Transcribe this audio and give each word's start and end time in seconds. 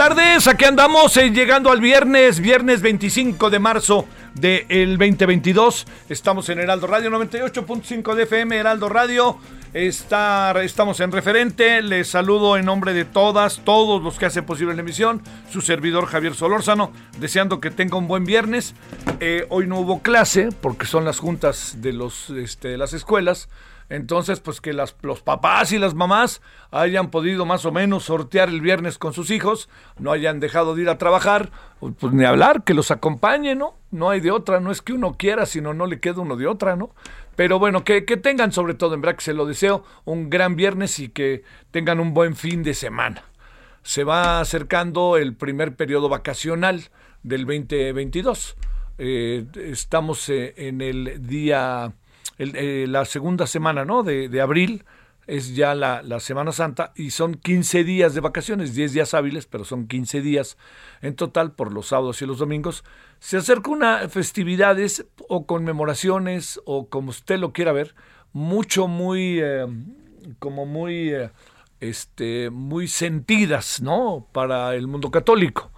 Tardes, 0.00 0.48
aquí 0.48 0.64
andamos 0.64 1.14
eh, 1.18 1.28
llegando 1.28 1.70
al 1.70 1.78
viernes, 1.78 2.40
viernes 2.40 2.80
25 2.80 3.50
de 3.50 3.58
marzo 3.58 4.06
del 4.32 4.96
2022. 4.96 5.86
Estamos 6.08 6.48
en 6.48 6.58
Heraldo 6.58 6.86
Radio 6.86 7.10
98.5 7.10 8.14
de 8.14 8.22
FM, 8.22 8.56
Heraldo 8.56 8.88
Radio. 8.88 9.36
Está, 9.74 10.54
estamos 10.62 11.00
en 11.00 11.12
referente. 11.12 11.82
Les 11.82 12.08
saludo 12.08 12.56
en 12.56 12.64
nombre 12.64 12.94
de 12.94 13.04
todas, 13.04 13.60
todos 13.62 14.02
los 14.02 14.18
que 14.18 14.24
hacen 14.24 14.46
posible 14.46 14.74
la 14.74 14.80
emisión. 14.80 15.20
Su 15.50 15.60
servidor 15.60 16.06
Javier 16.06 16.34
Solórzano, 16.34 16.92
deseando 17.18 17.60
que 17.60 17.70
tenga 17.70 17.98
un 17.98 18.08
buen 18.08 18.24
viernes. 18.24 18.74
Eh, 19.20 19.44
hoy 19.50 19.66
no 19.66 19.80
hubo 19.80 20.00
clase 20.00 20.48
porque 20.62 20.86
son 20.86 21.04
las 21.04 21.18
juntas 21.18 21.74
de, 21.82 21.92
los, 21.92 22.30
este, 22.30 22.68
de 22.68 22.78
las 22.78 22.94
escuelas. 22.94 23.50
Entonces, 23.90 24.38
pues 24.38 24.60
que 24.60 24.72
los 24.72 25.22
papás 25.22 25.72
y 25.72 25.78
las 25.78 25.94
mamás 25.94 26.40
hayan 26.70 27.10
podido 27.10 27.44
más 27.44 27.66
o 27.66 27.72
menos 27.72 28.04
sortear 28.04 28.48
el 28.48 28.60
viernes 28.60 28.98
con 28.98 29.12
sus 29.12 29.32
hijos, 29.32 29.68
no 29.98 30.12
hayan 30.12 30.38
dejado 30.38 30.76
de 30.76 30.82
ir 30.82 30.88
a 30.88 30.96
trabajar, 30.96 31.50
pues 31.80 32.12
ni 32.12 32.24
hablar, 32.24 32.62
que 32.62 32.72
los 32.72 32.92
acompañe, 32.92 33.56
¿no? 33.56 33.74
No 33.90 34.08
hay 34.08 34.20
de 34.20 34.30
otra, 34.30 34.60
no 34.60 34.70
es 34.70 34.80
que 34.80 34.92
uno 34.92 35.16
quiera, 35.18 35.44
sino 35.44 35.74
no 35.74 35.86
le 35.86 35.98
queda 35.98 36.20
uno 36.20 36.36
de 36.36 36.46
otra, 36.46 36.76
¿no? 36.76 36.94
Pero 37.34 37.58
bueno, 37.58 37.82
que, 37.82 38.04
que 38.04 38.16
tengan 38.16 38.52
sobre 38.52 38.74
todo, 38.74 38.94
en 38.94 39.00
verdad 39.00 39.18
se 39.18 39.34
lo 39.34 39.44
deseo, 39.44 39.82
un 40.04 40.30
gran 40.30 40.54
viernes 40.54 41.00
y 41.00 41.08
que 41.08 41.42
tengan 41.72 41.98
un 41.98 42.14
buen 42.14 42.36
fin 42.36 42.62
de 42.62 42.74
semana. 42.74 43.24
Se 43.82 44.04
va 44.04 44.40
acercando 44.40 45.16
el 45.16 45.34
primer 45.34 45.74
periodo 45.74 46.08
vacacional 46.08 46.90
del 47.24 47.44
2022. 47.44 48.56
Eh, 48.98 49.46
estamos 49.56 50.28
eh, 50.28 50.54
en 50.58 50.80
el 50.80 51.26
día 51.26 51.92
eh, 52.40 52.86
la 52.88 53.04
segunda 53.04 53.46
semana 53.46 53.84
¿no? 53.84 54.02
de, 54.02 54.28
de 54.28 54.40
abril 54.40 54.84
es 55.26 55.54
ya 55.54 55.74
la, 55.74 56.02
la, 56.02 56.18
Semana 56.18 56.50
Santa 56.50 56.92
y 56.96 57.10
son 57.10 57.34
15 57.34 57.84
días 57.84 58.14
de 58.14 58.20
vacaciones, 58.20 58.74
10 58.74 58.94
días 58.94 59.14
hábiles, 59.14 59.46
pero 59.46 59.64
son 59.64 59.86
15 59.86 60.22
días 60.22 60.56
en 61.02 61.14
total 61.14 61.52
por 61.52 61.72
los 61.72 61.88
sábados 61.88 62.20
y 62.22 62.26
los 62.26 62.38
domingos. 62.38 62.82
Se 63.20 63.36
acerca 63.36 63.70
una 63.70 64.08
festividades 64.08 65.06
o 65.28 65.46
conmemoraciones 65.46 66.60
o 66.64 66.88
como 66.88 67.10
usted 67.10 67.38
lo 67.38 67.52
quiera 67.52 67.70
ver, 67.70 67.94
mucho, 68.32 68.88
muy, 68.88 69.38
eh, 69.40 69.66
como 70.38 70.66
muy, 70.66 71.10
eh, 71.10 71.30
este, 71.78 72.50
muy 72.50 72.88
sentidas, 72.88 73.80
¿no? 73.80 74.26
Para 74.32 74.74
el 74.74 74.86
mundo 74.86 75.10
católico, 75.10 75.70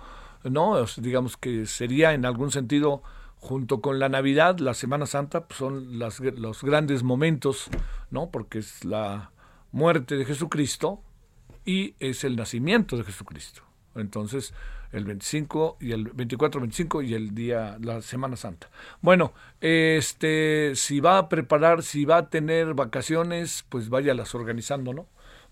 ¿no? 0.44 0.82
Digamos 0.96 1.36
que 1.36 1.66
sería 1.66 2.14
en 2.14 2.24
algún 2.24 2.50
sentido 2.50 3.02
junto 3.42 3.80
con 3.80 3.98
la 3.98 4.08
Navidad, 4.08 4.60
la 4.60 4.72
Semana 4.72 5.04
Santa, 5.04 5.48
pues 5.48 5.58
son 5.58 5.98
las, 5.98 6.20
los 6.20 6.62
grandes 6.62 7.02
momentos, 7.02 7.70
¿no? 8.08 8.30
Porque 8.30 8.60
es 8.60 8.84
la 8.84 9.32
muerte 9.72 10.16
de 10.16 10.24
Jesucristo 10.24 11.02
y 11.64 11.96
es 11.98 12.22
el 12.22 12.36
nacimiento 12.36 12.96
de 12.96 13.02
Jesucristo. 13.02 13.62
Entonces, 13.96 14.54
el 14.92 15.04
25 15.06 15.78
y 15.80 15.90
el 15.90 16.04
24, 16.04 16.60
25 16.60 17.02
y 17.02 17.14
el 17.14 17.34
día, 17.34 17.78
la 17.80 18.00
Semana 18.00 18.36
Santa. 18.36 18.70
Bueno, 19.00 19.32
este, 19.60 20.76
si 20.76 21.00
va 21.00 21.18
a 21.18 21.28
preparar, 21.28 21.82
si 21.82 22.04
va 22.04 22.18
a 22.18 22.30
tener 22.30 22.74
vacaciones, 22.74 23.64
pues 23.68 23.88
váyalas 23.88 24.36
organizando, 24.36 24.94
¿no? 24.94 25.08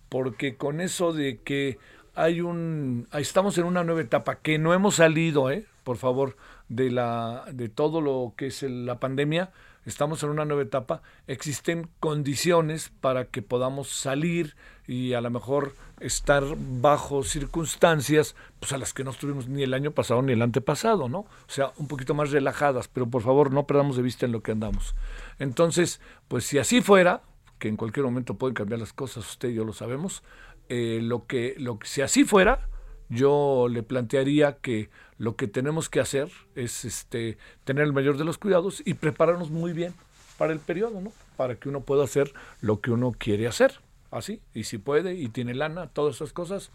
Porque 0.08 0.56
con 0.56 0.80
eso 0.80 1.12
de 1.12 1.40
que 1.40 1.78
hay 2.14 2.40
un, 2.40 3.08
estamos 3.14 3.58
en 3.58 3.64
una 3.64 3.82
nueva 3.82 4.02
etapa 4.02 4.36
que 4.36 4.58
no 4.58 4.74
hemos 4.74 4.94
salido, 4.94 5.50
¿eh? 5.50 5.66
Por 5.82 5.96
favor, 5.96 6.36
de, 6.70 6.90
la, 6.90 7.44
de 7.52 7.68
todo 7.68 8.00
lo 8.00 8.32
que 8.36 8.46
es 8.46 8.62
la 8.62 8.98
pandemia, 8.98 9.50
estamos 9.84 10.22
en 10.22 10.30
una 10.30 10.44
nueva 10.44 10.62
etapa, 10.62 11.02
existen 11.26 11.90
condiciones 11.98 12.90
para 13.00 13.26
que 13.26 13.42
podamos 13.42 13.88
salir 13.88 14.54
y 14.86 15.12
a 15.12 15.20
lo 15.20 15.30
mejor 15.30 15.74
estar 15.98 16.44
bajo 16.56 17.22
circunstancias 17.22 18.34
pues 18.60 18.72
a 18.72 18.78
las 18.78 18.94
que 18.94 19.04
no 19.04 19.10
estuvimos 19.10 19.48
ni 19.48 19.62
el 19.62 19.74
año 19.74 19.90
pasado 19.90 20.22
ni 20.22 20.32
el 20.32 20.42
antepasado, 20.42 21.08
¿no? 21.08 21.18
O 21.18 21.48
sea, 21.48 21.72
un 21.76 21.88
poquito 21.88 22.14
más 22.14 22.30
relajadas, 22.30 22.88
pero 22.88 23.08
por 23.08 23.22
favor 23.22 23.52
no 23.52 23.66
perdamos 23.66 23.96
de 23.96 24.02
vista 24.02 24.26
en 24.26 24.32
lo 24.32 24.42
que 24.42 24.52
andamos. 24.52 24.94
Entonces, 25.38 26.00
pues 26.28 26.44
si 26.44 26.58
así 26.58 26.80
fuera, 26.80 27.22
que 27.58 27.68
en 27.68 27.76
cualquier 27.76 28.06
momento 28.06 28.34
pueden 28.34 28.54
cambiar 28.54 28.80
las 28.80 28.92
cosas, 28.92 29.28
usted 29.28 29.50
y 29.50 29.54
yo 29.54 29.64
lo 29.64 29.72
sabemos, 29.72 30.22
eh, 30.68 31.00
lo 31.02 31.26
que, 31.26 31.56
lo 31.58 31.80
que 31.80 31.88
si 31.88 32.00
así 32.00 32.24
fuera, 32.24 32.68
yo 33.10 33.66
le 33.68 33.82
plantearía 33.82 34.56
que 34.56 34.88
lo 35.18 35.36
que 35.36 35.48
tenemos 35.48 35.90
que 35.90 36.00
hacer 36.00 36.30
es 36.54 36.84
este, 36.86 37.36
tener 37.64 37.84
el 37.84 37.92
mayor 37.92 38.16
de 38.16 38.24
los 38.24 38.38
cuidados 38.38 38.82
y 38.86 38.94
prepararnos 38.94 39.50
muy 39.50 39.72
bien 39.72 39.92
para 40.38 40.54
el 40.54 40.60
periodo, 40.60 41.02
¿no? 41.02 41.12
Para 41.36 41.56
que 41.56 41.68
uno 41.68 41.80
pueda 41.80 42.04
hacer 42.04 42.32
lo 42.62 42.80
que 42.80 42.90
uno 42.90 43.12
quiere 43.12 43.46
hacer, 43.46 43.80
así, 44.10 44.40
y 44.54 44.64
si 44.64 44.78
puede 44.78 45.14
y 45.14 45.28
tiene 45.28 45.52
lana, 45.52 45.88
todas 45.88 46.16
esas 46.16 46.32
cosas, 46.32 46.70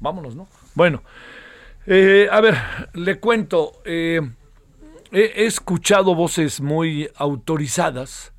vámonos, 0.00 0.34
¿no? 0.34 0.48
Bueno, 0.74 1.02
eh, 1.86 2.28
a 2.30 2.40
ver, 2.40 2.54
le 2.94 3.18
cuento, 3.18 3.80
eh, 3.84 4.20
he, 5.10 5.46
escuchado 5.46 6.14
voces 6.14 6.60
muy 6.60 7.10
autorizadas, 7.16 8.32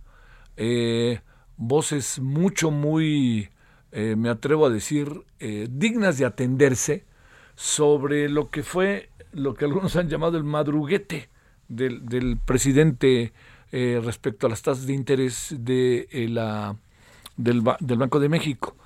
eh, 0.55 1.21
voces 1.57 2.19
mucho, 2.19 2.71
muy, 2.71 3.49
me 3.91 4.29
atrevo 4.29 4.67
a 4.67 4.69
decir, 4.69 5.23
dignas 5.39 6.17
de 6.19 6.25
atenderse, 6.25 7.05
sobre 7.59 8.29
lo 8.29 8.49
que 8.49 8.63
fue 8.63 9.09
lo 9.33 9.53
que 9.53 9.65
algunos 9.65 9.97
han 9.97 10.07
llamado 10.07 10.37
el 10.37 10.45
madruguete 10.45 11.27
del, 11.67 12.05
del 12.05 12.37
presidente 12.37 13.33
eh, 13.73 13.99
respecto 14.01 14.47
a 14.47 14.49
las 14.49 14.61
tasas 14.61 14.87
de 14.87 14.93
interés 14.93 15.53
de, 15.59 16.07
eh, 16.09 16.29
la, 16.29 16.77
del, 17.35 17.61
del, 17.81 17.97
Banco 17.97 18.21
de 18.21 18.29
México. 18.29 18.77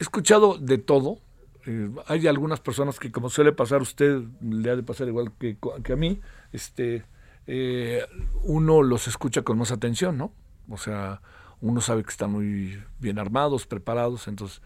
He 0.00 0.04
escuchado 0.04 0.56
de 0.56 0.78
todo. 0.78 1.18
Eh, 1.66 1.90
hay 2.06 2.26
algunas 2.26 2.58
personas 2.60 2.98
que, 2.98 3.12
como 3.12 3.28
suele 3.28 3.52
pasar 3.52 3.80
a 3.80 3.82
usted, 3.82 4.22
le 4.40 4.70
ha 4.70 4.76
de 4.76 4.82
pasar 4.82 5.08
igual 5.08 5.32
que, 5.38 5.58
que 5.84 5.92
a 5.92 5.96
mí, 5.96 6.18
este, 6.52 7.04
uno 8.44 8.82
los 8.82 9.08
escucha 9.08 9.42
con 9.42 9.58
más 9.58 9.72
atención, 9.72 10.16
¿no? 10.16 10.32
O 10.70 10.78
sea, 10.78 11.20
uno 11.60 11.82
sabe 11.82 12.02
que 12.02 12.10
están 12.10 12.32
muy 12.32 12.82
bien 12.98 13.18
armados, 13.18 13.66
preparados, 13.66 14.26
entonces 14.26 14.62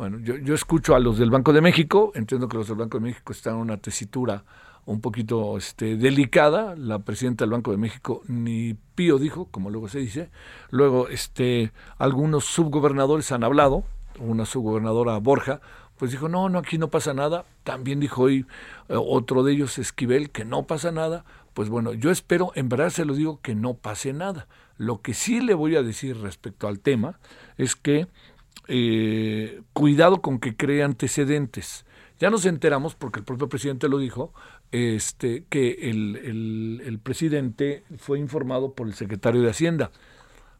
bueno, 0.00 0.18
yo, 0.18 0.38
yo, 0.38 0.54
escucho 0.54 0.94
a 0.94 0.98
los 0.98 1.18
del 1.18 1.28
Banco 1.28 1.52
de 1.52 1.60
México, 1.60 2.10
entiendo 2.14 2.48
que 2.48 2.56
los 2.56 2.66
del 2.66 2.78
Banco 2.78 2.96
de 2.96 3.04
México 3.04 3.34
están 3.34 3.56
en 3.56 3.60
una 3.60 3.76
tesitura 3.76 4.44
un 4.86 5.02
poquito 5.02 5.58
este, 5.58 5.98
delicada. 5.98 6.74
La 6.74 7.00
presidenta 7.00 7.44
del 7.44 7.50
Banco 7.50 7.70
de 7.70 7.76
México 7.76 8.22
ni 8.26 8.72
pío 8.94 9.18
dijo, 9.18 9.48
como 9.50 9.68
luego 9.68 9.88
se 9.88 9.98
dice. 9.98 10.30
Luego, 10.70 11.08
este, 11.08 11.72
algunos 11.98 12.46
subgobernadores 12.46 13.30
han 13.30 13.44
hablado, 13.44 13.84
una 14.18 14.46
subgobernadora 14.46 15.18
Borja, 15.18 15.60
pues 15.98 16.12
dijo, 16.12 16.30
no, 16.30 16.48
no, 16.48 16.60
aquí 16.60 16.78
no 16.78 16.88
pasa 16.88 17.12
nada. 17.12 17.44
También 17.62 18.00
dijo 18.00 18.22
hoy 18.22 18.46
eh, 18.88 18.94
otro 18.96 19.42
de 19.42 19.52
ellos, 19.52 19.78
Esquivel, 19.78 20.30
que 20.30 20.46
no 20.46 20.62
pasa 20.62 20.92
nada. 20.92 21.26
Pues 21.52 21.68
bueno, 21.68 21.92
yo 21.92 22.10
espero, 22.10 22.52
en 22.54 22.70
verdad 22.70 22.88
se 22.88 23.04
lo 23.04 23.12
digo, 23.12 23.38
que 23.42 23.54
no 23.54 23.74
pase 23.74 24.14
nada. 24.14 24.46
Lo 24.78 25.02
que 25.02 25.12
sí 25.12 25.42
le 25.42 25.52
voy 25.52 25.76
a 25.76 25.82
decir 25.82 26.16
respecto 26.16 26.68
al 26.68 26.80
tema 26.80 27.18
es 27.58 27.76
que 27.76 28.06
eh, 28.72 29.62
cuidado 29.72 30.22
con 30.22 30.38
que 30.38 30.56
cree 30.56 30.84
antecedentes. 30.84 31.84
Ya 32.20 32.30
nos 32.30 32.46
enteramos, 32.46 32.94
porque 32.94 33.18
el 33.18 33.24
propio 33.24 33.48
presidente 33.48 33.88
lo 33.88 33.98
dijo, 33.98 34.32
este, 34.70 35.44
que 35.48 35.90
el, 35.90 36.80
el, 36.84 36.98
presidente 37.00 37.82
fue 37.98 38.20
informado 38.20 38.74
por 38.74 38.86
el 38.86 38.94
secretario 38.94 39.42
de 39.42 39.50
Hacienda. 39.50 39.90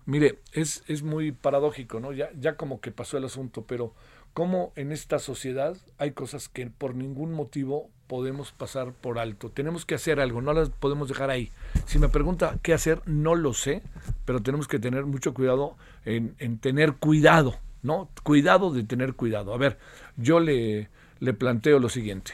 Mire, 0.07 0.41
es, 0.53 0.83
es 0.89 1.05
muy 1.05 1.31
paradójico, 1.31 2.01
¿no? 2.01 2.12
Ya, 2.12 2.31
ya 2.37 2.57
como 2.57 2.81
que 2.81 2.91
pasó 2.91 3.17
el 3.17 3.25
asunto, 3.25 3.65
pero 3.65 3.95
cómo 4.35 4.73
en 4.75 4.91
esta 4.91 5.21
sociedad 5.21 5.77
hay 5.99 6.11
cosas 6.11 6.49
que 6.49 6.67
por 6.67 6.97
ningún 6.97 7.33
motivo 7.33 7.91
podemos 8.09 8.51
pasar 8.51 8.93
por 8.93 9.21
alto. 9.21 9.51
Tenemos 9.51 9.87
que 9.87 9.95
hacer 9.95 10.19
algo, 10.19 10.43
no 10.43 10.53
las 10.53 10.71
podemos 10.71 11.09
dejar 11.09 11.31
ahí. 11.31 11.53
Si 11.87 12.01
me 12.01 12.09
pregunta 12.09 12.59
qué 12.61 12.75
hacer, 12.75 13.03
no 13.07 13.37
lo 13.37 13.55
sé, 13.55 13.83
pero 14.25 14.41
tenemos 14.41 14.67
que 14.67 14.81
tener 14.81 15.05
mucho 15.07 15.33
cuidado 15.33 15.77
en, 16.05 16.35
en 16.41 16.59
tener 16.59 16.95
cuidado, 16.95 17.55
¿no? 17.82 18.09
Cuidado 18.23 18.73
de 18.73 18.85
tener 18.85 19.15
cuidado. 19.15 19.55
A 19.55 19.59
ver, 19.59 19.79
yo 20.17 20.41
le, 20.41 20.88
le 21.19 21.35
planteo 21.35 21.79
lo 21.79 21.88
siguiente. 21.88 22.32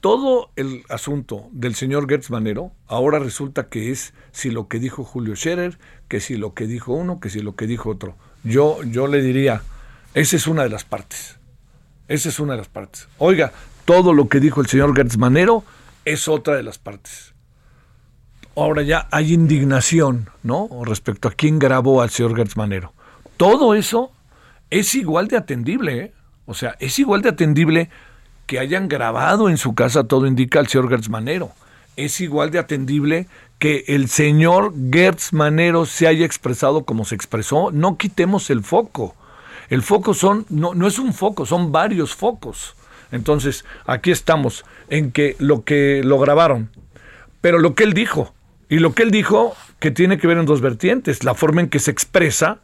Todo 0.00 0.50
el 0.54 0.84
asunto 0.88 1.48
del 1.50 1.74
señor 1.74 2.08
Gertz 2.08 2.30
Manero 2.30 2.70
ahora 2.86 3.18
resulta 3.18 3.68
que 3.68 3.90
es 3.90 4.14
si 4.30 4.50
lo 4.50 4.68
que 4.68 4.78
dijo 4.78 5.02
Julio 5.02 5.34
Scherer, 5.34 5.78
que 6.06 6.20
si 6.20 6.36
lo 6.36 6.54
que 6.54 6.68
dijo 6.68 6.92
uno, 6.92 7.18
que 7.18 7.30
si 7.30 7.40
lo 7.40 7.56
que 7.56 7.66
dijo 7.66 7.90
otro. 7.90 8.16
Yo, 8.44 8.82
yo 8.84 9.08
le 9.08 9.20
diría, 9.22 9.62
esa 10.14 10.36
es 10.36 10.46
una 10.46 10.62
de 10.62 10.68
las 10.68 10.84
partes. 10.84 11.38
Esa 12.06 12.28
es 12.28 12.38
una 12.38 12.52
de 12.52 12.58
las 12.58 12.68
partes. 12.68 13.08
Oiga, 13.18 13.52
todo 13.84 14.12
lo 14.12 14.28
que 14.28 14.38
dijo 14.38 14.60
el 14.60 14.68
señor 14.68 14.94
Gertz 14.94 15.18
Manero 15.18 15.64
es 16.04 16.28
otra 16.28 16.54
de 16.54 16.62
las 16.62 16.78
partes. 16.78 17.34
Ahora 18.54 18.82
ya 18.82 19.08
hay 19.10 19.32
indignación, 19.32 20.30
¿no? 20.42 20.68
Respecto 20.84 21.28
a 21.28 21.32
quién 21.32 21.58
grabó 21.58 22.02
al 22.02 22.10
señor 22.10 22.36
Gertz 22.36 22.56
Manero. 22.56 22.92
Todo 23.38 23.74
eso 23.74 24.10
es 24.68 24.94
igual 24.94 25.28
de 25.28 25.38
atendible, 25.38 25.98
¿eh? 25.98 26.12
O 26.44 26.54
sea, 26.54 26.76
es 26.80 26.98
igual 26.98 27.22
de 27.22 27.30
atendible 27.30 27.88
que 28.46 28.58
hayan 28.58 28.88
grabado 28.88 29.48
en 29.48 29.58
su 29.58 29.74
casa, 29.74 30.04
todo 30.04 30.26
indica 30.26 30.58
al 30.58 30.66
señor 30.66 30.90
Gertz 30.90 31.08
Manero. 31.08 31.52
Es 31.96 32.20
igual 32.20 32.50
de 32.50 32.58
atendible 32.58 33.28
que 33.58 33.84
el 33.88 34.08
señor 34.08 34.74
Gertz 34.90 35.32
Manero 35.32 35.86
se 35.86 36.06
haya 36.06 36.26
expresado 36.26 36.84
como 36.84 37.04
se 37.04 37.14
expresó. 37.14 37.70
No 37.70 37.96
quitemos 37.96 38.50
el 38.50 38.62
foco. 38.64 39.14
El 39.70 39.82
foco 39.82 40.14
son, 40.14 40.44
no, 40.48 40.74
no 40.74 40.86
es 40.86 40.98
un 40.98 41.12
foco, 41.12 41.46
son 41.46 41.70
varios 41.70 42.14
focos. 42.14 42.74
Entonces, 43.12 43.64
aquí 43.86 44.10
estamos 44.10 44.64
en 44.88 45.12
que 45.12 45.36
lo 45.38 45.64
que 45.64 46.02
lo 46.04 46.18
grabaron, 46.18 46.70
pero 47.40 47.58
lo 47.58 47.74
que 47.74 47.84
él 47.84 47.92
dijo, 47.92 48.34
y 48.68 48.80
lo 48.80 48.94
que 48.94 49.04
él 49.04 49.10
dijo 49.10 49.54
que 49.78 49.90
tiene 49.90 50.18
que 50.18 50.26
ver 50.26 50.38
en 50.38 50.46
dos 50.46 50.60
vertientes, 50.60 51.22
la 51.22 51.34
forma 51.34 51.60
en 51.60 51.68
que 51.68 51.78
se 51.78 51.90
expresa 51.90 52.58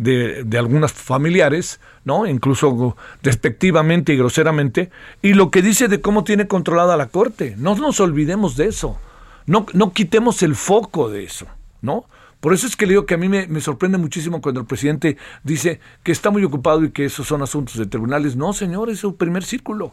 de, 0.00 0.58
algunas 0.58 0.92
familiares, 0.92 1.78
¿no? 2.04 2.26
Incluso 2.26 2.96
despectivamente 3.22 4.14
y 4.14 4.16
groseramente, 4.16 4.90
y 5.20 5.34
lo 5.34 5.50
que 5.50 5.60
dice 5.60 5.88
de 5.88 6.00
cómo 6.00 6.24
tiene 6.24 6.46
controlada 6.46 6.96
la 6.96 7.08
corte. 7.08 7.54
No 7.58 7.74
nos 7.74 8.00
olvidemos 8.00 8.56
de 8.56 8.66
eso. 8.68 8.98
No, 9.46 9.66
no 9.74 9.92
quitemos 9.92 10.42
el 10.42 10.54
foco 10.54 11.10
de 11.10 11.24
eso, 11.24 11.46
¿no? 11.82 12.06
Por 12.40 12.54
eso 12.54 12.66
es 12.66 12.76
que 12.76 12.86
le 12.86 12.92
digo 12.92 13.04
que 13.04 13.14
a 13.14 13.18
mí 13.18 13.28
me, 13.28 13.60
sorprende 13.60 13.98
muchísimo 13.98 14.40
cuando 14.40 14.62
el 14.62 14.66
presidente 14.66 15.18
dice 15.44 15.80
que 16.02 16.12
está 16.12 16.30
muy 16.30 16.42
ocupado 16.44 16.82
y 16.84 16.90
que 16.90 17.04
esos 17.04 17.26
son 17.26 17.42
asuntos 17.42 17.76
de 17.76 17.84
tribunales. 17.84 18.36
No, 18.36 18.54
señor, 18.54 18.88
es 18.88 19.00
su 19.00 19.16
primer 19.16 19.44
círculo. 19.44 19.92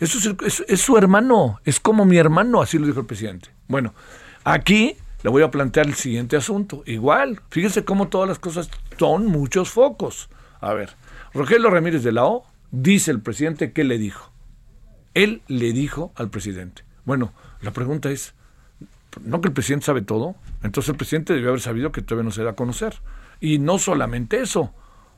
Eso 0.00 0.18
es, 0.46 0.64
es, 0.66 0.80
su 0.80 0.96
hermano, 0.96 1.60
es 1.66 1.78
como 1.78 2.06
mi 2.06 2.16
hermano, 2.16 2.62
así 2.62 2.78
lo 2.78 2.86
dijo 2.86 3.00
el 3.00 3.06
presidente. 3.06 3.50
Bueno, 3.68 3.92
aquí 4.44 4.96
le 5.22 5.30
voy 5.30 5.42
a 5.42 5.50
plantear 5.50 5.86
el 5.86 5.94
siguiente 5.94 6.36
asunto. 6.36 6.82
Igual, 6.86 7.40
fíjense 7.50 7.84
cómo 7.84 8.08
todas 8.08 8.28
las 8.28 8.38
cosas 8.38 8.70
son 8.98 9.26
muchos 9.26 9.70
focos. 9.70 10.28
A 10.60 10.74
ver, 10.74 10.90
Rogelio 11.32 11.70
Ramírez 11.70 12.02
de 12.02 12.12
la 12.12 12.24
O 12.24 12.44
dice 12.70 13.10
el 13.10 13.20
presidente 13.20 13.72
que 13.72 13.84
le 13.84 13.98
dijo. 13.98 14.32
Él 15.14 15.42
le 15.46 15.72
dijo 15.72 16.12
al 16.16 16.30
presidente. 16.30 16.84
Bueno, 17.04 17.32
la 17.60 17.72
pregunta 17.72 18.10
es, 18.10 18.34
¿no 19.22 19.40
que 19.40 19.48
el 19.48 19.54
presidente 19.54 19.86
sabe 19.86 20.02
todo? 20.02 20.34
Entonces 20.62 20.90
el 20.90 20.96
presidente 20.96 21.34
debió 21.34 21.50
haber 21.50 21.60
sabido 21.60 21.92
que 21.92 22.02
todavía 22.02 22.24
no 22.24 22.30
se 22.30 22.42
da 22.42 22.50
a 22.50 22.56
conocer. 22.56 22.94
Y 23.40 23.58
no 23.58 23.78
solamente 23.78 24.40
eso. 24.40 24.72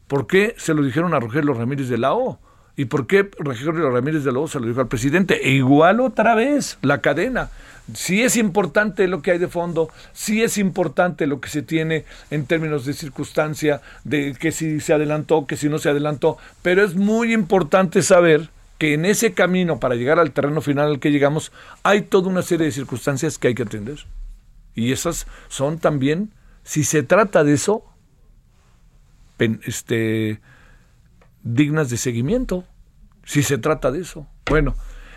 ¿Por 0.08 0.26
qué 0.26 0.54
se 0.58 0.74
lo 0.74 0.82
dijeron 0.82 1.14
a 1.14 1.20
Rogelio 1.20 1.54
Ramírez 1.54 1.88
de 1.88 1.98
la 1.98 2.14
O? 2.14 2.38
¿Y 2.76 2.86
por 2.86 3.06
qué 3.06 3.30
Rogelio 3.38 3.90
Ramírez 3.90 4.24
de 4.24 4.32
la 4.32 4.40
O 4.40 4.48
se 4.48 4.58
lo 4.58 4.66
dijo 4.66 4.80
al 4.80 4.88
presidente? 4.88 5.46
E 5.46 5.52
igual 5.52 6.00
otra 6.00 6.34
vez, 6.34 6.78
la 6.82 7.00
cadena. 7.00 7.50
Sí 7.92 8.22
es 8.22 8.36
importante 8.36 9.06
lo 9.08 9.20
que 9.20 9.32
hay 9.32 9.38
de 9.38 9.48
fondo, 9.48 9.90
sí 10.14 10.42
es 10.42 10.56
importante 10.56 11.26
lo 11.26 11.40
que 11.40 11.50
se 11.50 11.60
tiene 11.60 12.06
en 12.30 12.46
términos 12.46 12.86
de 12.86 12.94
circunstancia, 12.94 13.82
de 14.04 14.34
que 14.38 14.52
si 14.52 14.80
se 14.80 14.94
adelantó, 14.94 15.46
que 15.46 15.56
si 15.56 15.68
no 15.68 15.78
se 15.78 15.90
adelantó, 15.90 16.38
pero 16.62 16.82
es 16.82 16.94
muy 16.94 17.34
importante 17.34 18.02
saber 18.02 18.48
que 18.78 18.94
en 18.94 19.04
ese 19.04 19.34
camino 19.34 19.80
para 19.80 19.96
llegar 19.96 20.18
al 20.18 20.32
terreno 20.32 20.60
final 20.62 20.88
al 20.88 20.98
que 20.98 21.10
llegamos 21.10 21.52
hay 21.82 22.02
toda 22.02 22.28
una 22.28 22.42
serie 22.42 22.66
de 22.66 22.72
circunstancias 22.72 23.36
que 23.38 23.48
hay 23.48 23.54
que 23.54 23.64
atender. 23.64 23.98
Y 24.74 24.92
esas 24.92 25.26
son 25.48 25.78
también, 25.78 26.32
si 26.62 26.84
se 26.84 27.02
trata 27.02 27.44
de 27.44 27.52
eso, 27.52 27.84
este, 29.38 30.40
dignas 31.42 31.90
de 31.90 31.96
seguimiento, 31.96 32.64
si 33.24 33.42
se 33.42 33.58
trata 33.58 33.92
de 33.92 34.00
eso. 34.00 34.26
Bueno, 34.46 34.74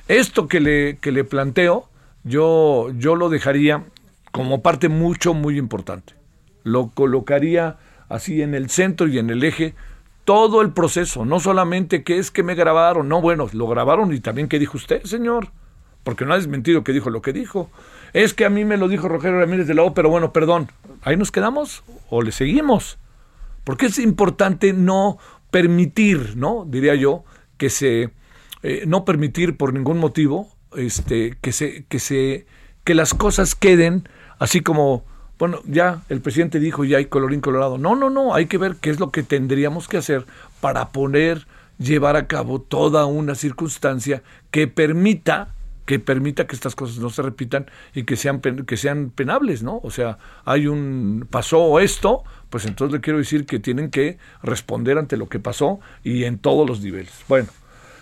esto 0.08 0.48
que 0.48 0.60
le, 0.60 0.98
que 0.98 1.12
le 1.12 1.24
planteo, 1.24 1.90
yo, 2.28 2.92
yo 2.98 3.16
lo 3.16 3.30
dejaría 3.30 3.86
como 4.32 4.62
parte 4.62 4.90
mucho, 4.90 5.34
muy 5.34 5.58
importante. 5.58 6.14
Lo 6.64 6.90
colocaría 6.90 7.78
así 8.10 8.42
en 8.42 8.54
el 8.54 8.70
centro 8.70 9.08
y 9.08 9.18
en 9.18 9.30
el 9.30 9.44
eje 9.44 9.76
todo 10.26 10.62
el 10.62 10.74
proceso, 10.74 11.24
no 11.24 11.40
solamente 11.40 12.04
que 12.04 12.18
es 12.18 12.32
que 12.32 12.44
me 12.44 12.54
grabaron, 12.54 13.08
no, 13.08 13.22
bueno, 13.22 13.48
lo 13.54 13.66
grabaron 13.66 14.14
y 14.14 14.20
también 14.20 14.50
qué 14.50 14.60
dijo 14.60 14.76
usted, 14.76 15.02
señor, 15.04 15.52
porque 16.04 16.26
no 16.26 16.34
ha 16.34 16.38
desmentido 16.38 16.84
que 16.84 16.92
dijo 16.92 17.10
lo 17.10 17.22
que 17.22 17.32
dijo. 17.32 17.70
Es 18.12 18.34
que 18.34 18.44
a 18.44 18.50
mí 18.50 18.66
me 18.66 18.76
lo 18.76 18.90
dijo 18.90 19.08
Rogelio 19.08 19.40
Ramírez 19.40 19.68
de 19.68 19.74
la 19.74 19.84
O, 19.84 19.94
pero 19.94 20.10
bueno, 20.10 20.34
perdón, 20.34 20.70
¿ahí 21.02 21.16
nos 21.16 21.32
quedamos 21.32 21.82
o 22.10 22.22
le 22.22 22.34
seguimos? 22.34 22.98
Porque 23.64 23.86
es 23.86 24.00
importante 24.00 24.74
no 24.74 25.18
permitir, 25.50 26.36
¿no? 26.36 26.66
Diría 26.68 26.96
yo, 26.96 27.24
que 27.56 27.70
se, 27.70 28.12
eh, 28.64 28.84
no 28.86 29.06
permitir 29.06 29.56
por 29.56 29.74
ningún 29.74 29.98
motivo 29.98 30.57
este, 30.76 31.38
que, 31.42 31.52
se, 31.52 31.86
que, 31.86 32.00
se, 32.00 32.46
que 32.84 32.96
las 32.96 33.14
cosas 33.14 33.56
queden 33.56 34.08
así 34.40 34.62
como, 34.62 35.06
bueno, 35.40 35.62
ya 35.66 36.02
el 36.10 36.22
presidente 36.22 36.60
dijo 36.60 36.84
ya 36.84 36.98
hay 36.98 37.06
colorín 37.06 37.42
colorado. 37.42 37.78
No, 37.78 37.96
no, 37.96 38.10
no, 38.10 38.34
hay 38.34 38.48
que 38.48 38.58
ver 38.58 38.76
qué 38.78 38.90
es 38.90 39.00
lo 39.00 39.12
que 39.12 39.24
tendríamos 39.24 39.88
que 39.88 39.98
hacer 39.98 40.26
para 40.62 40.90
poner, 40.90 41.48
llevar 41.78 42.16
a 42.16 42.28
cabo 42.28 42.62
toda 42.62 43.06
una 43.06 43.36
circunstancia 43.36 44.24
que 44.52 44.68
permita 44.68 45.54
que 45.86 46.00
permita 46.00 46.48
que 46.48 46.56
estas 46.56 46.76
cosas 46.76 46.98
no 46.98 47.10
se 47.10 47.22
repitan 47.22 47.72
y 47.96 48.04
que 48.04 48.18
sean 48.18 48.42
que 48.42 48.76
sean 48.76 49.10
penables, 49.10 49.64
¿no? 49.64 49.80
O 49.84 49.90
sea, 49.90 50.18
hay 50.44 50.68
un 50.68 51.26
pasó 51.30 51.80
esto, 51.80 52.26
pues 52.50 52.66
entonces 52.66 52.94
le 52.94 53.00
quiero 53.00 53.20
decir 53.20 53.46
que 53.46 53.58
tienen 53.58 53.90
que 53.90 54.18
responder 54.44 54.98
ante 54.98 55.16
lo 55.16 55.30
que 55.30 55.40
pasó 55.40 55.80
y 56.04 56.26
en 56.26 56.40
todos 56.40 56.68
los 56.68 56.82
niveles. 56.82 57.14
Bueno, 57.30 57.48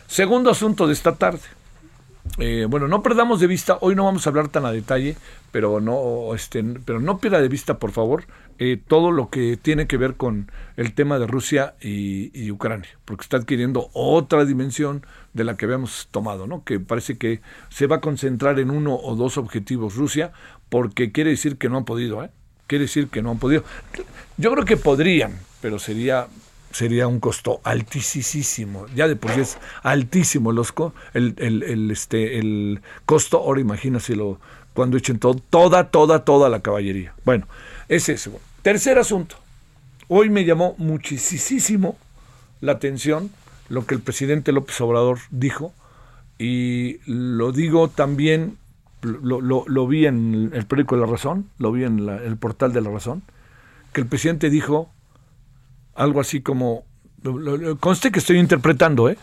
segundo 0.07 0.49
asunto 0.49 0.87
de 0.87 0.93
esta 0.93 1.13
tarde. 1.13 1.43
Eh, 2.37 2.65
bueno, 2.69 2.87
no 2.87 3.01
perdamos 3.01 3.39
de 3.39 3.47
vista, 3.47 3.77
hoy 3.79 3.95
no 3.95 4.03
vamos 4.03 4.25
a 4.25 4.29
hablar 4.29 4.49
tan 4.49 4.65
a 4.65 4.71
detalle, 4.71 5.15
pero 5.51 5.79
no, 5.79 6.35
este, 6.35 6.63
pero 6.63 6.99
no 6.99 7.19
pierda 7.19 7.39
de 7.39 7.47
vista, 7.47 7.79
por 7.79 7.91
favor, 7.91 8.25
eh, 8.59 8.77
todo 8.87 9.11
lo 9.11 9.29
que 9.29 9.57
tiene 9.57 9.87
que 9.87 9.95
ver 9.95 10.15
con 10.15 10.51
el 10.75 10.93
tema 10.93 11.17
de 11.17 11.27
Rusia 11.27 11.75
y, 11.79 12.51
Ucrania, 12.51 12.89
porque 13.05 13.23
está 13.23 13.37
adquiriendo 13.37 13.89
otra 13.93 14.43
dimensión 14.43 15.05
de 15.33 15.45
la 15.45 15.55
que 15.55 15.65
habíamos 15.65 16.09
tomado, 16.11 16.45
¿no? 16.45 16.63
Que 16.65 16.79
parece 16.79 17.17
que 17.17 17.41
se 17.69 17.87
va 17.87 17.97
a 17.97 18.01
concentrar 18.01 18.59
en 18.59 18.69
uno 18.69 18.95
o 18.95 19.15
dos 19.15 19.37
objetivos 19.37 19.95
Rusia, 19.95 20.33
porque 20.69 21.13
quiere 21.13 21.29
decir 21.29 21.57
que 21.57 21.69
no 21.69 21.77
han 21.77 21.85
podido, 21.85 22.23
¿eh? 22.23 22.31
Quiere 22.67 22.83
decir 22.83 23.07
que 23.07 23.21
no 23.21 23.31
han 23.31 23.39
podido. 23.39 23.63
Yo 24.37 24.51
creo 24.51 24.65
que 24.65 24.75
podrían, 24.75 25.39
pero 25.61 25.79
sería 25.79 26.27
sería 26.75 27.07
un 27.07 27.21
costo 27.21 27.61
altísimo. 27.63 28.85
Ya 28.93 29.07
de 29.07 29.15
por 29.15 29.31
sí 29.31 29.39
es 29.39 29.57
altísimo 29.81 30.51
los 30.51 30.73
el, 31.13 31.33
el, 31.37 31.89
este, 31.89 32.37
el 32.37 32.81
costo. 33.05 33.37
Ahora 33.37 33.61
imagínaselo 33.61 34.41
cuando 34.73 34.97
echen 34.97 35.17
todo, 35.17 35.35
toda, 35.35 35.89
toda, 35.89 36.25
toda 36.25 36.49
la 36.49 36.59
caballería. 36.59 37.13
Bueno, 37.23 37.47
es 37.87 38.09
ese. 38.09 38.29
Tercer 38.61 38.99
asunto. 38.99 39.37
Hoy 40.09 40.29
me 40.29 40.43
llamó 40.43 40.75
muchísimo 40.77 41.97
la 42.59 42.73
atención 42.73 43.31
lo 43.69 43.85
que 43.85 43.95
el 43.95 44.01
presidente 44.01 44.51
López 44.51 44.79
Obrador 44.81 45.19
dijo 45.31 45.73
y 46.37 46.99
lo 47.05 47.53
digo 47.53 47.87
también, 47.87 48.57
lo, 49.01 49.39
lo, 49.41 49.87
vi 49.87 50.07
en 50.07 50.51
el 50.53 50.65
periódico 50.65 50.97
La 50.97 51.05
Razón, 51.05 51.49
lo 51.57 51.71
vi 51.71 51.85
en 51.85 52.09
el 52.09 52.35
portal 52.35 52.73
de 52.73 52.81
La 52.81 52.89
Razón, 52.89 53.23
que 53.93 54.01
el 54.01 54.07
presidente 54.07 54.49
dijo 54.49 54.89
algo 55.95 56.19
así 56.19 56.41
como, 56.41 56.85
conste 57.79 58.11
que 58.11 58.19
estoy 58.19 58.37
interpretando, 58.37 59.09
¿eh? 59.09 59.17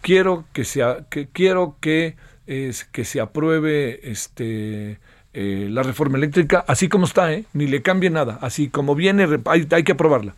Quiero 0.00 0.44
que, 0.52 0.64
sea, 0.64 1.06
que, 1.10 1.28
quiero 1.28 1.76
que, 1.80 2.16
que 2.46 3.04
se 3.04 3.20
apruebe 3.20 4.10
este, 4.10 4.98
eh, 5.32 5.68
la 5.70 5.82
reforma 5.82 6.16
eléctrica 6.16 6.64
así 6.68 6.88
como 6.88 7.06
está, 7.06 7.32
¿eh? 7.32 7.44
ni 7.52 7.66
le 7.66 7.82
cambie 7.82 8.10
nada, 8.10 8.38
así 8.40 8.68
como 8.68 8.94
viene, 8.94 9.26
hay, 9.46 9.66
hay, 9.70 9.82
que 9.82 9.92
aprobarla. 9.92 10.34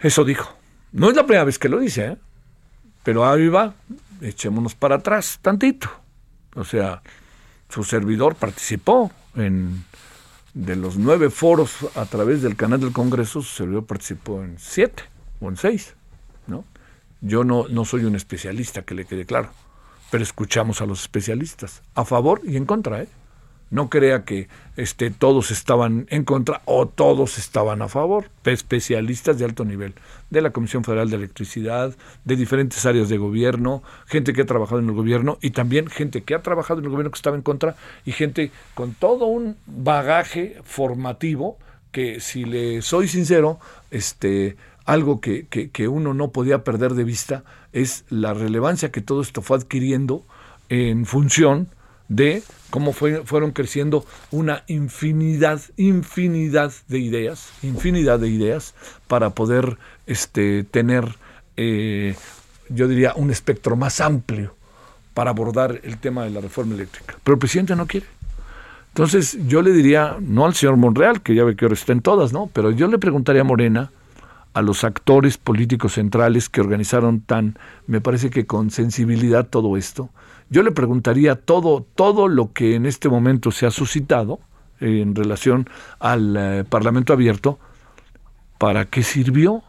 Eso 0.00 0.24
dijo. 0.24 0.56
No 0.92 1.10
es 1.10 1.16
la 1.16 1.26
primera 1.26 1.44
vez 1.44 1.58
que 1.58 1.68
lo 1.68 1.78
dice, 1.78 2.06
¿eh? 2.06 2.16
pero 3.02 3.28
ahí 3.28 3.48
va, 3.48 3.74
echémonos 4.22 4.74
para 4.74 4.96
atrás 4.96 5.38
tantito. 5.42 5.90
O 6.54 6.64
sea, 6.64 7.02
su 7.68 7.84
servidor 7.84 8.36
participó 8.36 9.10
en 9.34 9.84
de 10.56 10.74
los 10.74 10.96
nueve 10.96 11.28
foros 11.28 11.86
a 11.96 12.06
través 12.06 12.40
del 12.40 12.56
canal 12.56 12.80
del 12.80 12.94
Congreso, 12.94 13.42
su 13.42 13.56
servidor 13.56 13.84
participó 13.84 14.42
en 14.42 14.58
siete 14.58 15.02
o 15.38 15.50
en 15.50 15.58
seis, 15.58 15.94
¿no? 16.46 16.64
Yo 17.20 17.44
no, 17.44 17.68
no 17.68 17.84
soy 17.84 18.04
un 18.04 18.16
especialista, 18.16 18.80
que 18.80 18.94
le 18.94 19.04
quede 19.04 19.26
claro, 19.26 19.50
pero 20.10 20.24
escuchamos 20.24 20.80
a 20.80 20.86
los 20.86 21.02
especialistas, 21.02 21.82
a 21.94 22.06
favor 22.06 22.40
y 22.42 22.56
en 22.56 22.64
contra, 22.64 23.02
¿eh? 23.02 23.08
No 23.70 23.90
crea 23.90 24.24
que 24.24 24.48
este, 24.76 25.10
todos 25.10 25.50
estaban 25.50 26.06
en 26.10 26.24
contra 26.24 26.62
o 26.66 26.86
todos 26.86 27.38
estaban 27.38 27.82
a 27.82 27.88
favor. 27.88 28.30
Especialistas 28.44 29.38
de 29.38 29.44
alto 29.44 29.64
nivel, 29.64 29.94
de 30.30 30.40
la 30.40 30.50
Comisión 30.50 30.84
Federal 30.84 31.10
de 31.10 31.16
Electricidad, 31.16 31.94
de 32.24 32.36
diferentes 32.36 32.86
áreas 32.86 33.08
de 33.08 33.18
gobierno, 33.18 33.82
gente 34.06 34.32
que 34.32 34.42
ha 34.42 34.46
trabajado 34.46 34.80
en 34.80 34.88
el 34.88 34.94
gobierno 34.94 35.38
y 35.40 35.50
también 35.50 35.88
gente 35.88 36.22
que 36.22 36.34
ha 36.34 36.42
trabajado 36.42 36.80
en 36.80 36.84
el 36.84 36.90
gobierno 36.90 37.10
que 37.10 37.18
estaba 37.18 37.36
en 37.36 37.42
contra 37.42 37.76
y 38.04 38.12
gente 38.12 38.50
con 38.74 38.94
todo 38.94 39.26
un 39.26 39.56
bagaje 39.66 40.58
formativo 40.64 41.58
que, 41.90 42.20
si 42.20 42.44
le 42.44 42.82
soy 42.82 43.08
sincero, 43.08 43.58
este, 43.90 44.56
algo 44.86 45.20
que, 45.20 45.88
uno 45.88 46.14
no 46.14 46.30
podía 46.30 46.62
perder 46.62 46.94
de 46.94 47.04
vista 47.04 47.42
es 47.72 48.04
la 48.08 48.34
relevancia 48.34 48.92
que 48.92 49.00
todo 49.00 49.20
esto 49.20 49.42
fue 49.42 49.58
adquiriendo 49.58 50.24
en 50.68 51.06
función 51.06 51.68
de 52.08 52.42
cómo 52.70 52.92
fueron 52.92 53.52
creciendo 53.52 54.04
una 54.30 54.62
infinidad, 54.66 55.60
infinidad 55.76 56.72
de 56.88 56.98
ideas, 56.98 57.50
infinidad 57.62 58.18
de 58.18 58.28
ideas 58.28 58.74
para 59.06 59.30
poder 59.30 59.78
este, 60.06 60.64
tener, 60.64 61.16
eh, 61.56 62.14
yo 62.68 62.88
diría, 62.88 63.14
un 63.16 63.30
espectro 63.30 63.76
más 63.76 64.00
amplio 64.00 64.54
para 65.14 65.30
abordar 65.30 65.80
el 65.82 65.98
tema 65.98 66.24
de 66.24 66.30
la 66.30 66.40
reforma 66.40 66.74
eléctrica. 66.74 67.16
Pero 67.24 67.34
el 67.34 67.38
presidente 67.38 67.74
no 67.74 67.86
quiere. 67.86 68.06
Entonces 68.88 69.38
yo 69.46 69.62
le 69.62 69.72
diría, 69.72 70.16
no 70.20 70.46
al 70.46 70.54
señor 70.54 70.76
Monreal, 70.76 71.22
que 71.22 71.34
ya 71.34 71.44
ve 71.44 71.56
que 71.56 71.64
ahora 71.64 71.74
está 71.74 71.92
en 71.92 72.00
todas, 72.00 72.32
¿no? 72.32 72.50
Pero 72.52 72.70
yo 72.70 72.88
le 72.88 72.98
preguntaría 72.98 73.42
a 73.42 73.44
Morena, 73.44 73.90
a 74.54 74.62
los 74.62 74.84
actores 74.84 75.36
políticos 75.36 75.92
centrales 75.94 76.48
que 76.48 76.62
organizaron 76.62 77.20
tan, 77.20 77.58
me 77.86 78.00
parece 78.00 78.30
que 78.30 78.46
con 78.46 78.70
sensibilidad 78.70 79.46
todo 79.46 79.76
esto, 79.76 80.08
yo 80.48 80.62
le 80.62 80.70
preguntaría 80.70 81.34
todo, 81.34 81.86
todo 81.94 82.28
lo 82.28 82.52
que 82.52 82.74
en 82.74 82.86
este 82.86 83.08
momento 83.08 83.50
se 83.50 83.66
ha 83.66 83.70
suscitado 83.70 84.40
en 84.80 85.14
relación 85.14 85.68
al 85.98 86.36
eh, 86.36 86.64
Parlamento 86.68 87.12
abierto, 87.12 87.58
¿para 88.58 88.84
qué 88.84 89.02
sirvió? 89.02 89.62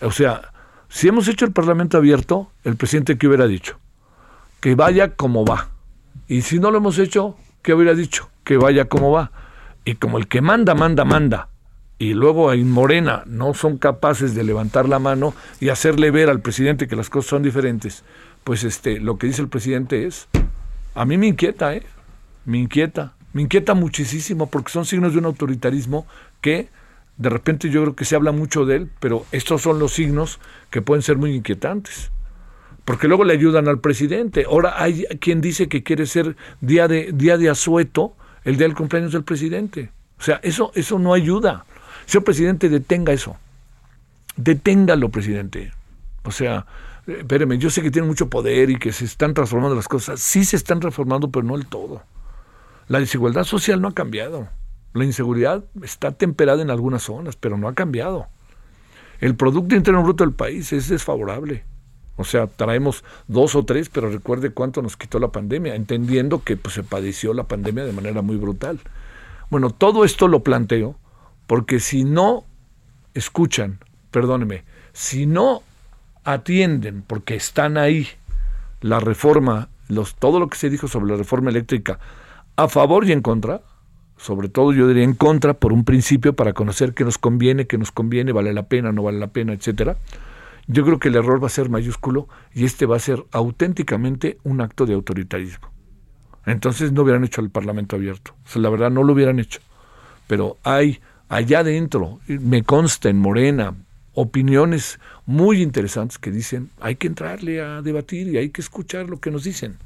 O 0.00 0.10
sea, 0.10 0.52
si 0.88 1.08
hemos 1.08 1.28
hecho 1.28 1.44
el 1.44 1.52
Parlamento 1.52 1.96
abierto, 1.96 2.50
el 2.64 2.76
presidente 2.76 3.18
qué 3.18 3.28
hubiera 3.28 3.46
dicho? 3.46 3.78
Que 4.60 4.74
vaya 4.74 5.14
como 5.14 5.44
va. 5.44 5.68
Y 6.26 6.42
si 6.42 6.58
no 6.58 6.70
lo 6.70 6.78
hemos 6.78 6.98
hecho, 6.98 7.36
¿qué 7.62 7.74
hubiera 7.74 7.94
dicho? 7.94 8.28
Que 8.44 8.56
vaya 8.56 8.86
como 8.86 9.12
va. 9.12 9.30
Y 9.84 9.94
como 9.94 10.18
el 10.18 10.28
que 10.28 10.40
manda, 10.40 10.74
manda, 10.74 11.04
manda, 11.04 11.48
y 11.98 12.14
luego 12.14 12.52
en 12.52 12.70
Morena 12.70 13.24
no 13.26 13.54
son 13.54 13.76
capaces 13.76 14.34
de 14.34 14.44
levantar 14.44 14.88
la 14.88 15.00
mano 15.00 15.34
y 15.60 15.70
hacerle 15.70 16.10
ver 16.10 16.30
al 16.30 16.40
presidente 16.40 16.86
que 16.86 16.94
las 16.94 17.10
cosas 17.10 17.30
son 17.30 17.42
diferentes, 17.42 18.04
pues 18.48 18.64
este, 18.64 18.98
lo 18.98 19.18
que 19.18 19.26
dice 19.26 19.42
el 19.42 19.48
presidente 19.48 20.06
es, 20.06 20.26
a 20.94 21.04
mí 21.04 21.18
me 21.18 21.26
inquieta, 21.26 21.74
¿eh? 21.74 21.82
Me 22.46 22.56
inquieta, 22.56 23.12
me 23.34 23.42
inquieta 23.42 23.74
muchísimo 23.74 24.48
porque 24.48 24.72
son 24.72 24.86
signos 24.86 25.12
de 25.12 25.18
un 25.18 25.26
autoritarismo 25.26 26.06
que 26.40 26.70
de 27.18 27.28
repente 27.28 27.68
yo 27.68 27.82
creo 27.82 27.94
que 27.94 28.06
se 28.06 28.16
habla 28.16 28.32
mucho 28.32 28.64
de 28.64 28.76
él, 28.76 28.90
pero 29.00 29.26
estos 29.32 29.60
son 29.60 29.78
los 29.78 29.92
signos 29.92 30.40
que 30.70 30.80
pueden 30.80 31.02
ser 31.02 31.18
muy 31.18 31.34
inquietantes. 31.34 32.10
Porque 32.86 33.06
luego 33.06 33.24
le 33.24 33.34
ayudan 33.34 33.68
al 33.68 33.80
presidente. 33.80 34.46
Ahora 34.48 34.82
hay 34.82 35.04
quien 35.20 35.42
dice 35.42 35.68
que 35.68 35.82
quiere 35.82 36.06
ser 36.06 36.34
día 36.62 36.88
de, 36.88 37.10
día 37.12 37.36
de 37.36 37.50
asueto 37.50 38.16
el 38.44 38.56
día 38.56 38.66
del 38.66 38.74
cumpleaños 38.74 39.12
del 39.12 39.24
presidente. 39.24 39.90
O 40.18 40.22
sea, 40.22 40.40
eso, 40.42 40.72
eso 40.74 40.98
no 40.98 41.12
ayuda. 41.12 41.66
Señor 42.06 42.24
presidente, 42.24 42.70
detenga 42.70 43.12
eso. 43.12 43.36
Deténgalo, 44.36 45.10
presidente. 45.10 45.70
O 46.22 46.30
sea, 46.30 46.64
espéreme, 47.08 47.58
yo 47.58 47.70
sé 47.70 47.82
que 47.82 47.90
tiene 47.90 48.06
mucho 48.06 48.28
poder 48.28 48.70
y 48.70 48.78
que 48.78 48.92
se 48.92 49.04
están 49.04 49.34
transformando 49.34 49.74
las 49.74 49.88
cosas. 49.88 50.20
Sí 50.20 50.44
se 50.44 50.56
están 50.56 50.80
transformando, 50.80 51.30
pero 51.30 51.44
no 51.44 51.56
el 51.56 51.66
todo. 51.66 52.02
La 52.86 53.00
desigualdad 53.00 53.44
social 53.44 53.80
no 53.80 53.88
ha 53.88 53.94
cambiado. 53.94 54.48
La 54.94 55.04
inseguridad 55.04 55.64
está 55.82 56.12
temperada 56.12 56.62
en 56.62 56.70
algunas 56.70 57.02
zonas, 57.02 57.36
pero 57.36 57.58
no 57.58 57.68
ha 57.68 57.74
cambiado. 57.74 58.26
El 59.20 59.34
Producto 59.34 59.74
Interno 59.74 60.02
Bruto 60.02 60.24
del 60.24 60.34
país 60.34 60.72
es 60.72 60.88
desfavorable. 60.88 61.64
O 62.16 62.24
sea, 62.24 62.46
traemos 62.46 63.04
dos 63.26 63.54
o 63.54 63.64
tres, 63.64 63.88
pero 63.88 64.10
recuerde 64.10 64.50
cuánto 64.50 64.82
nos 64.82 64.96
quitó 64.96 65.18
la 65.18 65.28
pandemia, 65.28 65.74
entendiendo 65.74 66.42
que 66.42 66.56
pues, 66.56 66.74
se 66.74 66.82
padeció 66.82 67.32
la 67.32 67.44
pandemia 67.44 67.84
de 67.84 67.92
manera 67.92 68.22
muy 68.22 68.36
brutal. 68.36 68.80
Bueno, 69.50 69.70
todo 69.70 70.04
esto 70.04 70.28
lo 70.28 70.42
planteo 70.42 70.96
porque 71.46 71.80
si 71.80 72.04
no 72.04 72.44
escuchan, 73.14 73.78
perdóneme, 74.10 74.64
si 74.92 75.26
no 75.26 75.62
atienden, 76.32 77.02
porque 77.06 77.34
están 77.34 77.78
ahí, 77.78 78.06
la 78.80 79.00
reforma, 79.00 79.68
los, 79.88 80.14
todo 80.14 80.38
lo 80.38 80.48
que 80.48 80.58
se 80.58 80.68
dijo 80.68 80.86
sobre 80.86 81.10
la 81.10 81.16
reforma 81.16 81.50
eléctrica, 81.50 81.98
a 82.56 82.68
favor 82.68 83.06
y 83.06 83.12
en 83.12 83.22
contra, 83.22 83.62
sobre 84.18 84.48
todo 84.48 84.72
yo 84.72 84.86
diría 84.86 85.04
en 85.04 85.14
contra 85.14 85.54
por 85.54 85.72
un 85.72 85.84
principio 85.84 86.34
para 86.34 86.52
conocer 86.52 86.92
qué 86.92 87.04
nos 87.04 87.16
conviene, 87.16 87.66
qué 87.66 87.78
nos 87.78 87.92
conviene, 87.92 88.32
vale 88.32 88.52
la 88.52 88.64
pena, 88.64 88.92
no 88.92 89.02
vale 89.04 89.18
la 89.18 89.28
pena, 89.28 89.54
etcétera. 89.54 89.96
Yo 90.66 90.84
creo 90.84 90.98
que 90.98 91.08
el 91.08 91.16
error 91.16 91.42
va 91.42 91.46
a 91.46 91.50
ser 91.50 91.70
mayúsculo 91.70 92.28
y 92.52 92.66
este 92.66 92.84
va 92.84 92.96
a 92.96 93.00
ser 93.00 93.24
auténticamente 93.32 94.38
un 94.44 94.60
acto 94.60 94.84
de 94.84 94.94
autoritarismo. 94.94 95.70
Entonces 96.44 96.92
no 96.92 97.02
hubieran 97.02 97.24
hecho 97.24 97.40
el 97.40 97.48
Parlamento 97.48 97.96
abierto. 97.96 98.34
La 98.54 98.68
verdad 98.68 98.90
no 98.90 99.02
lo 99.02 99.14
hubieran 99.14 99.38
hecho. 99.38 99.60
Pero 100.26 100.58
hay 100.62 101.00
allá 101.30 101.60
adentro, 101.60 102.20
me 102.26 102.64
consta 102.64 103.08
en 103.08 103.18
Morena, 103.18 103.74
opiniones 104.20 104.98
muy 105.26 105.62
interesantes 105.62 106.18
que 106.18 106.32
dicen, 106.32 106.70
hay 106.80 106.96
que 106.96 107.06
entrarle 107.06 107.60
a 107.62 107.82
debatir 107.82 108.26
y 108.26 108.36
hay 108.36 108.48
que 108.50 108.60
escuchar 108.60 109.08
lo 109.08 109.20
que 109.20 109.30
nos 109.30 109.44
dicen. 109.44 109.78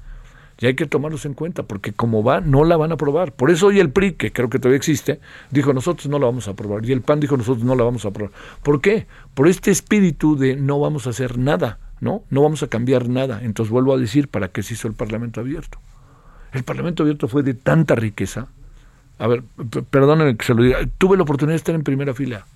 Y 0.59 0.67
hay 0.67 0.75
que 0.75 0.87
tomarlos 0.87 1.27
en 1.27 1.35
cuenta, 1.35 1.65
porque 1.65 1.93
como 1.93 2.23
va, 2.23 2.41
no 2.41 2.65
la 2.65 2.79
van 2.79 2.93
a 2.93 2.95
aprobar. 2.95 3.33
Por 3.33 3.51
eso 3.51 3.67
hoy 3.67 3.79
el 3.79 3.91
PRI, 3.91 4.13
que 4.13 4.33
creo 4.33 4.49
que 4.49 4.59
todavía 4.59 4.79
existe, 4.79 5.21
dijo, 5.51 5.75
nosotros 5.75 6.09
no 6.09 6.19
la 6.19 6.27
vamos 6.27 6.49
a 6.49 6.53
aprobar. 6.53 6.83
Y 6.87 6.93
el 6.93 7.03
PAN 7.03 7.21
dijo, 7.21 7.37
nosotros 7.37 7.65
no 7.65 7.75
la 7.75 7.85
vamos 7.85 8.07
a 8.07 8.09
aprobar. 8.09 8.33
¿Por 8.63 8.81
qué? 8.81 9.07
Por 9.35 9.49
este 9.49 9.71
espíritu 9.71 10.37
de 10.37 10.57
no 10.57 10.81
vamos 10.81 11.07
a 11.07 11.11
hacer 11.11 11.37
nada, 11.37 11.79
¿no? 12.01 12.23
No 12.31 12.43
vamos 12.43 12.63
a 12.63 12.69
cambiar 12.69 13.11
nada. 13.11 13.41
Entonces 13.43 13.71
vuelvo 13.71 13.93
a 13.93 13.99
decir, 13.99 14.29
¿para 14.29 14.49
qué 14.49 14.63
se 14.63 14.75
hizo 14.75 14.89
el 14.89 14.95
Parlamento 14.95 15.41
abierto? 15.41 15.79
El 16.53 16.63
Parlamento 16.63 17.03
abierto 17.03 17.29
fue 17.29 17.43
de 17.43 17.53
tanta 17.53 17.97
riqueza. 17.97 18.47
A 19.19 19.27
ver, 19.27 19.43
perdónenme 19.91 20.37
que 20.37 20.47
se 20.47 20.55
lo 20.55 20.63
diga. 20.63 20.79
Tuve 20.97 21.19
la 21.19 21.25
oportunidad 21.25 21.53
de 21.55 21.57
estar 21.57 21.75
en 21.75 21.83
primera 21.83 22.15
fila. 22.15 22.47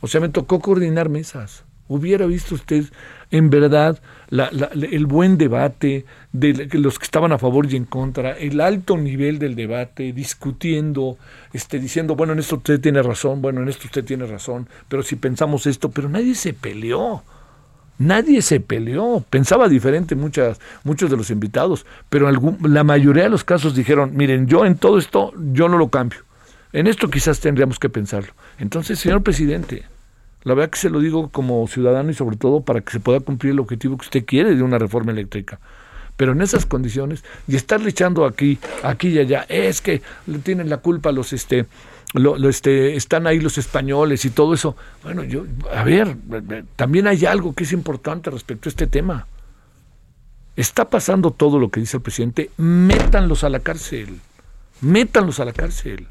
O 0.00 0.06
sea, 0.06 0.20
me 0.20 0.28
tocó 0.28 0.60
coordinar 0.60 1.08
mesas. 1.08 1.64
Hubiera 1.88 2.26
visto 2.26 2.54
usted 2.54 2.84
en 3.32 3.50
verdad 3.50 4.00
el 4.30 5.06
buen 5.06 5.38
debate 5.38 6.04
de 6.32 6.68
los 6.74 6.98
que 7.00 7.04
estaban 7.04 7.32
a 7.32 7.38
favor 7.38 7.66
y 7.70 7.76
en 7.76 7.84
contra, 7.84 8.38
el 8.38 8.60
alto 8.60 8.96
nivel 8.96 9.40
del 9.40 9.56
debate, 9.56 10.12
discutiendo, 10.12 11.18
este, 11.52 11.80
diciendo, 11.80 12.14
bueno, 12.14 12.32
en 12.32 12.38
esto 12.38 12.56
usted 12.56 12.80
tiene 12.80 13.02
razón, 13.02 13.42
bueno, 13.42 13.62
en 13.62 13.68
esto 13.68 13.86
usted 13.86 14.04
tiene 14.04 14.24
razón, 14.26 14.68
pero 14.88 15.02
si 15.02 15.16
pensamos 15.16 15.66
esto, 15.66 15.90
pero 15.90 16.08
nadie 16.08 16.34
se 16.36 16.52
peleó. 16.52 17.24
Nadie 17.98 18.40
se 18.40 18.60
peleó, 18.60 19.22
pensaba 19.28 19.68
diferente 19.68 20.14
muchas, 20.14 20.58
muchos 20.84 21.10
de 21.10 21.18
los 21.18 21.28
invitados, 21.28 21.84
pero 22.08 22.28
algún, 22.28 22.56
la 22.62 22.82
mayoría 22.82 23.24
de 23.24 23.28
los 23.28 23.44
casos 23.44 23.74
dijeron, 23.74 24.12
miren, 24.14 24.46
yo 24.46 24.64
en 24.64 24.76
todo 24.76 24.96
esto, 24.96 25.32
yo 25.52 25.68
no 25.68 25.76
lo 25.76 25.88
cambio. 25.88 26.20
En 26.72 26.86
esto 26.86 27.10
quizás 27.10 27.40
tendríamos 27.40 27.78
que 27.78 27.88
pensarlo. 27.88 28.32
Entonces, 28.58 28.98
señor 28.98 29.22
presidente, 29.22 29.84
la 30.42 30.54
verdad 30.54 30.70
que 30.70 30.78
se 30.78 30.90
lo 30.90 31.00
digo 31.00 31.28
como 31.30 31.66
ciudadano 31.68 32.10
y 32.10 32.14
sobre 32.14 32.36
todo 32.36 32.62
para 32.62 32.80
que 32.80 32.92
se 32.92 33.00
pueda 33.00 33.20
cumplir 33.20 33.52
el 33.52 33.60
objetivo 33.60 33.96
que 33.96 34.04
usted 34.04 34.24
quiere 34.24 34.54
de 34.54 34.62
una 34.62 34.78
reforma 34.78 35.12
eléctrica. 35.12 35.58
Pero 36.16 36.32
en 36.32 36.42
esas 36.42 36.66
condiciones, 36.66 37.24
y 37.48 37.56
estarle 37.56 37.90
echando 37.90 38.26
aquí, 38.26 38.58
aquí 38.82 39.08
y 39.08 39.18
allá, 39.18 39.46
es 39.48 39.80
que 39.80 40.02
le 40.26 40.38
tienen 40.38 40.68
la 40.68 40.76
culpa 40.76 41.12
los 41.12 41.32
este, 41.32 41.66
lo, 42.12 42.36
este, 42.48 42.94
están 42.96 43.26
ahí 43.26 43.40
los 43.40 43.56
españoles 43.58 44.24
y 44.24 44.30
todo 44.30 44.52
eso. 44.52 44.76
Bueno, 45.02 45.24
yo, 45.24 45.44
a 45.74 45.82
ver, 45.82 46.16
también 46.76 47.06
hay 47.06 47.24
algo 47.24 47.54
que 47.54 47.64
es 47.64 47.72
importante 47.72 48.30
respecto 48.30 48.68
a 48.68 48.70
este 48.70 48.86
tema. 48.86 49.26
Está 50.56 50.90
pasando 50.90 51.30
todo 51.30 51.58
lo 51.58 51.70
que 51.70 51.80
dice 51.80 51.96
el 51.96 52.02
presidente, 52.02 52.50
métanlos 52.58 53.42
a 53.42 53.48
la 53.48 53.60
cárcel, 53.60 54.20
métanlos 54.82 55.40
a 55.40 55.46
la 55.46 55.52
cárcel. 55.52 56.06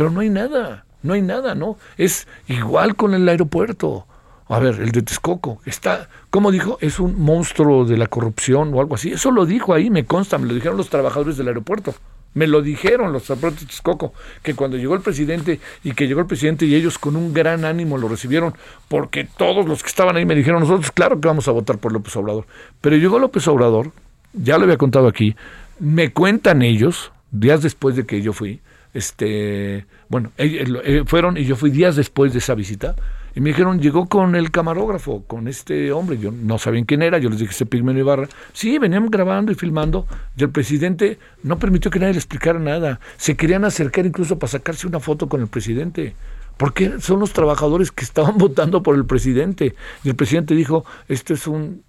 Pero 0.00 0.08
no 0.08 0.20
hay 0.20 0.30
nada, 0.30 0.86
no 1.02 1.12
hay 1.12 1.20
nada, 1.20 1.54
¿no? 1.54 1.76
Es 1.98 2.26
igual 2.48 2.96
con 2.96 3.12
el 3.12 3.28
aeropuerto. 3.28 4.06
A 4.48 4.58
ver, 4.58 4.76
el 4.80 4.92
de 4.92 5.02
Texcoco, 5.02 5.60
está, 5.66 6.08
¿cómo 6.30 6.50
dijo? 6.50 6.78
Es 6.80 7.00
un 7.00 7.20
monstruo 7.20 7.84
de 7.84 7.98
la 7.98 8.06
corrupción 8.06 8.72
o 8.72 8.80
algo 8.80 8.94
así. 8.94 9.12
Eso 9.12 9.30
lo 9.30 9.44
dijo 9.44 9.74
ahí, 9.74 9.90
me 9.90 10.06
consta, 10.06 10.38
me 10.38 10.46
lo 10.46 10.54
dijeron 10.54 10.78
los 10.78 10.88
trabajadores 10.88 11.36
del 11.36 11.48
aeropuerto. 11.48 11.94
Me 12.32 12.46
lo 12.46 12.62
dijeron 12.62 13.12
los 13.12 13.24
zapatos 13.24 13.60
de 13.60 13.66
Texcoco, 13.66 14.14
que 14.42 14.54
cuando 14.54 14.78
llegó 14.78 14.94
el 14.94 15.02
presidente 15.02 15.60
y 15.84 15.92
que 15.92 16.08
llegó 16.08 16.20
el 16.20 16.26
presidente 16.26 16.64
y 16.64 16.74
ellos 16.74 16.98
con 16.98 17.14
un 17.14 17.34
gran 17.34 17.66
ánimo 17.66 17.98
lo 17.98 18.08
recibieron, 18.08 18.54
porque 18.88 19.28
todos 19.36 19.66
los 19.66 19.82
que 19.82 19.90
estaban 19.90 20.16
ahí 20.16 20.24
me 20.24 20.34
dijeron, 20.34 20.60
nosotros 20.60 20.92
claro 20.92 21.20
que 21.20 21.28
vamos 21.28 21.46
a 21.46 21.50
votar 21.50 21.76
por 21.76 21.92
López 21.92 22.16
Obrador. 22.16 22.46
Pero 22.80 22.96
llegó 22.96 23.18
López 23.18 23.46
Obrador, 23.48 23.92
ya 24.32 24.56
lo 24.56 24.64
había 24.64 24.78
contado 24.78 25.08
aquí, 25.08 25.36
Me 25.78 26.10
cuentan 26.10 26.62
ellos, 26.62 27.12
días 27.32 27.60
después 27.60 27.96
de 27.96 28.06
que 28.06 28.22
yo 28.22 28.32
fui, 28.32 28.62
este, 28.94 29.86
bueno, 30.08 30.32
eh, 30.38 31.04
fueron 31.06 31.36
y 31.36 31.44
yo 31.44 31.56
fui 31.56 31.70
días 31.70 31.96
después 31.96 32.32
de 32.32 32.38
esa 32.38 32.54
visita, 32.54 32.96
y 33.34 33.40
me 33.40 33.50
dijeron, 33.50 33.80
llegó 33.80 34.06
con 34.06 34.34
el 34.34 34.50
camarógrafo, 34.50 35.22
con 35.26 35.46
este 35.46 35.92
hombre. 35.92 36.18
Yo 36.18 36.32
no 36.32 36.58
sabían 36.58 36.84
quién 36.84 37.02
era. 37.02 37.18
Yo 37.18 37.30
les 37.30 37.38
dije, 37.38 37.52
ese 37.52 37.66
Pigmeno 37.66 37.98
Ibarra. 37.98 38.28
Sí, 38.52 38.78
venían 38.78 39.06
grabando 39.06 39.52
y 39.52 39.54
filmando. 39.54 40.06
Y 40.36 40.42
el 40.42 40.50
presidente 40.50 41.18
no 41.42 41.58
permitió 41.58 41.90
que 41.90 42.00
nadie 42.00 42.14
le 42.14 42.18
explicara 42.18 42.58
nada. 42.58 42.98
Se 43.16 43.36
querían 43.36 43.64
acercar 43.64 44.04
incluso 44.06 44.38
para 44.38 44.50
sacarse 44.50 44.86
una 44.86 45.00
foto 45.00 45.28
con 45.28 45.40
el 45.40 45.46
presidente. 45.46 46.16
Porque 46.56 47.00
son 47.00 47.20
los 47.20 47.32
trabajadores 47.32 47.92
que 47.92 48.04
estaban 48.04 48.36
votando 48.38 48.82
por 48.82 48.96
el 48.96 49.06
presidente. 49.06 49.76
Y 50.02 50.08
el 50.08 50.16
presidente 50.16 50.54
dijo, 50.54 50.84
esto 51.06 51.32
es 51.34 51.46
un, 51.46 51.84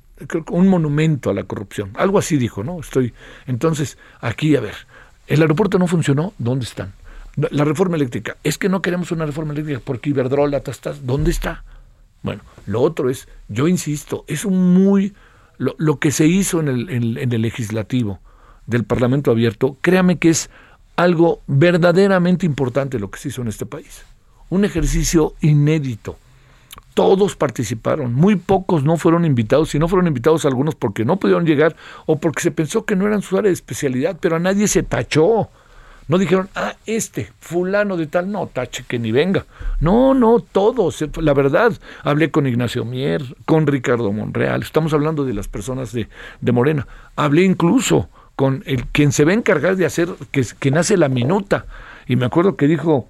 un 0.49 0.67
monumento 0.67 1.31
a 1.31 1.33
la 1.33 1.43
corrupción. 1.45 1.89
Algo 1.95 2.19
así 2.19 2.37
dijo, 2.37 2.63
¿no? 2.63 2.79
Estoy. 2.79 3.13
Entonces, 3.47 3.97
aquí, 4.19 4.55
a 4.55 4.61
ver, 4.61 4.75
el 5.31 5.41
aeropuerto 5.41 5.79
no 5.79 5.87
funcionó, 5.87 6.33
¿dónde 6.37 6.65
están? 6.65 6.93
La 7.37 7.63
reforma 7.63 7.95
eléctrica. 7.95 8.35
Es 8.43 8.57
que 8.57 8.67
no 8.67 8.81
queremos 8.81 9.11
una 9.11 9.25
reforma 9.25 9.53
eléctrica 9.53 9.81
porque 9.83 10.09
Iberdrola, 10.09 10.59
tastas, 10.59 11.05
¿dónde 11.05 11.31
está? 11.31 11.63
Bueno, 12.21 12.41
lo 12.65 12.81
otro 12.81 13.09
es, 13.09 13.27
yo 13.47 13.67
insisto, 13.67 14.25
es 14.27 14.43
un 14.45 14.73
muy. 14.73 15.13
Lo, 15.57 15.99
que 15.99 16.11
se 16.11 16.25
hizo 16.25 16.59
en 16.59 16.67
el, 16.67 16.89
en, 16.89 17.33
el 17.33 17.41
legislativo 17.41 18.19
del 18.65 18.83
Parlamento 18.83 19.29
abierto, 19.29 19.77
créame 19.81 20.17
que 20.17 20.29
es 20.29 20.49
algo 20.95 21.41
verdaderamente 21.45 22.47
importante 22.47 22.97
lo 22.97 23.11
que 23.11 23.19
se 23.19 23.29
hizo 23.29 23.43
en 23.43 23.47
este 23.47 23.67
país. 23.67 24.03
Un 24.49 24.65
ejercicio 24.65 25.35
inédito. 25.39 26.17
Todos 26.93 27.35
participaron, 27.35 28.13
muy 28.13 28.35
pocos 28.35 28.83
no 28.83 28.97
fueron 28.97 29.25
invitados, 29.25 29.73
y 29.75 29.79
no 29.79 29.87
fueron 29.87 30.07
invitados 30.07 30.45
algunos 30.45 30.75
porque 30.75 31.05
no 31.05 31.17
pudieron 31.17 31.45
llegar 31.45 31.75
o 32.05 32.17
porque 32.19 32.41
se 32.41 32.51
pensó 32.51 32.85
que 32.85 32.95
no 32.95 33.07
eran 33.07 33.21
su 33.21 33.37
área 33.37 33.49
de 33.49 33.53
especialidad, 33.53 34.17
pero 34.19 34.35
a 34.35 34.39
nadie 34.39 34.67
se 34.67 34.83
tachó. 34.83 35.49
No 36.07 36.17
dijeron, 36.17 36.49
ah, 36.55 36.75
este, 36.85 37.31
fulano 37.39 37.95
de 37.95 38.07
tal, 38.07 38.29
no, 38.29 38.47
tache 38.47 38.83
que 38.85 38.99
ni 38.99 39.13
venga. 39.13 39.45
No, 39.79 40.13
no, 40.13 40.39
todos. 40.41 41.05
La 41.21 41.33
verdad, 41.33 41.71
hablé 42.03 42.31
con 42.31 42.47
Ignacio 42.47 42.83
Mier, 42.83 43.23
con 43.45 43.65
Ricardo 43.65 44.11
Monreal, 44.11 44.61
estamos 44.61 44.93
hablando 44.93 45.23
de 45.23 45.33
las 45.33 45.47
personas 45.47 45.93
de, 45.93 46.09
de 46.41 46.51
Morena. 46.51 46.85
Hablé 47.15 47.43
incluso 47.43 48.09
con 48.35 48.63
el 48.65 48.87
quien 48.87 49.13
se 49.13 49.23
va 49.23 49.31
a 49.31 49.35
encargar 49.35 49.77
de 49.77 49.85
hacer, 49.85 50.09
que, 50.31 50.45
que 50.59 50.71
nace 50.71 50.97
la 50.97 51.07
minuta. 51.07 51.65
Y 52.07 52.17
me 52.17 52.25
acuerdo 52.25 52.57
que 52.57 52.67
dijo 52.67 53.07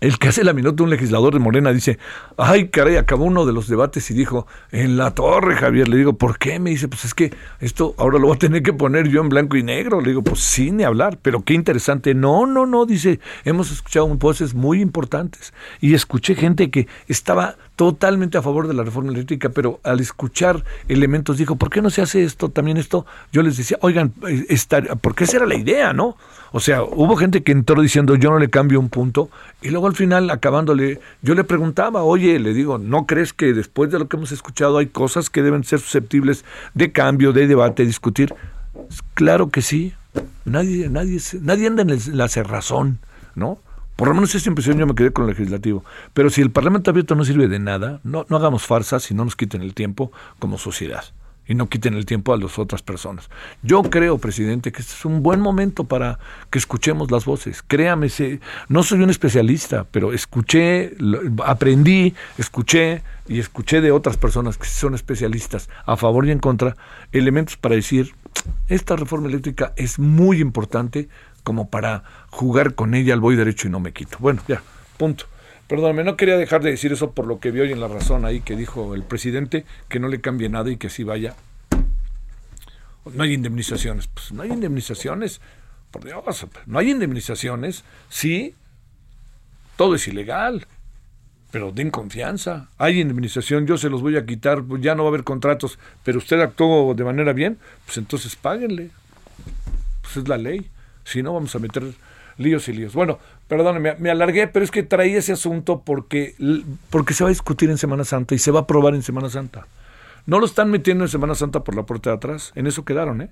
el 0.00 0.18
que 0.18 0.28
hace 0.28 0.44
la 0.44 0.52
minuta, 0.52 0.82
un 0.82 0.90
legislador 0.90 1.32
de 1.32 1.40
Morena, 1.40 1.72
dice, 1.72 1.98
ay, 2.36 2.68
caray, 2.68 2.96
acabó 2.96 3.24
uno 3.24 3.46
de 3.46 3.52
los 3.52 3.68
debates 3.68 4.10
y 4.10 4.14
dijo, 4.14 4.46
en 4.70 4.96
la 4.96 5.14
torre, 5.14 5.56
Javier. 5.56 5.88
Le 5.88 5.96
digo, 5.96 6.14
¿por 6.14 6.38
qué? 6.38 6.58
Me 6.58 6.70
dice, 6.70 6.88
pues 6.88 7.04
es 7.04 7.14
que 7.14 7.34
esto 7.60 7.94
ahora 7.98 8.18
lo 8.18 8.28
voy 8.28 8.36
a 8.36 8.38
tener 8.38 8.62
que 8.62 8.72
poner 8.72 9.08
yo 9.08 9.20
en 9.20 9.28
blanco 9.28 9.56
y 9.56 9.62
negro. 9.62 10.00
Le 10.00 10.10
digo, 10.10 10.22
pues 10.22 10.40
sí, 10.40 10.70
ni 10.70 10.84
hablar, 10.84 11.18
pero 11.20 11.42
qué 11.42 11.54
interesante. 11.54 12.14
No, 12.14 12.46
no, 12.46 12.66
no, 12.66 12.86
dice, 12.86 13.20
hemos 13.44 13.72
escuchado 13.72 14.06
voces 14.08 14.54
muy 14.54 14.80
importantes. 14.80 15.52
Y 15.80 15.94
escuché 15.94 16.34
gente 16.34 16.70
que 16.70 16.86
estaba 17.08 17.56
totalmente 17.78 18.36
a 18.36 18.42
favor 18.42 18.66
de 18.66 18.74
la 18.74 18.82
reforma 18.82 19.12
eléctrica, 19.12 19.50
pero 19.50 19.78
al 19.84 20.00
escuchar 20.00 20.64
elementos 20.88 21.38
dijo, 21.38 21.54
¿por 21.54 21.70
qué 21.70 21.80
no 21.80 21.90
se 21.90 22.02
hace 22.02 22.24
esto, 22.24 22.48
también 22.48 22.76
esto? 22.76 23.06
Yo 23.30 23.40
les 23.44 23.56
decía, 23.56 23.78
oigan, 23.82 24.12
eh, 24.26 24.46
estar, 24.48 24.98
porque 24.98 25.22
esa 25.22 25.36
era 25.36 25.46
la 25.46 25.54
idea, 25.54 25.92
¿no? 25.92 26.16
O 26.50 26.58
sea, 26.58 26.82
hubo 26.82 27.14
gente 27.14 27.44
que 27.44 27.52
entró 27.52 27.80
diciendo 27.80 28.16
yo 28.16 28.30
no 28.30 28.40
le 28.40 28.50
cambio 28.50 28.80
un 28.80 28.88
punto 28.88 29.30
y 29.62 29.68
luego 29.68 29.86
al 29.86 29.94
final 29.94 30.28
acabándole, 30.30 30.98
yo 31.22 31.36
le 31.36 31.44
preguntaba, 31.44 32.02
oye, 32.02 32.40
le 32.40 32.52
digo, 32.52 32.78
¿no 32.78 33.06
crees 33.06 33.32
que 33.32 33.52
después 33.52 33.92
de 33.92 34.00
lo 34.00 34.08
que 34.08 34.16
hemos 34.16 34.32
escuchado 34.32 34.78
hay 34.78 34.88
cosas 34.88 35.30
que 35.30 35.44
deben 35.44 35.62
ser 35.62 35.78
susceptibles 35.78 36.44
de 36.74 36.90
cambio, 36.90 37.32
de 37.32 37.46
debate, 37.46 37.86
discutir? 37.86 38.34
Claro 39.14 39.50
que 39.50 39.62
sí. 39.62 39.94
Nadie, 40.44 40.88
nadie, 40.88 41.20
nadie 41.42 41.68
anda 41.68 41.82
en 41.82 42.16
la 42.16 42.28
cerrazón, 42.28 42.98
¿no? 43.36 43.60
Por 43.98 44.06
lo 44.06 44.14
menos 44.14 44.32
esa 44.32 44.48
impresión 44.48 44.78
yo 44.78 44.86
me 44.86 44.94
quedé 44.94 45.10
con 45.10 45.24
el 45.24 45.30
legislativo. 45.30 45.84
Pero 46.14 46.30
si 46.30 46.40
el 46.40 46.52
Parlamento 46.52 46.88
abierto 46.88 47.16
no 47.16 47.24
sirve 47.24 47.48
de 47.48 47.58
nada, 47.58 47.98
no, 48.04 48.26
no 48.28 48.36
hagamos 48.36 48.64
farsas 48.64 49.10
y 49.10 49.14
no 49.14 49.24
nos 49.24 49.34
quiten 49.34 49.60
el 49.60 49.74
tiempo 49.74 50.12
como 50.38 50.56
sociedad 50.56 51.02
y 51.48 51.56
no 51.56 51.68
quiten 51.68 51.94
el 51.94 52.06
tiempo 52.06 52.32
a 52.32 52.36
las 52.36 52.60
otras 52.60 52.80
personas. 52.80 53.28
Yo 53.64 53.82
creo, 53.82 54.18
presidente, 54.18 54.70
que 54.70 54.82
este 54.82 54.92
es 54.92 55.04
un 55.04 55.24
buen 55.24 55.40
momento 55.40 55.82
para 55.82 56.20
que 56.48 56.60
escuchemos 56.60 57.10
las 57.10 57.24
voces. 57.24 57.64
Créame, 57.66 58.06
no 58.68 58.84
soy 58.84 59.00
un 59.00 59.10
especialista, 59.10 59.84
pero 59.90 60.12
escuché, 60.12 60.94
aprendí, 61.44 62.14
escuché 62.36 63.02
y 63.26 63.40
escuché 63.40 63.80
de 63.80 63.90
otras 63.90 64.16
personas 64.16 64.58
que 64.58 64.66
son 64.68 64.94
especialistas 64.94 65.68
a 65.86 65.96
favor 65.96 66.24
y 66.24 66.30
en 66.30 66.38
contra 66.38 66.76
elementos 67.10 67.56
para 67.56 67.74
decir, 67.74 68.14
esta 68.68 68.94
reforma 68.94 69.28
eléctrica 69.28 69.72
es 69.74 69.98
muy 69.98 70.40
importante 70.40 71.08
como 71.48 71.70
para 71.70 72.04
jugar 72.28 72.74
con 72.74 72.94
ella 72.94 73.14
al 73.14 73.20
voy 73.20 73.34
derecho 73.34 73.68
y 73.68 73.70
no 73.70 73.80
me 73.80 73.94
quito. 73.94 74.18
Bueno, 74.20 74.42
ya, 74.46 74.60
punto. 74.98 75.24
Perdóname, 75.66 76.04
no 76.04 76.14
quería 76.14 76.36
dejar 76.36 76.62
de 76.62 76.68
decir 76.68 76.92
eso 76.92 77.12
por 77.12 77.26
lo 77.26 77.40
que 77.40 77.50
vi 77.50 77.60
hoy 77.60 77.72
en 77.72 77.80
la 77.80 77.88
razón 77.88 78.26
ahí 78.26 78.42
que 78.42 78.54
dijo 78.54 78.94
el 78.94 79.02
presidente, 79.02 79.64
que 79.88 79.98
no 79.98 80.08
le 80.08 80.20
cambie 80.20 80.50
nada 80.50 80.70
y 80.70 80.76
que 80.76 80.88
así 80.88 81.04
vaya. 81.04 81.36
No 83.14 83.22
hay 83.22 83.32
indemnizaciones. 83.32 84.08
Pues 84.08 84.30
no 84.30 84.42
hay 84.42 84.50
indemnizaciones. 84.50 85.40
Por 85.90 86.04
Dios, 86.04 86.46
no 86.66 86.78
hay 86.78 86.90
indemnizaciones. 86.90 87.82
Sí, 88.10 88.54
todo 89.78 89.94
es 89.94 90.06
ilegal. 90.06 90.66
Pero 91.50 91.72
den 91.72 91.90
confianza. 91.90 92.68
Hay 92.76 93.00
indemnización, 93.00 93.66
yo 93.66 93.78
se 93.78 93.88
los 93.88 94.02
voy 94.02 94.18
a 94.18 94.26
quitar, 94.26 94.64
ya 94.80 94.94
no 94.94 95.04
va 95.04 95.08
a 95.08 95.12
haber 95.12 95.24
contratos, 95.24 95.78
pero 96.04 96.18
usted 96.18 96.40
actuó 96.40 96.92
de 96.92 97.04
manera 97.04 97.32
bien, 97.32 97.56
pues 97.86 97.96
entonces 97.96 98.36
páguenle. 98.36 98.90
Pues 100.02 100.18
es 100.18 100.28
la 100.28 100.36
ley. 100.36 100.68
Si 101.08 101.22
no, 101.22 101.32
vamos 101.32 101.54
a 101.54 101.58
meter 101.58 101.84
líos 102.36 102.68
y 102.68 102.74
líos. 102.74 102.92
Bueno, 102.92 103.18
perdóneme, 103.48 103.96
me 103.98 104.10
alargué, 104.10 104.46
pero 104.46 104.62
es 104.62 104.70
que 104.70 104.82
traía 104.82 105.18
ese 105.18 105.32
asunto 105.32 105.82
porque, 105.84 106.34
porque 106.90 107.14
se 107.14 107.24
va 107.24 107.28
a 107.28 107.32
discutir 107.32 107.70
en 107.70 107.78
Semana 107.78 108.04
Santa 108.04 108.34
y 108.34 108.38
se 108.38 108.50
va 108.50 108.60
a 108.60 108.62
aprobar 108.64 108.94
en 108.94 109.02
Semana 109.02 109.30
Santa. 109.30 109.66
No 110.26 110.38
lo 110.38 110.44
están 110.44 110.70
metiendo 110.70 111.04
en 111.04 111.08
Semana 111.08 111.34
Santa 111.34 111.64
por 111.64 111.74
la 111.74 111.84
puerta 111.84 112.10
de 112.10 112.16
atrás, 112.16 112.52
en 112.54 112.66
eso 112.66 112.84
quedaron, 112.84 113.22
¿eh? 113.22 113.30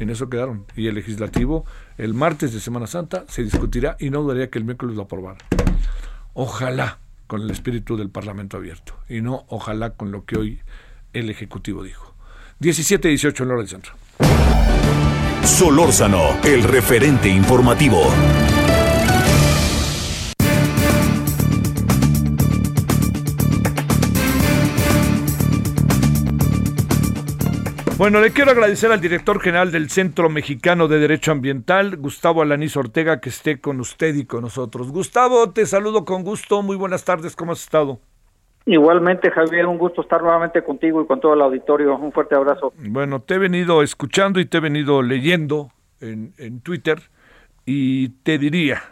En 0.00 0.10
eso 0.10 0.28
quedaron. 0.28 0.66
Y 0.76 0.88
el 0.88 0.96
legislativo, 0.96 1.64
el 1.96 2.12
martes 2.12 2.52
de 2.52 2.58
Semana 2.58 2.88
Santa, 2.88 3.24
se 3.28 3.44
discutirá 3.44 3.96
y 4.00 4.10
no 4.10 4.22
dudaría 4.22 4.50
que 4.50 4.58
el 4.58 4.64
miércoles 4.64 4.96
lo 4.96 5.02
aprobara. 5.02 5.38
Ojalá 6.34 6.98
con 7.28 7.42
el 7.42 7.50
espíritu 7.50 7.96
del 7.96 8.10
Parlamento 8.10 8.56
abierto 8.56 8.96
y 9.08 9.20
no 9.20 9.44
ojalá 9.48 9.90
con 9.90 10.10
lo 10.10 10.24
que 10.24 10.38
hoy 10.38 10.60
el 11.12 11.30
Ejecutivo 11.30 11.84
dijo. 11.84 12.14
17-18 12.60 13.40
en 13.40 13.48
la 13.48 13.54
hora 13.54 13.62
del 13.62 13.70
centro. 13.70 13.92
Solórzano, 15.44 16.38
el 16.44 16.62
referente 16.62 17.28
informativo. 17.28 18.02
Bueno, 28.02 28.20
le 28.20 28.32
quiero 28.32 28.50
agradecer 28.50 28.90
al 28.90 29.00
director 29.00 29.40
general 29.40 29.70
del 29.70 29.88
Centro 29.88 30.28
Mexicano 30.28 30.88
de 30.88 30.98
Derecho 30.98 31.30
Ambiental, 31.30 31.96
Gustavo 31.98 32.42
Alaniz 32.42 32.76
Ortega, 32.76 33.20
que 33.20 33.28
esté 33.28 33.60
con 33.60 33.78
usted 33.78 34.16
y 34.16 34.24
con 34.24 34.42
nosotros. 34.42 34.90
Gustavo, 34.90 35.52
te 35.52 35.66
saludo 35.66 36.04
con 36.04 36.24
gusto. 36.24 36.62
Muy 36.62 36.74
buenas 36.74 37.04
tardes. 37.04 37.36
¿Cómo 37.36 37.52
has 37.52 37.60
estado? 37.60 38.00
Igualmente, 38.64 39.30
Javier, 39.30 39.66
un 39.66 39.78
gusto 39.78 40.02
estar 40.02 40.22
nuevamente 40.22 40.62
contigo 40.62 41.02
y 41.02 41.06
con 41.06 41.20
todo 41.20 41.34
el 41.34 41.40
auditorio. 41.40 41.96
Un 41.96 42.12
fuerte 42.12 42.34
abrazo. 42.34 42.72
Bueno, 42.78 43.20
te 43.20 43.34
he 43.34 43.38
venido 43.38 43.82
escuchando 43.82 44.38
y 44.38 44.46
te 44.46 44.58
he 44.58 44.60
venido 44.60 45.02
leyendo 45.02 45.70
en, 46.00 46.32
en 46.38 46.60
Twitter 46.60 46.98
y 47.64 48.10
te 48.22 48.38
diría, 48.38 48.82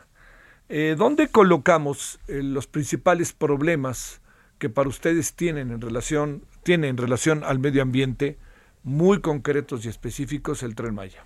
eh, 0.68 0.94
¿dónde 0.96 1.28
colocamos 1.28 2.20
eh, 2.28 2.42
los 2.42 2.66
principales 2.66 3.33
problemas 3.33 4.22
que 4.59 4.68
para 4.68 4.88
ustedes 4.88 5.35
tienen 5.35 5.70
en 5.70 5.80
relación, 5.80 6.42
tiene 6.62 6.88
en 6.88 6.96
relación 6.96 7.42
al 7.44 7.59
medio 7.59 7.83
ambiente, 7.83 8.38
muy 8.83 9.20
concretos 9.20 9.85
y 9.85 9.88
específicos 9.88 10.62
el 10.62 10.74
Tren 10.74 10.94
Maya? 10.94 11.24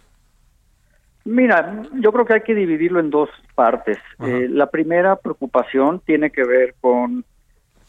Mira, 1.25 1.83
yo 1.95 2.13
creo 2.13 2.27
que 2.27 2.35
hay 2.35 2.43
que 2.43 2.55
dividirlo 2.55 3.01
en 3.01 3.11
dos 3.11 3.31
partes. 3.55 3.99
Eh, 4.21 4.47
la 4.51 4.71
primera 4.71 5.17
preocupación 5.17 6.01
tiene 6.01 6.31
que 6.31 6.45
ver 6.45 6.75
con 6.81 7.25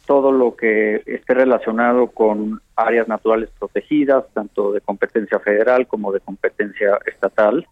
todo 0.06 0.32
lo 0.32 0.56
que 0.56 1.02
esté 1.06 1.34
relacionado 1.34 2.08
con 2.08 2.62
áreas 2.76 3.08
naturales 3.08 3.50
protegidas, 3.58 4.26
tanto 4.34 4.72
de 4.72 4.82
competencia 4.82 5.40
federal 5.40 5.88
como 5.88 6.12
de 6.12 6.20
competencia 6.20 7.00
estatal, 7.06 7.68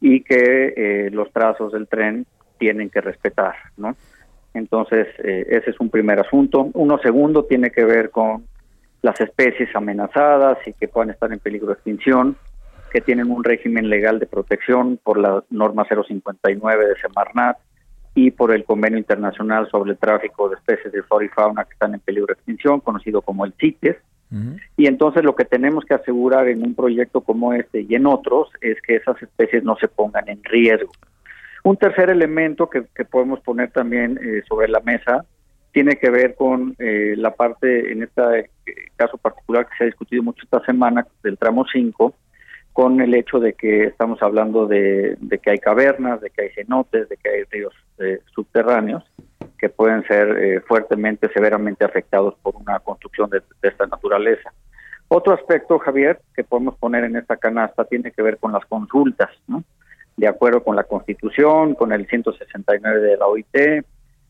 y 0.00 0.22
que 0.22 0.74
eh, 0.76 1.10
los 1.10 1.32
trazos 1.32 1.72
del 1.72 1.88
tren 1.88 2.26
tienen 2.58 2.90
que 2.90 3.00
respetar, 3.00 3.54
¿no? 3.76 3.96
Entonces, 4.54 5.08
eh, 5.22 5.46
ese 5.50 5.70
es 5.70 5.80
un 5.80 5.90
primer 5.90 6.18
asunto. 6.18 6.70
Uno 6.72 6.98
segundo 6.98 7.44
tiene 7.44 7.70
que 7.70 7.84
ver 7.84 8.10
con 8.10 8.46
las 9.02 9.20
especies 9.20 9.74
amenazadas 9.76 10.58
y 10.66 10.72
que 10.72 10.88
puedan 10.88 11.10
estar 11.10 11.30
en 11.32 11.38
peligro 11.38 11.68
de 11.68 11.74
extinción, 11.74 12.36
que 12.90 13.02
tienen 13.02 13.30
un 13.30 13.44
régimen 13.44 13.90
legal 13.90 14.18
de 14.18 14.26
protección 14.26 14.98
por 15.02 15.18
la 15.18 15.44
norma 15.50 15.84
059 15.84 16.86
de 16.88 16.96
Semarnat, 16.96 17.58
y 18.16 18.30
por 18.30 18.50
el 18.50 18.64
Convenio 18.64 18.98
Internacional 18.98 19.68
sobre 19.70 19.90
el 19.90 19.98
Tráfico 19.98 20.48
de 20.48 20.56
Especies 20.56 20.90
de 20.90 21.02
Flora 21.02 21.26
y 21.26 21.28
Fauna 21.28 21.64
que 21.64 21.74
están 21.74 21.92
en 21.92 22.00
peligro 22.00 22.28
de 22.28 22.32
extinción, 22.32 22.80
conocido 22.80 23.20
como 23.20 23.44
el 23.44 23.52
CITES. 23.60 23.96
Y 24.76 24.86
entonces 24.86 25.22
lo 25.22 25.36
que 25.36 25.44
tenemos 25.44 25.84
que 25.84 25.94
asegurar 25.94 26.48
en 26.48 26.62
un 26.62 26.74
proyecto 26.74 27.20
como 27.20 27.52
este 27.52 27.86
y 27.88 27.94
en 27.94 28.06
otros 28.06 28.48
es 28.60 28.80
que 28.82 28.96
esas 28.96 29.22
especies 29.22 29.62
no 29.62 29.76
se 29.76 29.86
pongan 29.86 30.28
en 30.28 30.42
riesgo. 30.42 30.90
Un 31.62 31.76
tercer 31.76 32.08
elemento 32.08 32.70
que, 32.70 32.82
podemos 33.04 33.40
poner 33.40 33.70
también 33.70 34.18
eh, 34.22 34.42
sobre 34.48 34.68
la 34.68 34.80
mesa 34.80 35.24
tiene 35.72 35.96
que 35.96 36.10
ver 36.10 36.34
con 36.36 36.74
eh, 36.78 37.14
la 37.18 37.34
parte, 37.34 37.92
en 37.92 38.02
este 38.02 38.50
caso 38.96 39.18
particular 39.18 39.68
que 39.68 39.76
se 39.76 39.84
ha 39.84 39.86
discutido 39.86 40.22
mucho 40.22 40.42
esta 40.42 40.64
semana, 40.64 41.06
del 41.22 41.36
tramo 41.36 41.66
5, 41.70 42.14
con 42.76 43.00
el 43.00 43.14
hecho 43.14 43.40
de 43.40 43.54
que 43.54 43.84
estamos 43.84 44.22
hablando 44.22 44.66
de, 44.66 45.16
que 45.42 45.50
hay 45.50 45.56
cavernas, 45.56 46.20
de 46.20 46.28
que 46.28 46.42
hay 46.42 46.50
cenotes, 46.50 47.08
de 47.08 47.16
que 47.16 47.30
hay 47.30 47.44
ríos 47.44 47.72
subterráneos 48.34 49.02
que 49.58 49.70
pueden 49.70 50.06
ser 50.06 50.36
eh, 50.36 50.60
fuertemente, 50.60 51.30
severamente 51.32 51.86
afectados 51.86 52.34
por 52.42 52.54
una 52.56 52.78
construcción 52.80 53.30
de, 53.30 53.40
esta 53.62 53.86
naturaleza. 53.86 54.52
Otro 55.08 55.32
aspecto, 55.32 55.78
Javier, 55.78 56.20
que 56.34 56.44
podemos 56.44 56.76
poner 56.76 57.04
en 57.04 57.16
esta 57.16 57.38
canasta 57.38 57.86
tiene 57.86 58.10
que 58.10 58.20
ver 58.20 58.36
con 58.36 58.52
las 58.52 58.66
consultas, 58.66 59.30
¿no? 59.46 59.64
De 60.18 60.28
acuerdo 60.28 60.62
con 60.62 60.76
la 60.76 60.84
Constitución, 60.84 61.76
con 61.76 61.92
el 61.92 62.06
169 62.06 63.00
de 63.00 63.16
la 63.16 63.26
OIT 63.26 63.86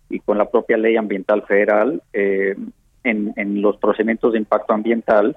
y 0.08 0.20
con 0.20 0.38
la 0.38 0.48
propia 0.48 0.76
Ley 0.76 0.96
Ambiental 0.96 1.42
Federal, 1.48 2.00
eh, 2.12 2.54
en 3.02 3.60
los 3.60 3.76
procedimientos 3.78 4.34
de 4.34 4.38
impacto 4.38 4.72
ambiental 4.72 5.36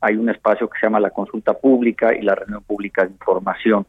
hay 0.00 0.16
un 0.16 0.28
espacio 0.28 0.68
que 0.68 0.78
se 0.78 0.86
llama 0.86 1.00
la 1.00 1.10
consulta 1.10 1.54
pública 1.54 2.14
y 2.14 2.22
la 2.22 2.34
reunión 2.34 2.62
pública 2.62 3.04
de 3.04 3.12
información. 3.12 3.86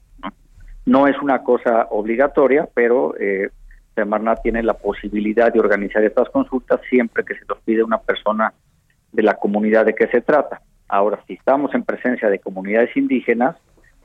No, 0.85 1.07
es 1.07 1.17
una 1.21 1.43
cosa 1.43 1.87
obligatoria, 1.89 2.67
pero 2.73 3.13
eh, 3.19 3.49
Semarnat 3.93 4.41
tiene 4.41 4.63
la 4.63 4.73
posibilidad 4.73 5.51
de 5.51 5.59
organizar 5.59 6.03
estas 6.03 6.29
consultas 6.29 6.79
siempre 6.89 7.25
que 7.25 7.35
se 7.35 7.45
los 7.47 7.59
pide 7.61 7.83
una 7.83 7.97
persona 7.97 8.53
de 9.11 9.23
la 9.23 9.33
comunidad 9.33 9.85
de 9.85 9.95
que 9.95 10.07
se 10.07 10.21
trata. 10.21 10.61
Ahora, 10.87 11.19
si 11.27 11.33
estamos 11.33 11.73
en 11.73 11.83
presencia 11.83 12.29
de 12.29 12.39
comunidades 12.39 12.95
indígenas, 12.95 13.57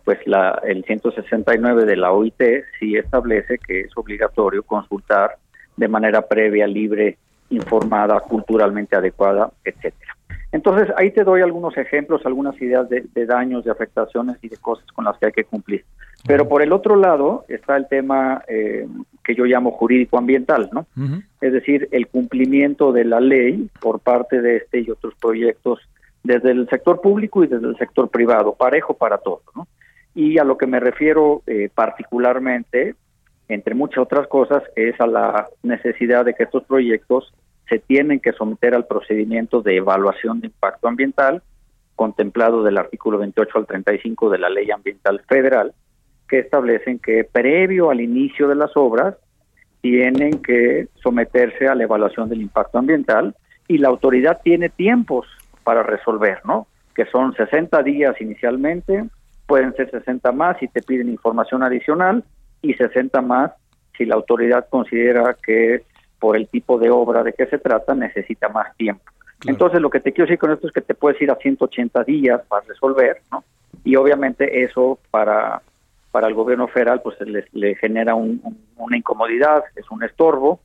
pues 0.05 0.19
la, 0.27 0.61
el 0.65 0.85
169 0.85 1.85
de 1.85 1.97
la 1.97 2.11
OIT 2.11 2.43
sí 2.81 2.97
establece 2.97 3.59
que 3.59 3.83
es 3.83 3.97
obligatorio 3.97 4.65
consultar 4.65 5.37
de 5.77 5.89
manera 5.89 6.23
previa, 6.23 6.67
libre, 6.67 7.19
informada, 7.51 8.19
culturalmente 8.21 8.97
adecuada, 8.97 9.53
etcétera. 9.65 10.17
Entonces, 10.53 10.89
ahí 10.97 11.11
te 11.11 11.25
doy 11.25 11.41
algunos 11.41 11.77
ejemplos, 11.77 12.25
algunas 12.25 12.61
ideas 12.61 12.89
de, 12.89 13.27
daños, 13.27 13.65
de 13.65 13.71
afectaciones 13.71 14.37
y 14.43 14.49
de 14.49 14.57
cosas 14.57 14.87
con 14.93 15.05
las 15.05 15.17
que 15.19 15.27
hay 15.27 15.33
que 15.33 15.45
cumplir. 15.45 15.85
Pero 16.27 16.49
por 16.49 16.63
el 16.63 16.73
otro 16.73 16.97
lado 16.97 17.45
está 17.49 17.77
el 17.77 17.89
tema 17.89 18.43
eh, 18.47 18.87
que 19.25 19.35
yo 19.35 19.45
llamo 19.45 19.73
jurídico-ambiental, 19.73 20.71
¿no? 20.73 20.87
Es 21.41 21.53
decir, 21.53 21.89
el 21.91 22.07
cumplimiento 22.07 22.93
de 22.93 23.05
la 23.05 23.21
ley 23.21 23.69
por 23.81 24.01
parte 24.01 24.41
de 24.41 24.59
este 24.59 24.81
y 24.81 24.91
otros 24.91 25.15
proyectos 25.21 25.81
desde 26.23 26.53
el 26.53 26.69
sector 26.69 27.01
público 27.01 27.43
y 27.43 27.49
desde 27.49 27.67
el 27.67 27.77
sector 27.77 28.09
privado, 28.09 28.55
parejo 28.55 28.95
para 28.95 29.19
todos, 29.19 29.43
¿no? 29.57 29.67
Y 30.15 30.39
a 30.39 30.45
lo 30.45 30.59
que 30.59 30.67
me 30.67 30.79
refiero 30.79 31.43
eh, 31.47 31.71
particularmente, 31.75 32.95
entre 33.49 33.75
muchas 33.75 33.99
otras 33.99 34.27
cosas, 34.29 34.63
es 34.77 35.01
a 35.01 35.07
la 35.07 35.49
necesidad 35.63 36.25
de 36.25 36.35
que 36.35 36.45
estos 36.45 36.65
proyectos 36.65 37.33
se 37.69 37.79
tienen 37.79 38.21
que 38.21 38.33
someter 38.33 38.75
al 38.75 38.87
procedimiento 38.87 39.63
de 39.63 39.77
evaluación 39.77 40.41
de 40.41 40.49
impacto 40.49 40.89
ambiental 40.89 41.43
contemplado 41.95 42.63
del 42.63 42.79
artículo 42.79 43.19
28 43.19 43.59
al 43.59 43.67
35 43.67 44.31
de 44.31 44.39
la 44.39 44.51
Ley 44.51 44.71
Ambiental 44.71 45.21
Federal, 45.29 45.73
que 46.29 46.41
establecen 46.41 46.99
que 46.99 47.25
previo 47.25 47.91
al 47.91 48.01
inicio 48.01 48.49
de 48.49 48.57
las 48.57 48.71
obras 48.77 49.17
tienen 49.81 50.43
que 50.43 50.89
someterse 51.03 51.69
a 51.69 51.75
la 51.75 51.85
evaluación 51.85 52.29
del 52.29 52.41
impacto 52.41 52.79
ambiental 52.79 53.35
y 53.69 53.79
la 53.79 53.89
autoridad 53.89 54.41
tiene 54.43 54.69
tiempos 54.69 55.27
para 55.65 55.83
resolver, 55.83 56.41
¿no? 56.45 56.67
Que 56.95 57.07
son 57.07 57.35
60 57.35 57.83
días 57.83 58.21
inicialmente, 58.21 59.05
pueden 59.47 59.75
ser 59.75 59.91
60 59.91 60.33
más 60.33 60.59
si 60.59 60.69
te 60.69 60.83
piden 60.83 61.09
información 61.09 61.63
adicional 61.63 62.25
y 62.63 62.75
60 62.75 63.21
más 63.23 63.53
si 63.97 64.07
la 64.07 64.15
autoridad 64.15 64.67
considera 64.69 65.37
que 65.45 65.83
por 66.23 66.37
el 66.37 66.47
tipo 66.47 66.79
de 66.79 66.89
obra 66.89 67.25
de 67.25 67.33
que 67.33 67.47
se 67.47 67.59
trata, 67.59 67.97
necesita 67.97 68.49
más 68.49 68.77
tiempo. 68.77 69.03
Entonces, 69.45 69.81
lo 69.81 69.91
que 69.91 69.99
te 69.99 70.13
quiero 70.13 70.27
decir 70.27 70.39
con 70.39 70.53
esto 70.53 70.69
es 70.69 70.73
que 70.73 70.81
te 70.81 70.95
puedes 70.95 71.21
ir 71.21 71.33
a 71.33 71.35
180 71.35 72.05
días 72.05 72.43
para 72.47 72.65
resolver, 72.65 73.23
¿no? 73.33 73.43
Y 73.83 73.97
obviamente 73.97 74.63
eso 74.63 75.01
para, 75.11 75.63
para 76.13 76.29
el 76.29 76.35
gobierno 76.35 76.69
federal 76.69 77.03
pues 77.03 77.17
le, 77.21 77.75
genera 77.75 78.15
una 78.15 78.97
incomodidad, 78.97 79.65
es 79.75 79.91
un 79.91 80.05
estorbo, 80.05 80.61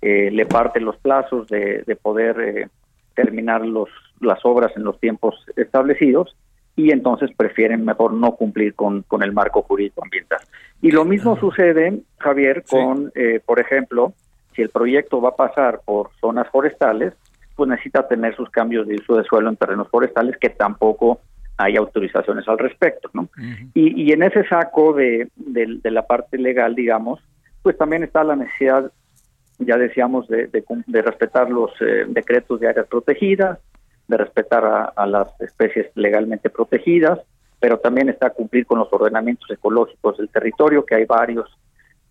eh, 0.00 0.30
le 0.32 0.46
parte 0.46 0.80
los 0.80 0.96
plazos 0.96 1.46
de, 1.48 1.84
poder 2.00 2.40
eh, 2.40 2.68
terminar 3.14 3.66
los, 3.66 3.90
las 4.18 4.42
obras 4.46 4.72
en 4.76 4.84
los 4.84 4.98
tiempos 4.98 5.44
establecidos 5.56 6.34
y 6.74 6.90
entonces 6.90 7.30
prefieren 7.36 7.84
mejor 7.84 8.14
no 8.14 8.32
cumplir 8.36 8.74
con, 8.74 9.02
con 9.02 9.22
el 9.22 9.32
marco 9.32 9.60
jurídico 9.60 10.02
ambiental. 10.02 10.40
Y 10.80 10.90
lo 10.90 11.04
mismo 11.04 11.38
sucede, 11.38 12.00
Javier, 12.18 12.64
con, 12.66 13.12
eh, 13.14 13.40
por 13.44 13.60
ejemplo, 13.60 14.14
si 14.54 14.62
el 14.62 14.70
proyecto 14.70 15.20
va 15.20 15.30
a 15.30 15.36
pasar 15.36 15.80
por 15.84 16.10
zonas 16.20 16.48
forestales, 16.50 17.12
pues 17.56 17.68
necesita 17.68 18.08
tener 18.08 18.34
sus 18.36 18.50
cambios 18.50 18.86
de 18.86 18.96
uso 18.96 19.16
de 19.16 19.24
suelo 19.24 19.48
en 19.48 19.56
terrenos 19.56 19.88
forestales 19.88 20.36
que 20.38 20.50
tampoco 20.50 21.20
hay 21.58 21.76
autorizaciones 21.76 22.48
al 22.48 22.58
respecto, 22.58 23.10
¿no? 23.12 23.28
y, 23.74 24.02
y, 24.02 24.12
en 24.12 24.22
ese 24.22 24.46
saco 24.48 24.94
de, 24.94 25.28
de, 25.36 25.90
la 25.90 26.06
parte 26.06 26.38
legal, 26.38 26.74
digamos, 26.74 27.20
pues 27.62 27.76
también 27.76 28.02
está 28.02 28.24
la 28.24 28.36
necesidad, 28.36 28.90
ya 29.58 29.76
decíamos, 29.76 30.26
de, 30.28 30.48
de, 30.48 31.02
respetar 31.02 31.50
los 31.50 31.70
eh, 31.80 32.04
decretos 32.08 32.58
de 32.58 32.68
áreas 32.68 32.86
protegidas, 32.88 33.58
de 34.08 34.16
respetar 34.16 34.92
a, 34.96 35.06
las 35.06 35.28
especies 35.40 35.86
legalmente 35.94 36.50
protegidas, 36.50 37.20
pero 37.60 37.78
también 37.78 38.08
está 38.08 38.30
cumplir 38.30 38.66
con 38.66 38.78
los 38.78 38.92
ordenamientos 38.92 39.48
ecológicos 39.50 40.18
del 40.18 40.30
territorio, 40.30 40.84
que 40.84 40.96
hay 40.96 41.04
varios 41.04 41.48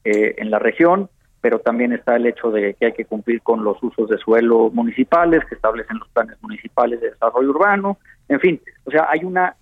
eh, 0.03 0.35
en 0.37 0.49
la 0.49 0.59
región, 0.59 1.09
pero 1.41 1.59
también 1.59 1.91
está 1.91 2.15
el 2.15 2.27
hecho 2.27 2.51
de 2.51 2.75
que 2.75 2.85
hay 2.85 2.93
que 2.93 3.05
cumplir 3.05 3.41
con 3.41 3.63
los 3.63 3.81
usos 3.81 4.07
de 4.07 4.17
suelo 4.17 4.69
municipales 4.71 5.43
que 5.45 5.55
establecen 5.55 5.97
los 5.97 6.07
planes 6.09 6.37
municipales 6.41 7.01
de 7.01 7.09
desarrollo 7.09 7.49
urbano, 7.49 7.97
en 8.29 8.39
fin, 8.39 8.61
o 8.85 8.91
sea, 8.91 9.07
hay 9.09 9.25
una 9.25 9.55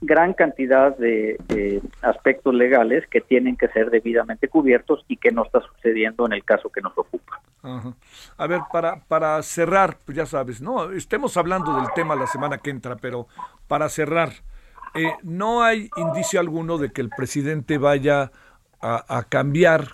gran 0.00 0.34
cantidad 0.34 0.96
de 0.96 1.82
aspectos 2.02 2.54
legales 2.54 3.06
que 3.08 3.20
tienen 3.20 3.56
que 3.56 3.68
ser 3.68 3.90
debidamente 3.90 4.48
cubiertos 4.48 5.04
y 5.08 5.16
que 5.16 5.30
no 5.30 5.44
está 5.44 5.60
sucediendo 5.60 6.26
en 6.26 6.32
el 6.32 6.44
caso 6.44 6.70
que 6.70 6.80
nos 6.80 6.96
ocupa. 6.96 7.40
A 8.36 8.46
ver, 8.46 8.60
para, 8.70 9.00
para 9.08 9.42
cerrar, 9.42 9.96
pues 10.04 10.16
ya 10.16 10.26
sabes, 10.26 10.60
no, 10.60 10.90
estemos 10.90 11.36
hablando 11.36 11.74
del 11.76 11.86
tema 11.94 12.14
la 12.14 12.26
semana 12.26 12.58
que 12.58 12.70
entra, 12.70 12.96
pero 12.96 13.26
para 13.66 13.88
cerrar, 13.88 14.30
eh, 14.94 15.12
no 15.22 15.62
hay 15.62 15.88
indicio 15.96 16.40
alguno 16.40 16.76
de 16.76 16.92
que 16.92 17.00
el 17.00 17.08
presidente 17.08 17.78
vaya 17.78 18.30
a, 18.82 19.18
a 19.18 19.22
cambiar 19.24 19.86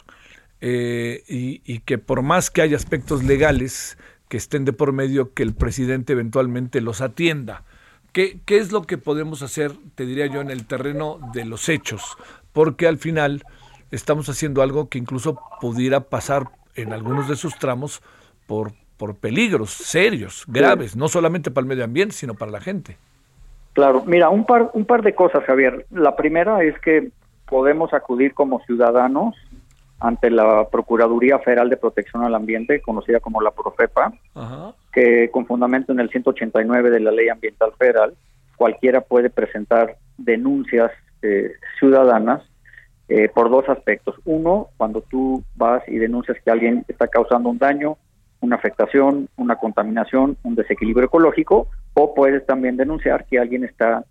eh, 0.61 1.23
y, 1.29 1.81
que 1.81 1.99
por 1.99 2.23
más 2.23 2.51
que 2.51 2.63
haya 2.63 2.77
aspectos 2.77 3.25
legales 3.25 3.97
que 4.29 4.37
estén 4.37 4.65
de 4.65 4.73
por 4.73 4.93
medio, 4.93 5.33
que 5.35 5.43
el 5.43 5.55
presidente 5.55 6.13
eventualmente 6.13 6.81
los 6.81 7.01
atienda. 7.01 7.65
¿Qué, 8.13 8.41
¿Qué 8.45 8.59
es 8.59 8.73
lo 8.73 8.83
que 8.83 8.99
podemos 8.99 9.43
hacer, 9.43 9.73
te 9.95 10.05
diría 10.05 10.27
yo, 10.27 10.41
en 10.41 10.51
el 10.51 10.67
terreno 10.67 11.19
de 11.33 11.45
los 11.45 11.69
hechos? 11.69 12.17
Porque 12.53 12.87
al 12.87 12.99
final 12.99 13.43
estamos 13.91 14.29
haciendo 14.29 14.63
algo 14.63 14.89
que 14.89 14.99
incluso 14.99 15.41
pudiera 15.61 16.01
pasar 16.01 16.49
en 16.75 16.93
algunos 16.93 17.29
de 17.29 17.37
sus 17.37 17.57
tramos 17.59 18.03
por, 18.47 18.73
por 18.97 19.17
peligros 19.17 19.71
serios, 19.71 20.45
graves, 20.47 20.97
no 20.97 21.09
solamente 21.09 21.51
para 21.51 21.63
el 21.63 21.69
medio 21.69 21.85
ambiente, 21.85 22.15
sino 22.15 22.35
para 22.35 22.51
la 22.51 22.61
gente. 22.61 22.97
Claro, 23.73 24.03
mira, 24.07 24.29
un 24.29 24.45
par, 24.45 24.71
un 24.75 24.85
par 24.85 25.03
de 25.03 25.15
cosas, 25.15 25.45
Javier. 25.45 25.87
La 25.91 26.17
primera 26.17 26.63
es 26.63 26.79
que 26.81 27.11
podemos 27.47 27.93
acudir 27.95 28.35
como 28.35 28.61
ciudadanos 28.65 29.35
ante 30.01 30.31
la 30.31 30.69
Procuraduría 30.69 31.39
Federal 31.39 31.69
de 31.69 31.77
Protección 31.77 32.25
al 32.25 32.35
Ambiente, 32.35 32.81
conocida 32.81 33.21
como 33.21 33.43
la 33.43 33.51
Profepa, 33.51 34.13
que 34.93 35.31
con 35.31 35.47
fundamento 35.47 35.93
en 35.93 36.01
el 36.01 36.09
189 36.09 36.91
de 36.91 37.01
la 37.01 37.13
Ley 37.13 37.29
Ambiental 37.29 37.73
Federal, 37.79 38.15
cualquiera 38.57 39.03
puede 39.03 39.31
presentar 39.31 39.97
denuncias 40.17 40.91
eh, 41.23 41.53
ciudadanas 41.79 42.43
eh, 43.09 43.29
por 43.29 43.51
dos 43.51 43.69
aspectos. 43.69 44.17
Uno, 44.25 44.69
cuando 44.77 45.03
tú 45.03 45.45
vas 45.55 45.83
y 45.87 45.99
denuncias 45.99 46.39
que 46.43 46.51
alguien 46.51 46.85
está 46.89 47.09
causando 47.09 47.51
un 47.51 47.59
daño, 47.59 47.99
una 48.41 48.57
afectación, 48.57 49.29
una 49.37 49.57
contaminación, 49.57 50.39
un 50.43 50.55
desequilibrio 50.55 51.07
ecológico, 51.07 51.69
o 51.95 52.15
puedes 52.15 52.47
también 52.47 52.77
denunciar 52.77 53.27
que 53.27 53.39
alguien 53.39 53.65
está 53.65 54.05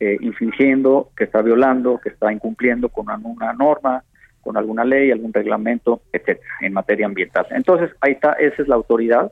eh, 0.00 0.16
infringiendo, 0.20 1.10
que 1.16 1.24
está 1.24 1.42
violando, 1.42 2.00
que 2.02 2.08
está 2.08 2.32
incumpliendo 2.32 2.88
con 2.88 3.06
una 3.24 3.52
norma, 3.52 4.02
con 4.48 4.56
alguna 4.56 4.82
ley, 4.82 5.10
algún 5.10 5.30
reglamento, 5.30 6.00
etcétera, 6.10 6.40
en 6.62 6.72
materia 6.72 7.04
ambiental. 7.04 7.44
Entonces, 7.50 7.90
ahí 8.00 8.12
está, 8.12 8.32
esa 8.32 8.62
es 8.62 8.66
la 8.66 8.76
autoridad 8.76 9.30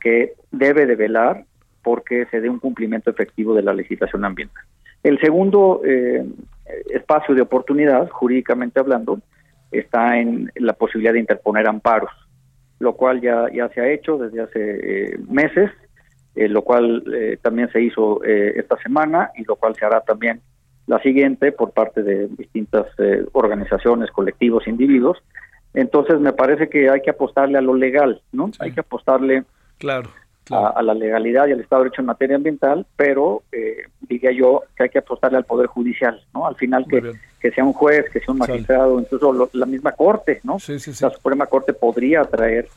que 0.00 0.32
debe 0.52 0.86
de 0.86 0.96
velar 0.96 1.44
porque 1.82 2.24
se 2.30 2.40
dé 2.40 2.48
un 2.48 2.60
cumplimiento 2.60 3.10
efectivo 3.10 3.54
de 3.54 3.60
la 3.60 3.74
legislación 3.74 4.24
ambiental. 4.24 4.64
El 5.02 5.20
segundo 5.20 5.82
eh, 5.84 6.24
espacio 6.94 7.34
de 7.34 7.42
oportunidad, 7.42 8.08
jurídicamente 8.08 8.80
hablando, 8.80 9.20
está 9.70 10.18
en 10.18 10.50
la 10.54 10.72
posibilidad 10.72 11.12
de 11.12 11.20
interponer 11.20 11.68
amparos, 11.68 12.10
lo 12.78 12.94
cual 12.94 13.20
ya, 13.20 13.52
ya 13.52 13.68
se 13.68 13.82
ha 13.82 13.92
hecho 13.92 14.16
desde 14.16 14.40
hace 14.40 14.60
eh, 15.12 15.18
meses 15.28 15.70
eh, 16.36 16.48
lo 16.48 16.62
cual 16.62 17.04
eh, 17.14 17.36
también 17.42 17.70
se 17.70 17.82
hizo 17.82 18.24
esta 18.24 18.78
semana 18.78 19.30
y 19.36 19.44
lo 19.44 19.56
cual 19.56 19.76
se 19.76 19.84
hará 19.84 20.00
también 20.00 20.40
la 20.86 21.00
siguiente 21.00 21.52
por 21.52 21.72
parte 21.72 22.02
de 22.02 22.28
distintas 22.28 22.86
organizaciones, 23.32 24.10
colectivos, 24.10 24.66
individuos. 24.66 25.18
Entonces 25.72 26.20
me 26.20 26.32
parece 26.32 26.68
que 26.68 26.88
hay 26.88 27.00
que 27.00 27.10
apostarle 27.10 27.58
a 27.58 27.62
lo 27.62 27.74
legal, 27.74 28.22
¿no? 28.32 28.50
Hay 28.60 28.72
que 28.72 28.80
apostarle 28.80 29.44
claro 29.78 30.10
a, 30.50 30.82
la 30.82 30.94
legalidad 30.94 31.46
y 31.46 31.52
al 31.52 31.60
Estado 31.60 31.82
de 31.82 31.86
Derecho 31.86 32.02
en 32.02 32.06
materia 32.06 32.36
ambiental, 32.36 32.86
pero 32.96 33.42
eh, 33.52 33.84
diría 34.02 34.32
yo 34.32 34.62
que 34.76 34.84
hay 34.84 34.88
que 34.90 34.98
apostarle 34.98 35.38
al 35.38 35.44
Poder 35.44 35.66
Judicial, 35.66 36.20
¿no? 36.34 36.46
Al 36.46 36.56
final 36.56 36.86
que, 36.88 37.12
que 37.40 37.50
sea 37.50 37.64
un 37.64 37.72
juez, 37.72 38.06
que 38.10 38.20
sea 38.20 38.32
un 38.32 38.38
magistrado, 38.38 39.00
incluso 39.00 39.50
la 39.52 39.66
misma 39.66 39.92
Corte, 39.92 40.40
¿no? 40.44 40.56
La 41.00 41.10
Suprema 41.10 41.46
Corte 41.46 41.72
podría 41.72 42.24
traer 42.24 42.68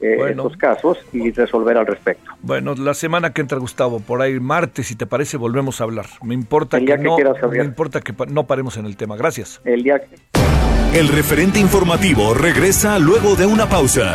eh, 0.00 0.18
estos 0.30 0.56
casos 0.56 0.98
y 1.12 1.30
resolver 1.30 1.76
al 1.76 1.86
respecto. 1.86 2.30
Bueno, 2.42 2.74
la 2.74 2.94
semana 2.94 3.32
que 3.32 3.40
entra, 3.40 3.58
Gustavo, 3.58 4.00
por 4.00 4.22
ahí 4.22 4.38
martes, 4.40 4.86
si 4.86 4.96
te 4.96 5.06
parece, 5.06 5.36
volvemos 5.36 5.80
a 5.80 5.84
hablar. 5.84 6.06
Me 6.22 6.34
importa 6.34 6.78
que, 6.80 6.98
no, 6.98 7.16
me 7.50 7.64
importa 7.64 8.00
que 8.00 8.14
no 8.28 8.46
paremos 8.46 8.76
en 8.76 8.86
el 8.86 8.96
tema. 8.96 9.16
Gracias. 9.16 9.60
El 9.64 9.82
día 9.82 10.00
que... 10.00 10.16
El 10.98 11.08
referente 11.08 11.58
informativo 11.58 12.32
regresa 12.32 12.98
luego 12.98 13.36
de 13.36 13.46
una 13.46 13.68
pausa. 13.68 14.14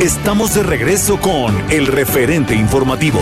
Estamos 0.00 0.54
de 0.54 0.62
regreso 0.62 1.18
con 1.20 1.54
el 1.70 1.86
referente 1.86 2.54
informativo. 2.54 3.18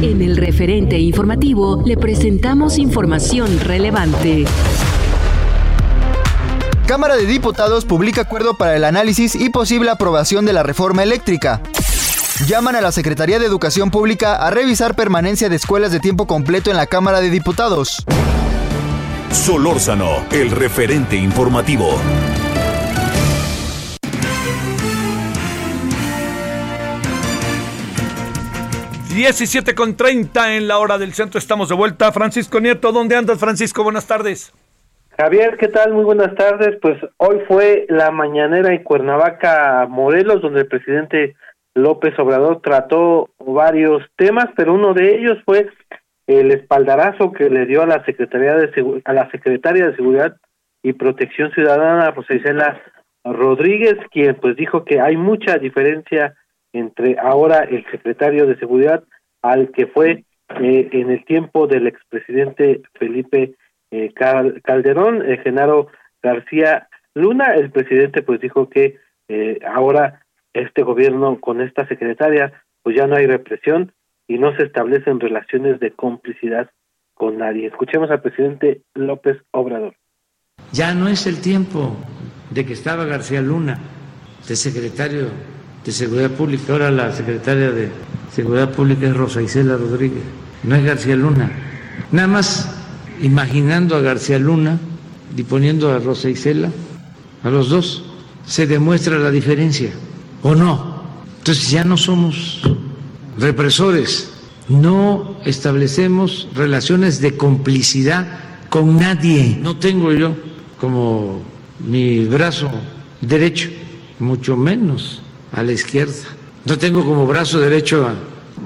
En 0.00 0.22
el 0.22 0.36
referente 0.36 0.96
informativo 0.98 1.82
le 1.84 1.96
presentamos 1.96 2.78
información 2.78 3.58
relevante. 3.58 4.44
Cámara 6.86 7.16
de 7.16 7.26
Diputados 7.26 7.84
publica 7.84 8.20
acuerdo 8.20 8.54
para 8.56 8.76
el 8.76 8.84
análisis 8.84 9.34
y 9.34 9.50
posible 9.50 9.90
aprobación 9.90 10.46
de 10.46 10.52
la 10.52 10.62
reforma 10.62 11.02
eléctrica. 11.02 11.60
Llaman 12.46 12.76
a 12.76 12.80
la 12.80 12.92
Secretaría 12.92 13.40
de 13.40 13.46
Educación 13.46 13.90
Pública 13.90 14.36
a 14.36 14.50
revisar 14.50 14.94
permanencia 14.94 15.48
de 15.48 15.56
escuelas 15.56 15.90
de 15.90 15.98
tiempo 15.98 16.28
completo 16.28 16.70
en 16.70 16.76
la 16.76 16.86
Cámara 16.86 17.20
de 17.20 17.30
Diputados. 17.30 18.04
Solórzano, 19.30 20.26
el 20.32 20.50
referente 20.50 21.16
informativo. 21.16 21.98
17 29.18 29.74
con 29.74 29.96
30 29.96 30.54
en 30.54 30.68
la 30.68 30.78
hora 30.78 30.96
del 30.96 31.12
centro. 31.12 31.40
Estamos 31.40 31.68
de 31.68 31.74
vuelta. 31.74 32.12
Francisco 32.12 32.60
Nieto, 32.60 32.92
¿dónde 32.92 33.16
andas, 33.16 33.40
Francisco? 33.40 33.82
Buenas 33.82 34.06
tardes. 34.06 34.54
Javier, 35.18 35.56
¿qué 35.56 35.66
tal? 35.66 35.92
Muy 35.92 36.04
buenas 36.04 36.36
tardes. 36.36 36.78
Pues 36.80 36.96
hoy 37.16 37.40
fue 37.48 37.84
la 37.88 38.12
mañanera 38.12 38.72
en 38.72 38.84
Cuernavaca, 38.84 39.86
Morelos, 39.88 40.40
donde 40.40 40.60
el 40.60 40.68
presidente 40.68 41.34
López 41.74 42.16
Obrador 42.20 42.60
trató 42.62 43.30
varios 43.40 44.04
temas, 44.16 44.46
pero 44.56 44.74
uno 44.74 44.94
de 44.94 45.16
ellos 45.16 45.38
fue 45.44 45.68
el 46.28 46.52
espaldarazo 46.52 47.32
que 47.32 47.48
le 47.48 47.66
dio 47.66 47.82
a 47.82 47.86
la 47.86 48.04
Secretaría 48.04 48.54
de 48.54 49.02
a 49.04 49.12
la 49.14 49.30
Secretaria 49.30 49.86
de 49.86 49.96
Seguridad 49.96 50.36
y 50.82 50.92
Protección 50.92 51.50
Ciudadana, 51.52 52.10
Rosa 52.10 52.34
Isela 52.34 52.80
Rodríguez, 53.24 53.96
quien 54.10 54.36
pues 54.36 54.54
dijo 54.54 54.84
que 54.84 55.00
hay 55.00 55.16
mucha 55.16 55.58
diferencia 55.58 56.36
entre 56.72 57.18
ahora 57.18 57.60
el 57.60 57.84
secretario 57.90 58.46
de 58.46 58.58
Seguridad 58.58 59.02
al 59.42 59.72
que 59.72 59.86
fue 59.86 60.24
eh, 60.60 60.88
en 60.92 61.10
el 61.10 61.24
tiempo 61.24 61.66
del 61.66 61.86
expresidente 61.86 62.82
Felipe 62.94 63.54
eh, 63.90 64.12
Calderón, 64.12 65.22
eh, 65.30 65.38
Genaro 65.42 65.88
García 66.22 66.88
Luna. 67.14 67.54
El 67.54 67.70
presidente 67.70 68.22
pues 68.22 68.40
dijo 68.40 68.68
que 68.68 68.98
eh, 69.28 69.58
ahora 69.66 70.26
este 70.52 70.82
gobierno 70.82 71.40
con 71.40 71.62
esta 71.62 71.88
secretaria 71.88 72.52
pues 72.82 72.96
ya 72.96 73.06
no 73.06 73.16
hay 73.16 73.26
represión 73.26 73.92
y 74.28 74.38
no 74.38 74.54
se 74.56 74.64
establecen 74.64 75.18
relaciones 75.18 75.80
de 75.80 75.90
complicidad 75.92 76.70
con 77.14 77.38
nadie. 77.38 77.66
Escuchemos 77.66 78.10
al 78.10 78.20
presidente 78.20 78.82
López 78.94 79.38
Obrador. 79.50 79.94
Ya 80.72 80.94
no 80.94 81.08
es 81.08 81.26
el 81.26 81.40
tiempo 81.40 81.96
de 82.50 82.64
que 82.64 82.74
estaba 82.74 83.06
García 83.06 83.40
Luna 83.40 83.78
de 84.46 84.54
secretario 84.54 85.28
de 85.84 85.92
Seguridad 85.92 86.30
Pública, 86.30 86.72
ahora 86.72 86.90
la 86.90 87.10
secretaria 87.12 87.70
de 87.70 87.88
Seguridad 88.30 88.72
Pública 88.72 89.06
es 89.06 89.16
Rosa 89.16 89.40
Isela 89.40 89.76
Rodríguez, 89.76 90.22
no 90.62 90.74
es 90.74 90.84
García 90.84 91.16
Luna. 91.16 91.50
Nada 92.12 92.28
más 92.28 92.74
imaginando 93.22 93.96
a 93.96 94.00
García 94.00 94.38
Luna 94.38 94.78
y 95.36 95.42
poniendo 95.42 95.90
a 95.90 95.98
Rosa 95.98 96.28
Isela, 96.28 96.70
a 97.42 97.50
los 97.50 97.70
dos, 97.70 98.04
se 98.44 98.66
demuestra 98.66 99.18
la 99.18 99.30
diferencia, 99.30 99.90
¿o 100.42 100.54
no? 100.54 101.02
Entonces 101.38 101.70
ya 101.70 101.84
no 101.84 101.96
somos 101.96 102.62
represores, 103.38 104.34
no 104.68 105.36
establecemos 105.44 106.48
relaciones 106.54 107.20
de 107.20 107.36
complicidad 107.36 108.26
con 108.68 108.98
nadie. 108.98 109.56
No 109.60 109.78
tengo 109.78 110.12
yo 110.12 110.36
como 110.80 111.42
mi 111.80 112.24
brazo 112.26 112.70
derecho, 113.20 113.70
mucho 114.18 114.56
menos 114.56 115.22
a 115.52 115.62
la 115.62 115.72
izquierda. 115.72 116.28
No 116.66 116.76
tengo 116.76 117.04
como 117.04 117.26
brazo 117.26 117.60
derecho 117.60 118.06
a 118.06 118.14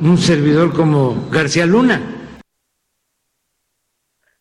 un 0.01 0.19
servidor 0.19 0.73
como 0.73 1.29
García 1.31 1.67
Luna. 1.67 2.01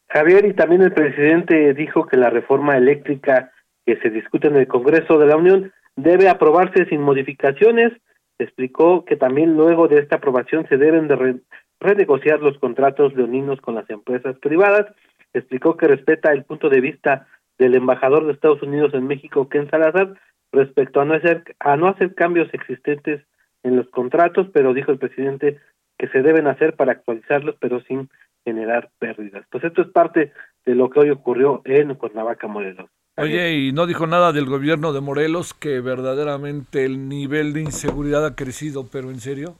Javier, 0.09 0.45
y 0.45 0.53
también 0.53 0.81
el 0.81 0.91
presidente 0.91 1.73
dijo 1.73 2.05
que 2.05 2.17
la 2.17 2.29
reforma 2.29 2.75
eléctrica 2.75 3.51
que 3.85 3.97
se 3.97 4.09
discute 4.09 4.47
en 4.47 4.57
el 4.57 4.67
Congreso 4.67 5.17
de 5.17 5.27
la 5.27 5.37
Unión 5.37 5.71
debe 5.95 6.27
aprobarse 6.29 6.85
sin 6.85 7.01
modificaciones. 7.01 7.93
Explicó 8.41 9.05
que 9.05 9.17
también 9.17 9.55
luego 9.55 9.87
de 9.87 9.99
esta 9.99 10.15
aprobación 10.15 10.67
se 10.67 10.77
deben 10.77 11.07
de 11.07 11.39
renegociar 11.79 12.39
los 12.39 12.57
contratos 12.57 13.13
leoninos 13.13 13.61
con 13.61 13.75
las 13.75 13.87
empresas 13.87 14.35
privadas. 14.39 14.87
Explicó 15.31 15.77
que 15.77 15.87
respeta 15.87 16.31
el 16.31 16.43
punto 16.43 16.67
de 16.67 16.81
vista 16.81 17.27
del 17.59 17.75
embajador 17.75 18.25
de 18.25 18.31
Estados 18.31 18.63
Unidos 18.63 18.95
en 18.95 19.05
México, 19.05 19.47
Ken 19.47 19.69
Salazar, 19.69 20.19
respecto 20.51 21.01
a 21.01 21.05
no 21.05 21.13
hacer 21.13 21.43
a 21.59 21.77
no 21.77 21.87
hacer 21.87 22.15
cambios 22.15 22.51
existentes 22.51 23.21
en 23.61 23.75
los 23.75 23.87
contratos, 23.89 24.47
pero 24.51 24.73
dijo 24.73 24.91
el 24.91 24.97
presidente 24.97 25.59
que 25.99 26.07
se 26.07 26.23
deben 26.23 26.47
hacer 26.47 26.75
para 26.75 26.93
actualizarlos, 26.93 27.57
pero 27.59 27.79
sin 27.81 28.09
generar 28.43 28.89
pérdidas. 28.97 29.45
Pues 29.51 29.63
esto 29.63 29.83
es 29.83 29.89
parte 29.89 30.33
de 30.65 30.73
lo 30.73 30.89
que 30.89 31.01
hoy 31.01 31.11
ocurrió 31.11 31.61
en 31.65 31.93
Cuernavaca, 31.93 32.47
Morelos. 32.47 32.89
Oye, 33.17 33.53
y 33.53 33.71
no 33.71 33.85
dijo 33.85 34.07
nada 34.07 34.31
del 34.31 34.45
gobierno 34.45 34.93
de 34.93 35.01
Morelos, 35.01 35.53
que 35.53 35.79
verdaderamente 35.81 36.85
el 36.85 37.09
nivel 37.09 37.53
de 37.53 37.61
inseguridad 37.61 38.25
ha 38.25 38.35
crecido, 38.35 38.87
pero 38.91 39.09
en 39.09 39.19
serio. 39.19 39.55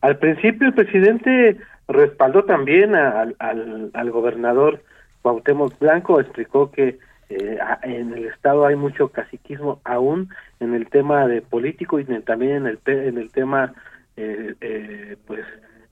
Al 0.00 0.18
principio 0.18 0.68
el 0.68 0.74
presidente 0.74 1.58
respaldó 1.88 2.44
también 2.44 2.94
al, 2.94 3.36
al, 3.38 3.90
al 3.92 4.10
gobernador 4.10 4.82
Cuauhtémoc 5.22 5.78
Blanco, 5.78 6.20
explicó 6.20 6.70
que 6.70 6.98
eh, 7.30 7.58
en 7.82 8.12
el 8.12 8.26
estado 8.26 8.66
hay 8.66 8.76
mucho 8.76 9.08
caciquismo 9.08 9.80
aún 9.84 10.28
en 10.60 10.74
el 10.74 10.88
tema 10.88 11.26
de 11.26 11.40
político 11.40 11.98
y 11.98 12.04
también 12.04 12.56
en 12.56 12.66
el 12.66 12.78
en 12.86 13.16
el 13.16 13.30
tema 13.32 13.72
eh, 14.16 14.54
eh, 14.60 15.16
pues 15.26 15.44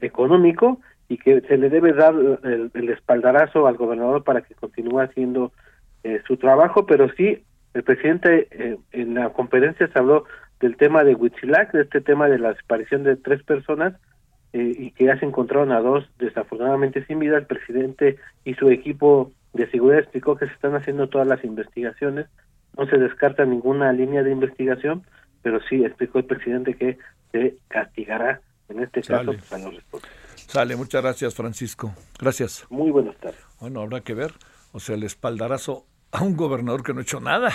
económico 0.02 0.78
y 1.08 1.16
que 1.16 1.40
se 1.40 1.56
le 1.56 1.70
debe 1.70 1.94
dar 1.94 2.14
el, 2.14 2.88
espaldarazo 2.90 3.66
al 3.66 3.76
gobernador 3.76 4.22
para 4.24 4.42
que 4.42 4.54
continúe 4.54 5.00
haciendo 5.00 5.52
su 6.26 6.36
trabajo 6.36 6.86
pero 6.86 7.08
sí 7.16 7.44
El 7.74 7.84
presidente 7.84 8.48
eh, 8.50 8.76
en 8.92 9.14
la 9.14 9.30
conferencia 9.30 9.88
se 9.88 9.98
habló 9.98 10.24
del 10.60 10.76
tema 10.76 11.04
de 11.04 11.14
Huitzilac, 11.14 11.72
de 11.72 11.82
este 11.82 12.00
tema 12.00 12.28
de 12.28 12.38
la 12.38 12.50
desaparición 12.50 13.02
de 13.02 13.16
tres 13.16 13.42
personas 13.42 13.94
eh, 14.52 14.74
y 14.78 14.90
que 14.92 15.06
ya 15.06 15.18
se 15.18 15.26
encontraron 15.26 15.72
a 15.72 15.80
dos 15.80 16.04
desafortunadamente 16.18 17.04
sin 17.06 17.18
vida. 17.18 17.38
El 17.38 17.46
presidente 17.46 18.16
y 18.44 18.54
su 18.54 18.70
equipo 18.70 19.32
de 19.54 19.70
seguridad 19.70 20.00
explicó 20.00 20.36
que 20.36 20.46
se 20.46 20.52
están 20.52 20.74
haciendo 20.74 21.08
todas 21.08 21.26
las 21.26 21.44
investigaciones, 21.44 22.26
no 22.76 22.86
se 22.86 22.98
descarta 22.98 23.44
ninguna 23.44 23.92
línea 23.92 24.22
de 24.22 24.30
investigación, 24.30 25.04
pero 25.42 25.60
sí 25.68 25.84
explicó 25.84 26.18
el 26.18 26.26
presidente 26.26 26.74
que 26.74 26.98
se 27.32 27.56
castigará 27.68 28.40
en 28.68 28.82
este 28.82 29.00
caso 29.02 29.16
a 29.16 29.24
los 29.24 29.36
responsables. 29.36 29.84
Sale, 30.36 30.76
muchas 30.76 31.02
gracias 31.02 31.34
Francisco. 31.34 31.94
Gracias. 32.18 32.66
Muy 32.70 32.90
buenas 32.90 33.16
tardes. 33.16 33.40
Bueno, 33.60 33.80
habrá 33.80 34.00
que 34.00 34.14
ver, 34.14 34.32
o 34.72 34.80
sea, 34.80 34.96
el 34.96 35.02
espaldarazo 35.02 35.86
a 36.12 36.22
un 36.22 36.36
gobernador 36.36 36.82
que 36.82 36.92
no 36.92 37.00
ha 37.00 37.02
hecho 37.02 37.20
nada. 37.20 37.52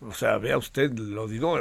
O 0.00 0.12
sea, 0.12 0.38
vea 0.38 0.58
usted, 0.58 0.92
lo 0.92 1.26
digo, 1.26 1.58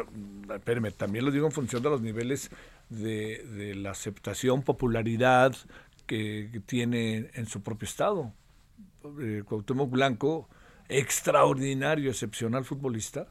espérame, 0.54 0.92
también 0.92 1.26
lo 1.26 1.32
digo 1.32 1.46
en 1.46 1.52
función 1.52 1.82
de 1.82 1.90
los 1.90 2.02
niveles 2.02 2.52
de, 2.90 3.44
de 3.46 3.76
la 3.76 3.92
aceptación, 3.92 4.64
popularidad 4.64 5.56
que, 6.12 6.62
tiene 6.66 7.30
en 7.34 7.46
su 7.46 7.62
propio 7.62 7.86
estado. 7.86 8.34
Eh, 9.22 9.44
Cuauhtémoc 9.46 9.90
Blanco, 9.90 10.50
extraordinario, 10.90 12.10
excepcional 12.10 12.66
futbolista, 12.66 13.28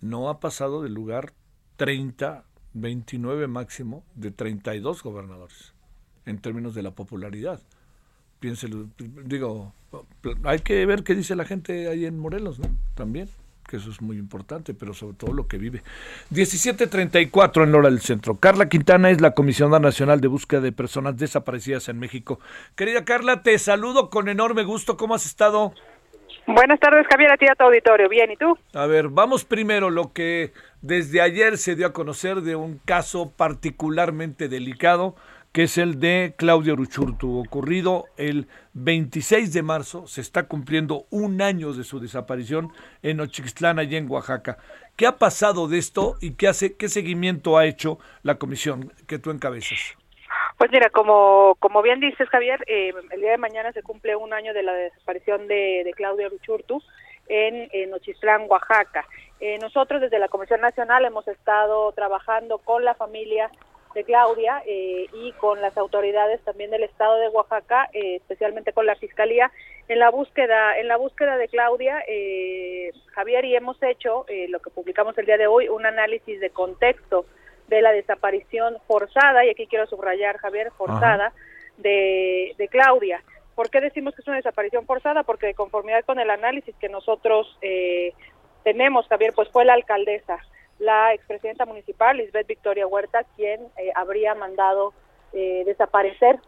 no 0.00 0.30
ha 0.30 0.40
pasado 0.40 0.82
del 0.82 0.94
lugar 0.94 1.32
30, 1.76 2.44
29 2.72 3.46
máximo 3.46 4.04
de 4.14 4.30
32 4.30 5.02
gobernadores 5.02 5.74
en 6.24 6.38
términos 6.38 6.74
de 6.74 6.82
la 6.82 6.92
popularidad. 6.92 7.60
Piénselo, 8.44 8.88
digo, 9.24 9.72
hay 10.44 10.58
que 10.58 10.84
ver 10.84 11.02
qué 11.02 11.14
dice 11.14 11.34
la 11.34 11.46
gente 11.46 11.88
ahí 11.88 12.04
en 12.04 12.18
Morelos, 12.18 12.58
¿no? 12.58 12.68
También 12.94 13.30
que 13.66 13.78
eso 13.78 13.88
es 13.88 14.02
muy 14.02 14.18
importante, 14.18 14.74
pero 14.74 14.92
sobre 14.92 15.16
todo 15.16 15.32
lo 15.32 15.48
que 15.48 15.56
vive. 15.56 15.82
1734 16.28 17.64
en 17.64 17.74
hora 17.74 17.88
del 17.88 18.00
centro. 18.00 18.34
Carla 18.34 18.68
Quintana 18.68 19.08
es 19.08 19.22
la 19.22 19.30
comisionada 19.30 19.80
nacional 19.80 20.20
de 20.20 20.28
búsqueda 20.28 20.60
de 20.60 20.72
personas 20.72 21.16
desaparecidas 21.16 21.88
en 21.88 21.98
México. 21.98 22.38
Querida 22.76 23.06
Carla, 23.06 23.42
te 23.42 23.58
saludo 23.58 24.10
con 24.10 24.28
enorme 24.28 24.62
gusto. 24.64 24.98
¿Cómo 24.98 25.14
has 25.14 25.24
estado? 25.24 25.72
Buenas 26.46 26.78
tardes, 26.80 27.06
Javier, 27.10 27.32
a 27.32 27.38
ti 27.38 27.46
a 27.46 27.54
tu 27.54 27.64
auditorio. 27.64 28.10
Bien, 28.10 28.30
¿y 28.30 28.36
tú? 28.36 28.58
A 28.74 28.84
ver, 28.84 29.08
vamos 29.08 29.46
primero 29.46 29.88
lo 29.88 30.12
que 30.12 30.52
desde 30.82 31.22
ayer 31.22 31.56
se 31.56 31.76
dio 31.76 31.86
a 31.86 31.94
conocer 31.94 32.42
de 32.42 32.56
un 32.56 32.78
caso 32.84 33.32
particularmente 33.34 34.50
delicado 34.50 35.16
que 35.54 35.62
es 35.62 35.78
el 35.78 36.00
de 36.00 36.34
Claudio 36.36 36.74
Ruchurtu, 36.74 37.38
ocurrido 37.38 38.06
el 38.16 38.48
26 38.72 39.52
de 39.52 39.62
marzo, 39.62 40.08
se 40.08 40.20
está 40.20 40.48
cumpliendo 40.48 41.06
un 41.10 41.40
año 41.40 41.72
de 41.72 41.84
su 41.84 42.00
desaparición 42.00 42.72
en 43.04 43.20
Ochixtlán, 43.20 43.78
allá 43.78 43.96
en 43.96 44.10
Oaxaca. 44.10 44.58
¿Qué 44.96 45.06
ha 45.06 45.16
pasado 45.16 45.68
de 45.68 45.78
esto 45.78 46.16
y 46.20 46.34
qué, 46.34 46.48
hace, 46.48 46.76
qué 46.76 46.88
seguimiento 46.88 47.56
ha 47.56 47.66
hecho 47.66 48.00
la 48.24 48.34
comisión 48.34 48.92
que 49.06 49.20
tú 49.20 49.30
encabezas? 49.30 49.96
Pues 50.58 50.72
mira, 50.72 50.90
como, 50.90 51.54
como 51.60 51.82
bien 51.82 52.00
dices, 52.00 52.28
Javier, 52.30 52.64
eh, 52.66 52.92
el 53.12 53.20
día 53.20 53.30
de 53.30 53.38
mañana 53.38 53.72
se 53.72 53.84
cumple 53.84 54.16
un 54.16 54.32
año 54.32 54.54
de 54.54 54.64
la 54.64 54.72
desaparición 54.72 55.46
de, 55.46 55.82
de 55.84 55.92
Claudio 55.92 56.30
Ruchurtu 56.30 56.82
en, 57.28 57.68
en 57.72 57.92
Oaxaca. 58.48 59.06
Eh, 59.38 59.58
nosotros 59.58 60.00
desde 60.00 60.18
la 60.18 60.26
Comisión 60.26 60.60
Nacional 60.60 61.04
hemos 61.04 61.28
estado 61.28 61.92
trabajando 61.92 62.58
con 62.58 62.84
la 62.84 62.96
familia 62.96 63.52
de 63.94 64.04
Claudia 64.04 64.62
eh, 64.66 65.06
y 65.12 65.32
con 65.32 65.60
las 65.60 65.76
autoridades 65.76 66.40
también 66.42 66.70
del 66.70 66.82
estado 66.82 67.16
de 67.16 67.28
Oaxaca, 67.28 67.88
eh, 67.92 68.16
especialmente 68.16 68.72
con 68.72 68.86
la 68.86 68.96
fiscalía, 68.96 69.50
en 69.88 69.98
la 69.98 70.10
búsqueda, 70.10 70.78
en 70.78 70.88
la 70.88 70.96
búsqueda 70.96 71.36
de 71.36 71.48
Claudia, 71.48 72.02
eh, 72.08 72.90
Javier, 73.12 73.44
y 73.44 73.54
hemos 73.54 73.80
hecho 73.82 74.26
lo 74.48 74.58
que 74.60 74.70
publicamos 74.70 75.16
el 75.18 75.26
día 75.26 75.36
de 75.36 75.46
hoy, 75.46 75.68
un 75.68 75.86
análisis 75.86 76.40
de 76.40 76.50
contexto 76.50 77.26
de 77.68 77.82
la 77.82 77.92
desaparición 77.92 78.76
forzada, 78.86 79.44
y 79.44 79.50
aquí 79.50 79.66
quiero 79.66 79.86
subrayar, 79.86 80.38
Javier, 80.38 80.70
forzada 80.76 81.32
de, 81.76 82.54
de 82.58 82.68
Claudia. 82.68 83.22
¿Por 83.54 83.70
qué 83.70 83.80
decimos 83.80 84.14
que 84.14 84.22
es 84.22 84.28
una 84.28 84.38
desaparición 84.38 84.86
forzada? 84.86 85.22
Porque 85.22 85.46
de 85.46 85.54
conformidad 85.54 86.04
con 86.04 86.18
el 86.18 86.30
análisis 86.30 86.74
que 86.76 86.88
nosotros 86.88 87.58
tenemos, 88.64 89.06
Javier, 89.06 89.32
pues 89.34 89.48
fue 89.50 89.64
la 89.64 89.74
alcaldesa 89.74 90.40
la 90.78 91.14
expresidenta 91.14 91.66
municipal, 91.66 92.16
Lisbeth 92.16 92.46
Victoria 92.46 92.86
Huerta, 92.86 93.24
quien 93.36 93.60
eh, 93.76 93.92
habría 93.94 94.34
mandado 94.34 94.92
eh, 95.32 95.62
desaparecer 95.64 96.38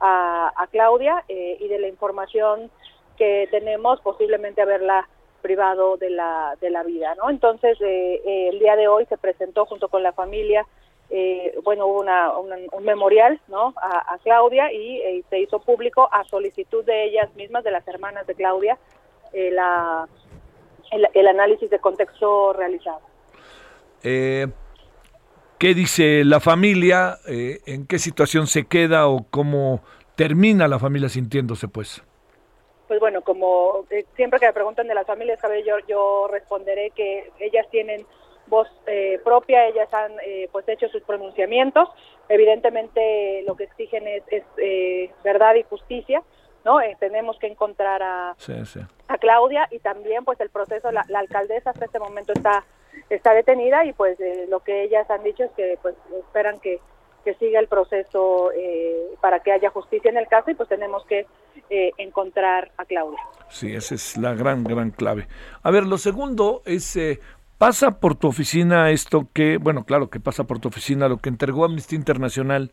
a, 0.00 0.66
Claudia 0.72 1.22
eh, 1.28 1.58
y 1.60 1.68
de 1.68 1.78
la 1.78 1.86
información 1.86 2.70
que 3.16 3.46
tenemos, 3.50 4.00
posiblemente 4.00 4.62
haberla 4.62 5.06
privado 5.42 5.96
de 5.96 6.10
la, 6.10 6.56
de 6.60 6.70
la 6.70 6.82
vida, 6.82 7.14
¿no? 7.16 7.30
Entonces, 7.30 7.76
el 7.80 8.58
día 8.58 8.74
de 8.74 8.88
hoy 8.88 9.06
se 9.06 9.18
presentó 9.18 9.66
junto 9.66 9.88
con 9.88 10.02
la 10.02 10.12
familia, 10.12 10.66
bueno, 11.62 11.86
hubo 11.86 12.00
una, 12.00 12.32
un 12.38 12.84
memorial, 12.84 13.38
¿no? 13.48 13.74
A, 13.76 14.18
Claudia 14.22 14.72
y 14.72 15.22
se 15.28 15.40
hizo 15.40 15.60
público 15.60 16.08
a 16.10 16.24
solicitud 16.24 16.84
de 16.84 17.04
ellas 17.04 17.34
mismas, 17.34 17.64
de 17.64 17.70
las 17.70 17.86
hermanas 17.86 18.26
de 18.26 18.34
Claudia, 18.34 18.78
la, 19.32 20.08
el 20.90 21.28
análisis 21.28 21.68
de 21.68 21.80
contexto 21.80 22.54
realizado. 22.54 23.11
Eh, 24.02 24.46
¿Qué 25.62 25.74
dice 25.74 26.24
la 26.24 26.40
familia? 26.40 27.18
Eh, 27.28 27.60
¿En 27.66 27.86
qué 27.86 28.00
situación 28.00 28.48
se 28.48 28.66
queda 28.66 29.06
o 29.06 29.26
cómo 29.30 29.80
termina 30.16 30.66
la 30.66 30.80
familia 30.80 31.08
sintiéndose, 31.08 31.68
pues? 31.68 32.02
Pues 32.88 32.98
bueno, 32.98 33.22
como 33.22 33.86
eh, 33.90 34.04
siempre 34.16 34.40
que 34.40 34.46
me 34.46 34.52
preguntan 34.52 34.88
de 34.88 34.96
las 34.96 35.06
familias, 35.06 35.38
yo, 35.64 35.76
yo 35.86 36.26
responderé 36.28 36.90
que 36.90 37.30
ellas 37.38 37.64
tienen 37.70 38.04
voz 38.48 38.66
eh, 38.88 39.20
propia, 39.22 39.68
ellas 39.68 39.88
han 39.94 40.10
pues 40.50 40.68
hecho 40.68 40.88
sus 40.88 41.02
pronunciamientos. 41.02 41.88
Evidentemente 42.28 43.44
lo 43.46 43.54
que 43.54 43.64
exigen 43.64 44.08
es, 44.08 44.42
verdad 45.22 45.54
y 45.54 45.62
justicia, 45.62 46.24
¿no? 46.64 46.78
tenemos 46.98 47.38
que 47.38 47.46
encontrar 47.46 48.02
a, 48.02 48.34
a 49.06 49.18
Claudia 49.18 49.68
y 49.70 49.78
también 49.78 50.24
pues 50.24 50.40
el 50.40 50.50
proceso, 50.50 50.90
la 50.90 51.06
alcaldesa 51.20 51.70
hasta 51.70 51.84
este 51.84 52.00
momento 52.00 52.32
está 52.32 52.64
está 53.10 53.34
detenida 53.34 53.84
y 53.84 53.92
pues 53.92 54.18
eh, 54.20 54.46
lo 54.48 54.60
que 54.60 54.84
ellas 54.84 55.08
han 55.10 55.22
dicho 55.22 55.44
es 55.44 55.50
que 55.52 55.78
pues 55.82 55.94
esperan 56.18 56.60
que, 56.60 56.80
que 57.24 57.34
siga 57.34 57.60
el 57.60 57.68
proceso 57.68 58.50
eh, 58.52 59.14
para 59.20 59.40
que 59.40 59.52
haya 59.52 59.70
justicia 59.70 60.10
en 60.10 60.16
el 60.16 60.26
caso 60.26 60.50
y 60.50 60.54
pues 60.54 60.68
tenemos 60.68 61.04
que 61.06 61.26
eh, 61.70 61.92
encontrar 61.98 62.70
a 62.76 62.84
Claudia. 62.84 63.20
Sí, 63.48 63.74
esa 63.74 63.94
es 63.94 64.16
la 64.16 64.34
gran, 64.34 64.64
gran 64.64 64.90
clave. 64.90 65.28
A 65.62 65.70
ver, 65.70 65.84
lo 65.84 65.98
segundo 65.98 66.62
es, 66.64 66.98
pasa 67.58 68.00
por 68.00 68.14
tu 68.14 68.28
oficina 68.28 68.90
esto 68.90 69.28
que, 69.32 69.58
bueno, 69.58 69.84
claro 69.84 70.10
que 70.10 70.20
pasa 70.20 70.44
por 70.44 70.58
tu 70.58 70.68
oficina 70.68 71.08
lo 71.08 71.18
que 71.18 71.28
entregó 71.28 71.64
Amnistía 71.64 71.98
Internacional 71.98 72.72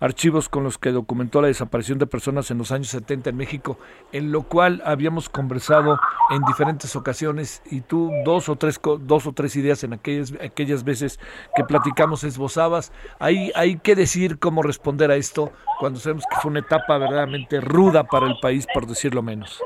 archivos 0.00 0.48
con 0.48 0.64
los 0.64 0.78
que 0.78 0.90
documentó 0.90 1.40
la 1.40 1.48
desaparición 1.48 1.98
de 1.98 2.06
personas 2.06 2.50
en 2.50 2.58
los 2.58 2.72
años 2.72 2.88
70 2.88 3.30
en 3.30 3.36
México, 3.36 3.78
en 4.12 4.32
lo 4.32 4.42
cual 4.42 4.82
habíamos 4.84 5.28
conversado 5.28 5.98
en 6.30 6.42
diferentes 6.42 6.96
ocasiones 6.96 7.62
y 7.70 7.82
tú 7.82 8.10
dos 8.24 8.48
o 8.48 8.56
tres 8.56 8.80
dos 9.00 9.26
o 9.26 9.32
tres 9.32 9.54
ideas 9.56 9.84
en 9.84 9.92
aquellas 9.92 10.32
aquellas 10.40 10.84
veces 10.84 11.20
que 11.54 11.64
platicamos 11.64 12.24
esbozabas. 12.24 12.92
Hay 13.18 13.52
hay 13.54 13.76
que 13.76 13.94
decir 13.94 14.38
cómo 14.38 14.62
responder 14.62 15.10
a 15.10 15.16
esto 15.16 15.52
cuando 15.78 16.00
sabemos 16.00 16.24
que 16.28 16.36
fue 16.36 16.50
una 16.50 16.60
etapa 16.60 16.98
verdaderamente 16.98 17.60
ruda 17.60 18.04
para 18.04 18.26
el 18.26 18.40
país, 18.40 18.66
por 18.72 18.86
decirlo 18.86 19.22
menos. 19.22 19.62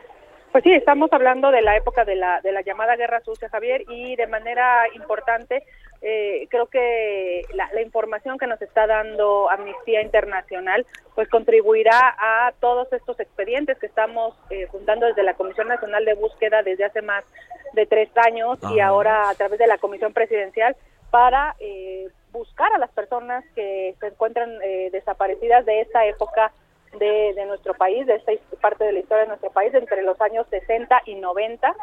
Pues 0.55 0.63
sí, 0.63 0.73
estamos 0.73 1.13
hablando 1.13 1.51
de 1.51 1.63
la 1.63 1.77
época 1.77 2.05
de 2.05 2.15
la, 2.15 2.41
de 2.41 2.53
la 2.53 2.63
llamada 2.63 2.95
Guerra 2.95 3.21
Sucia, 3.25 3.49
Javier, 3.49 3.83
y 3.89 4.15
de 4.15 4.29
manera 4.29 4.85
importante 4.95 5.65
eh, 6.07 6.47
creo 6.51 6.67
que 6.67 7.47
la, 7.55 7.81
información 7.81 8.37
que 8.37 8.47
nos 8.47 8.61
está 8.61 8.87
dando 8.87 9.51
Amnistía 9.51 10.03
Internacional 10.03 10.87
pues 11.15 11.29
contribuirá 11.31 12.15
a 12.19 12.53
todos 12.61 12.93
estos 12.93 13.19
expedientes 13.21 13.79
que 13.79 13.87
estamos 13.87 14.35
eh, 14.51 14.67
juntando 14.67 15.07
desde 15.07 15.23
la 15.23 15.33
Comisión 15.33 15.69
Nacional 15.69 16.05
de 16.05 16.13
Búsqueda 16.13 16.63
desde 16.63 16.85
hace 16.85 17.01
más 17.01 17.25
de 17.73 17.87
tres 17.87 18.11
años 18.17 18.59
y 18.75 18.81
ahora 18.81 19.31
a 19.31 19.35
través 19.35 19.59
de 19.59 19.67
la 19.67 19.79
Comisión 19.79 20.13
Presidencial 20.13 20.77
para 21.11 21.57
eh, 21.59 22.09
buscar 22.33 22.73
a 22.75 22.79
las 22.79 22.91
personas 22.91 23.43
que 23.55 23.95
se 23.99 24.09
encuentran 24.09 24.51
eh, 24.63 24.91
desaparecidas 24.93 25.65
de 25.65 25.81
esta 25.81 26.05
época 26.05 26.53
de, 26.99 27.35
de, 27.35 27.47
nuestro 27.47 27.75
país, 27.75 28.07
de 28.07 28.17
esta 28.17 28.33
parte 28.61 28.85
de 28.85 28.93
la 28.93 28.99
historia 29.01 29.23
de 29.23 29.29
nuestro 29.29 29.51
país, 29.51 29.73
entre 29.75 30.03
los 30.03 30.21
años 30.21 30.47
60 30.51 31.03
y 31.07 31.15
90, 31.17 31.75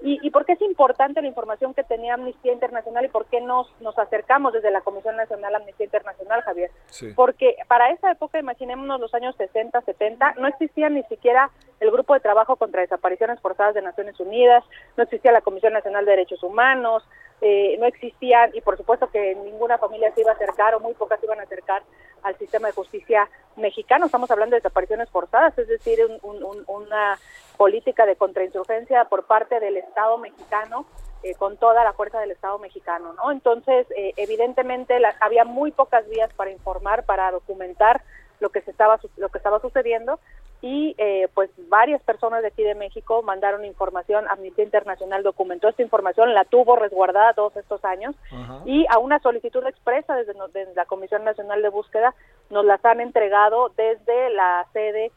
y, 0.00 0.24
y 0.24 0.30
por 0.30 0.44
qué 0.44 0.52
es 0.52 0.62
importante 0.62 1.20
la 1.20 1.26
información 1.26 1.74
que 1.74 1.82
tenía 1.82 2.14
Amnistía 2.14 2.52
Internacional 2.52 3.04
y 3.04 3.08
por 3.08 3.26
qué 3.26 3.40
nos, 3.40 3.68
nos 3.80 3.98
acercamos 3.98 4.52
desde 4.52 4.70
la 4.70 4.80
Comisión 4.80 5.16
Nacional 5.16 5.56
Amnistía 5.56 5.86
Internacional, 5.86 6.42
Javier. 6.42 6.70
Porque 7.16 7.56
para 7.66 7.90
esa 7.90 8.12
época, 8.12 8.38
imaginémonos 8.38 9.00
los 9.00 9.12
años 9.14 9.34
60, 9.36 9.80
70, 9.80 10.34
no 10.38 10.46
existía 10.46 10.88
ni 10.88 11.02
siquiera 11.04 11.50
el 11.80 11.90
Grupo 11.90 12.14
de 12.14 12.20
Trabajo 12.20 12.56
contra 12.56 12.82
Desapariciones 12.82 13.40
Forzadas 13.40 13.74
de 13.74 13.82
Naciones 13.82 14.18
Unidas, 14.20 14.62
no 14.96 15.02
existía 15.02 15.32
la 15.32 15.40
Comisión 15.40 15.72
Nacional 15.72 16.04
de 16.04 16.12
Derechos 16.12 16.42
Humanos, 16.44 17.02
eh, 17.40 17.76
no 17.78 17.86
existían, 17.86 18.50
y 18.54 18.60
por 18.60 18.76
supuesto 18.76 19.10
que 19.10 19.34
ninguna 19.36 19.78
familia 19.78 20.12
se 20.14 20.22
iba 20.22 20.32
a 20.32 20.34
acercar 20.34 20.74
o 20.74 20.80
muy 20.80 20.94
pocas 20.94 21.20
se 21.20 21.26
iban 21.26 21.40
a 21.40 21.44
acercar 21.44 21.82
al 22.22 22.36
sistema 22.36 22.68
de 22.68 22.74
justicia 22.74 23.28
mexicano. 23.56 24.06
Estamos 24.06 24.30
hablando 24.30 24.54
de 24.54 24.60
desapariciones 24.60 25.08
forzadas, 25.10 25.56
es 25.58 25.68
decir, 25.68 25.98
una 26.22 27.18
política 27.56 28.06
de 28.06 28.16
contrainsurgencia 28.16 29.04
por 29.04 29.26
parte 29.26 29.60
del 29.60 29.76
Estado 29.76 30.18
mexicano 30.18 30.86
eh, 31.22 31.34
con 31.34 31.56
toda 31.56 31.82
la 31.82 31.92
fuerza 31.92 32.20
del 32.20 32.30
Estado 32.30 32.58
mexicano, 32.58 33.12
¿no? 33.14 33.32
Entonces, 33.32 33.86
eh, 33.96 34.12
evidentemente 34.16 35.00
había 35.20 35.44
muy 35.44 35.72
pocas 35.72 36.08
vías 36.08 36.32
para 36.34 36.52
informar, 36.52 37.04
para 37.04 37.32
documentar 37.32 38.02
lo 38.38 38.50
que 38.50 38.60
se 38.62 38.70
estaba 38.70 39.00
lo 39.16 39.28
que 39.28 39.38
estaba 39.38 39.58
sucediendo 39.58 40.20
y 40.60 40.94
eh, 40.98 41.28
pues 41.34 41.50
varias 41.68 42.02
personas 42.02 42.42
de 42.42 42.48
aquí 42.48 42.64
de 42.64 42.74
México 42.74 43.22
mandaron 43.22 43.64
información, 43.64 44.26
Amnistía 44.28 44.64
Internacional 44.64 45.22
documentó 45.22 45.68
esta 45.68 45.82
información, 45.82 46.34
la 46.34 46.44
tuvo 46.44 46.74
resguardada 46.74 47.32
todos 47.34 47.56
estos 47.56 47.84
años 47.84 48.16
y 48.64 48.84
a 48.90 48.98
una 48.98 49.20
solicitud 49.20 49.64
expresa 49.66 50.16
desde, 50.16 50.34
desde, 50.52 50.74
la 50.74 50.86
Comisión 50.86 51.24
Nacional 51.24 51.62
de 51.62 51.68
Búsqueda 51.68 52.14
nos 52.50 52.64
las 52.64 52.84
han 52.84 53.00
entregado 53.00 53.70
desde 53.76 54.30
la 54.30 54.66
sede 54.72 55.12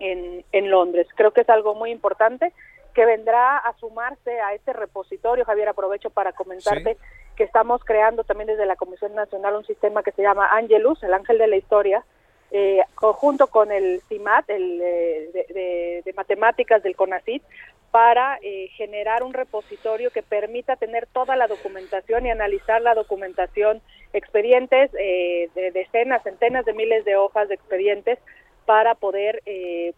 en, 0.00 0.44
en 0.50 0.70
Londres. 0.70 1.06
Creo 1.14 1.30
que 1.30 1.42
es 1.42 1.48
algo 1.48 1.74
muy 1.74 1.90
importante 1.92 2.52
que 2.94 3.04
vendrá 3.04 3.58
a 3.58 3.76
sumarse 3.78 4.40
a 4.40 4.54
este 4.54 4.72
repositorio. 4.72 5.44
Javier, 5.44 5.68
aprovecho 5.68 6.10
para 6.10 6.32
comentarte 6.32 6.96
que 7.36 7.44
estamos 7.44 7.84
creando 7.84 8.24
también 8.24 8.46
desde 8.46 8.66
la 8.66 8.76
Comisión 8.76 9.14
Nacional 9.14 9.56
un 9.56 9.66
sistema 9.66 10.02
que 10.02 10.12
se 10.12 10.22
llama 10.22 10.48
Angelus, 10.52 11.02
el 11.02 11.12
ángel 11.12 11.38
de 11.38 11.48
la 11.48 11.56
historia, 11.56 12.04
eh, 12.50 12.80
conjunto 12.94 13.48
con 13.48 13.72
el 13.72 14.00
CIMAT, 14.08 14.48
el 14.50 14.80
eh, 14.82 16.02
de, 16.04 16.12
matemáticas 16.14 16.82
del 16.82 16.96
CONACIT, 16.96 17.42
para 17.90 18.38
eh, 18.42 18.68
generar 18.76 19.22
un 19.22 19.34
repositorio 19.34 20.10
que 20.10 20.22
permita 20.22 20.76
tener 20.76 21.06
toda 21.06 21.36
la 21.36 21.46
documentación 21.46 22.26
y 22.26 22.30
analizar 22.30 22.82
la 22.82 22.94
documentación, 22.94 23.80
expedientes 24.12 24.92
de 24.92 25.70
decenas, 25.72 26.22
centenas 26.22 26.64
de 26.64 26.72
miles 26.72 27.04
de 27.04 27.16
hojas 27.16 27.48
de 27.48 27.54
expedientes 27.56 28.18
para 28.66 28.94
poder 28.94 29.42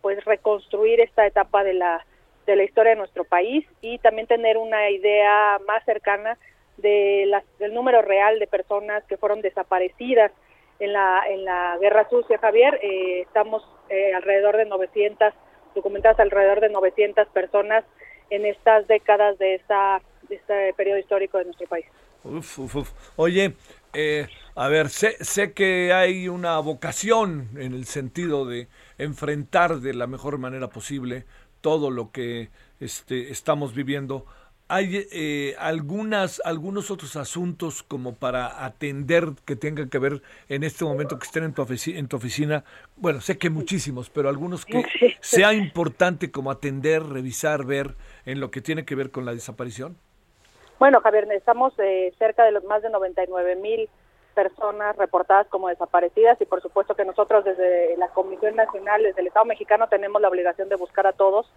pues 0.01 0.25
reconstruir 0.25 1.01
esta 1.01 1.27
etapa 1.27 1.63
de 1.65 1.75
la 1.75 2.05
de 2.47 2.57
la 2.57 2.65
historia 2.65 2.91
de 2.91 2.99
nuestro 2.99 3.25
país 3.25 3.67
y 3.83 3.99
también 3.99 4.27
tener 4.27 4.57
una 4.57 4.89
idea 4.91 5.59
más 5.67 5.85
cercana 5.85 6.39
de 6.79 7.25
las, 7.27 7.45
del 7.59 7.75
número 7.75 8.03
real 8.03 8.39
de 8.39 8.47
personas 8.47 9.05
que 9.05 9.17
fueron 9.17 9.43
desaparecidas 9.43 10.33
en 10.79 10.93
la, 10.93 11.23
en 11.29 11.45
la 11.45 11.79
guerra 11.81 12.09
sucia, 12.09 12.39
Javier. 12.39 12.79
Eh, 12.83 13.23
estamos 13.23 13.63
eh, 13.89 14.15
alrededor 14.15 14.57
de 14.57 14.67
900, 14.67 15.33
documentadas 15.75 16.19
alrededor 16.21 16.61
de 16.61 16.71
900 16.71 17.29
personas 17.29 17.85
en 18.31 18.45
estas 18.45 18.87
décadas 18.89 19.39
de, 19.39 19.55
esta, 19.55 20.01
de 20.29 20.37
este 20.37 20.75
periodo 20.75 20.99
histórico 20.99 21.39
de 21.39 21.47
nuestro 21.47 21.67
país. 21.69 21.87
Uf, 22.25 22.59
uf, 22.59 22.77
uf. 22.77 22.91
Oye, 23.17 23.55
eh, 23.93 24.27
a 24.55 24.69
ver, 24.69 24.89
sé, 24.89 25.17
sé 25.25 25.53
que 25.53 25.93
hay 25.93 26.29
una 26.29 26.59
vocación 26.59 27.51
en 27.57 27.73
el 27.73 27.85
sentido 27.85 28.45
de 28.45 28.69
enfrentar 28.99 29.77
de 29.77 29.95
la 29.95 30.07
mejor 30.07 30.39
manera 30.39 30.69
posible 30.69 31.25
todo 31.61 31.91
lo 31.91 32.11
que 32.11 32.51
este, 32.81 33.31
estamos 33.31 33.75
viviendo. 33.75 34.27
¿Hay 34.69 35.07
eh, 35.13 35.55
algunas, 35.61 36.43
algunos 36.45 36.91
otros 36.91 37.15
asuntos 37.15 37.85
como 37.85 38.17
para 38.17 38.65
atender 38.65 39.29
que 39.45 39.55
tengan 39.55 39.89
que 39.89 39.99
ver 39.99 40.23
en 40.49 40.65
este 40.65 40.85
momento 40.85 41.21
que 41.21 41.27
estén 41.27 41.45
en 41.45 41.55
tu, 41.55 41.63
oficina, 41.63 41.99
en 42.01 42.09
tu 42.09 42.17
oficina? 42.17 42.65
Bueno, 42.97 43.21
sé 43.21 43.39
que 43.39 43.49
muchísimos, 43.49 44.11
pero 44.11 44.29
algunos 44.29 44.67
que 44.67 44.83
sea 45.21 45.53
importante 45.53 46.33
como 46.33 46.51
atender, 46.51 47.05
revisar, 47.05 47.65
ver 47.65 47.95
en 48.25 48.41
lo 48.41 48.51
que 48.51 48.61
tiene 48.61 48.85
que 48.85 48.97
ver 48.97 49.13
con 49.13 49.25
la 49.25 49.33
desaparición. 49.33 49.97
Bueno, 50.81 51.01
Javier, 51.01 51.31
estamos 51.31 51.73
eh, 51.79 52.13
cerca 52.19 52.45
de 52.45 52.51
los 52.51 52.65
más 52.65 52.83
de 52.83 52.91
99 52.91 53.55
mil 53.57 53.89
personas 54.35 54.95
reportadas 54.97 55.47
como 55.47 55.69
desaparecidas 55.69 56.39
y 56.41 56.45
por 56.45 56.61
supuesto 56.61 56.95
que 56.95 57.07
nosotros 57.07 57.45
desde 57.45 57.97
la 57.97 58.09
Comisión 58.09 58.55
Nacional, 58.57 59.03
desde 59.03 59.23
el 59.23 59.29
Estado 59.29 59.47
mexicano 59.47 59.89
tenemos 59.89 60.21
la 60.21 60.29
obligación 60.29 60.69
de 60.69 60.77
buscar 60.77 61.07
a 61.07 61.13
todos, 61.13 61.51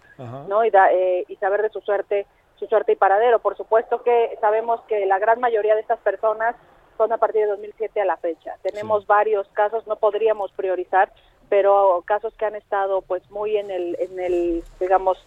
¿no? 0.48 0.64
Y, 0.64 0.70
eh, 0.92 1.24
y 1.28 1.36
saber 1.36 1.60
de 1.60 1.68
su 1.68 1.80
suerte, 1.80 2.26
su 2.60 2.66
suerte 2.66 2.92
y 2.92 2.96
paradero. 2.96 3.40
Por 3.40 3.56
supuesto 3.56 4.02
que 4.02 4.38
sabemos 4.40 4.80
que 4.82 5.06
la 5.06 5.18
gran 5.18 5.40
mayoría 5.40 5.74
de 5.74 5.80
estas 5.80 5.98
personas 5.98 6.54
son 6.96 7.12
a 7.12 7.18
partir 7.18 7.42
de 7.42 7.48
2007 7.48 8.00
a 8.00 8.04
la 8.04 8.18
fecha. 8.18 8.54
Tenemos 8.62 9.06
varios 9.06 9.48
casos, 9.48 9.86
no 9.86 9.96
podríamos 9.96 10.52
priorizar, 10.52 11.10
pero 11.48 12.04
casos 12.06 12.34
que 12.34 12.44
han 12.44 12.54
estado 12.54 13.02
pues 13.02 13.28
muy 13.30 13.56
en 13.56 13.70
el, 13.70 13.96
en 13.98 14.20
el 14.20 14.62
digamos, 14.78 15.18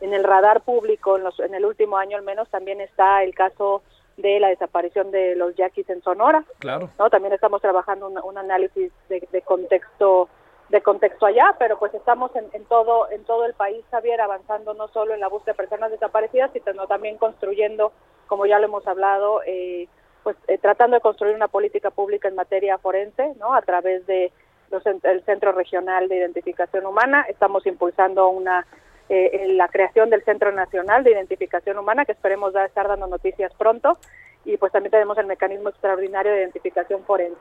en 0.00 0.14
el 0.14 0.24
radar 0.24 0.62
público 0.62 1.16
en, 1.16 1.24
los, 1.24 1.38
en 1.40 1.54
el 1.54 1.64
último 1.64 1.98
año 1.98 2.16
al 2.16 2.22
menos 2.22 2.48
también 2.48 2.80
está 2.80 3.22
el 3.22 3.34
caso 3.34 3.82
de 4.16 4.40
la 4.40 4.48
desaparición 4.48 5.10
de 5.10 5.36
los 5.36 5.54
yaquis 5.54 5.88
en 5.90 6.02
Sonora. 6.02 6.44
Claro. 6.58 6.90
¿no? 6.98 7.08
También 7.08 7.32
estamos 7.32 7.60
trabajando 7.60 8.08
un, 8.08 8.38
análisis 8.38 8.92
de, 9.08 9.42
contexto 9.42 10.28
de 10.68 10.82
contexto 10.82 11.26
allá, 11.26 11.56
pero 11.58 11.78
pues 11.78 11.94
estamos 11.94 12.30
en, 12.36 12.64
todo 12.66 13.10
en 13.10 13.24
todo 13.24 13.46
el 13.46 13.54
país, 13.54 13.82
Javier, 13.90 14.20
avanzando 14.20 14.74
no 14.74 14.88
solo 14.88 15.14
en 15.14 15.20
la 15.20 15.28
búsqueda 15.28 15.52
de 15.52 15.56
personas 15.56 15.90
desaparecidas, 15.90 16.50
sino 16.52 16.86
también 16.86 17.16
construyendo, 17.16 17.92
como 18.26 18.44
ya 18.44 18.58
lo 18.58 18.66
hemos 18.66 18.86
hablado, 18.86 19.40
eh, 19.46 19.88
pues 20.22 20.36
eh, 20.46 20.58
tratando 20.58 20.96
de 20.96 21.00
construir 21.00 21.34
una 21.34 21.48
política 21.48 21.90
pública 21.90 22.28
en 22.28 22.34
materia 22.34 22.76
forense, 22.76 23.34
¿no? 23.38 23.54
A 23.54 23.62
través 23.62 24.06
de 24.06 24.30
los, 24.70 24.84
el 24.84 25.24
Centro 25.24 25.52
Regional 25.52 26.08
de 26.08 26.16
Identificación 26.16 26.84
Humana, 26.84 27.24
estamos 27.28 27.66
impulsando 27.66 28.28
una 28.28 28.66
eh, 29.08 29.54
la 29.54 29.68
creación 29.68 30.10
del 30.10 30.22
Centro 30.22 30.52
Nacional 30.52 31.02
de 31.02 31.12
Identificación 31.12 31.78
Humana, 31.78 32.04
que 32.04 32.12
esperemos 32.12 32.52
dar, 32.52 32.66
estar 32.66 32.86
dando 32.88 33.06
noticias 33.06 33.52
pronto, 33.54 33.96
y 34.44 34.58
pues 34.58 34.70
también 34.70 34.90
tenemos 34.90 35.16
el 35.16 35.24
mecanismo 35.24 35.70
extraordinario 35.70 36.32
de 36.32 36.40
identificación 36.40 37.02
forense. 37.04 37.40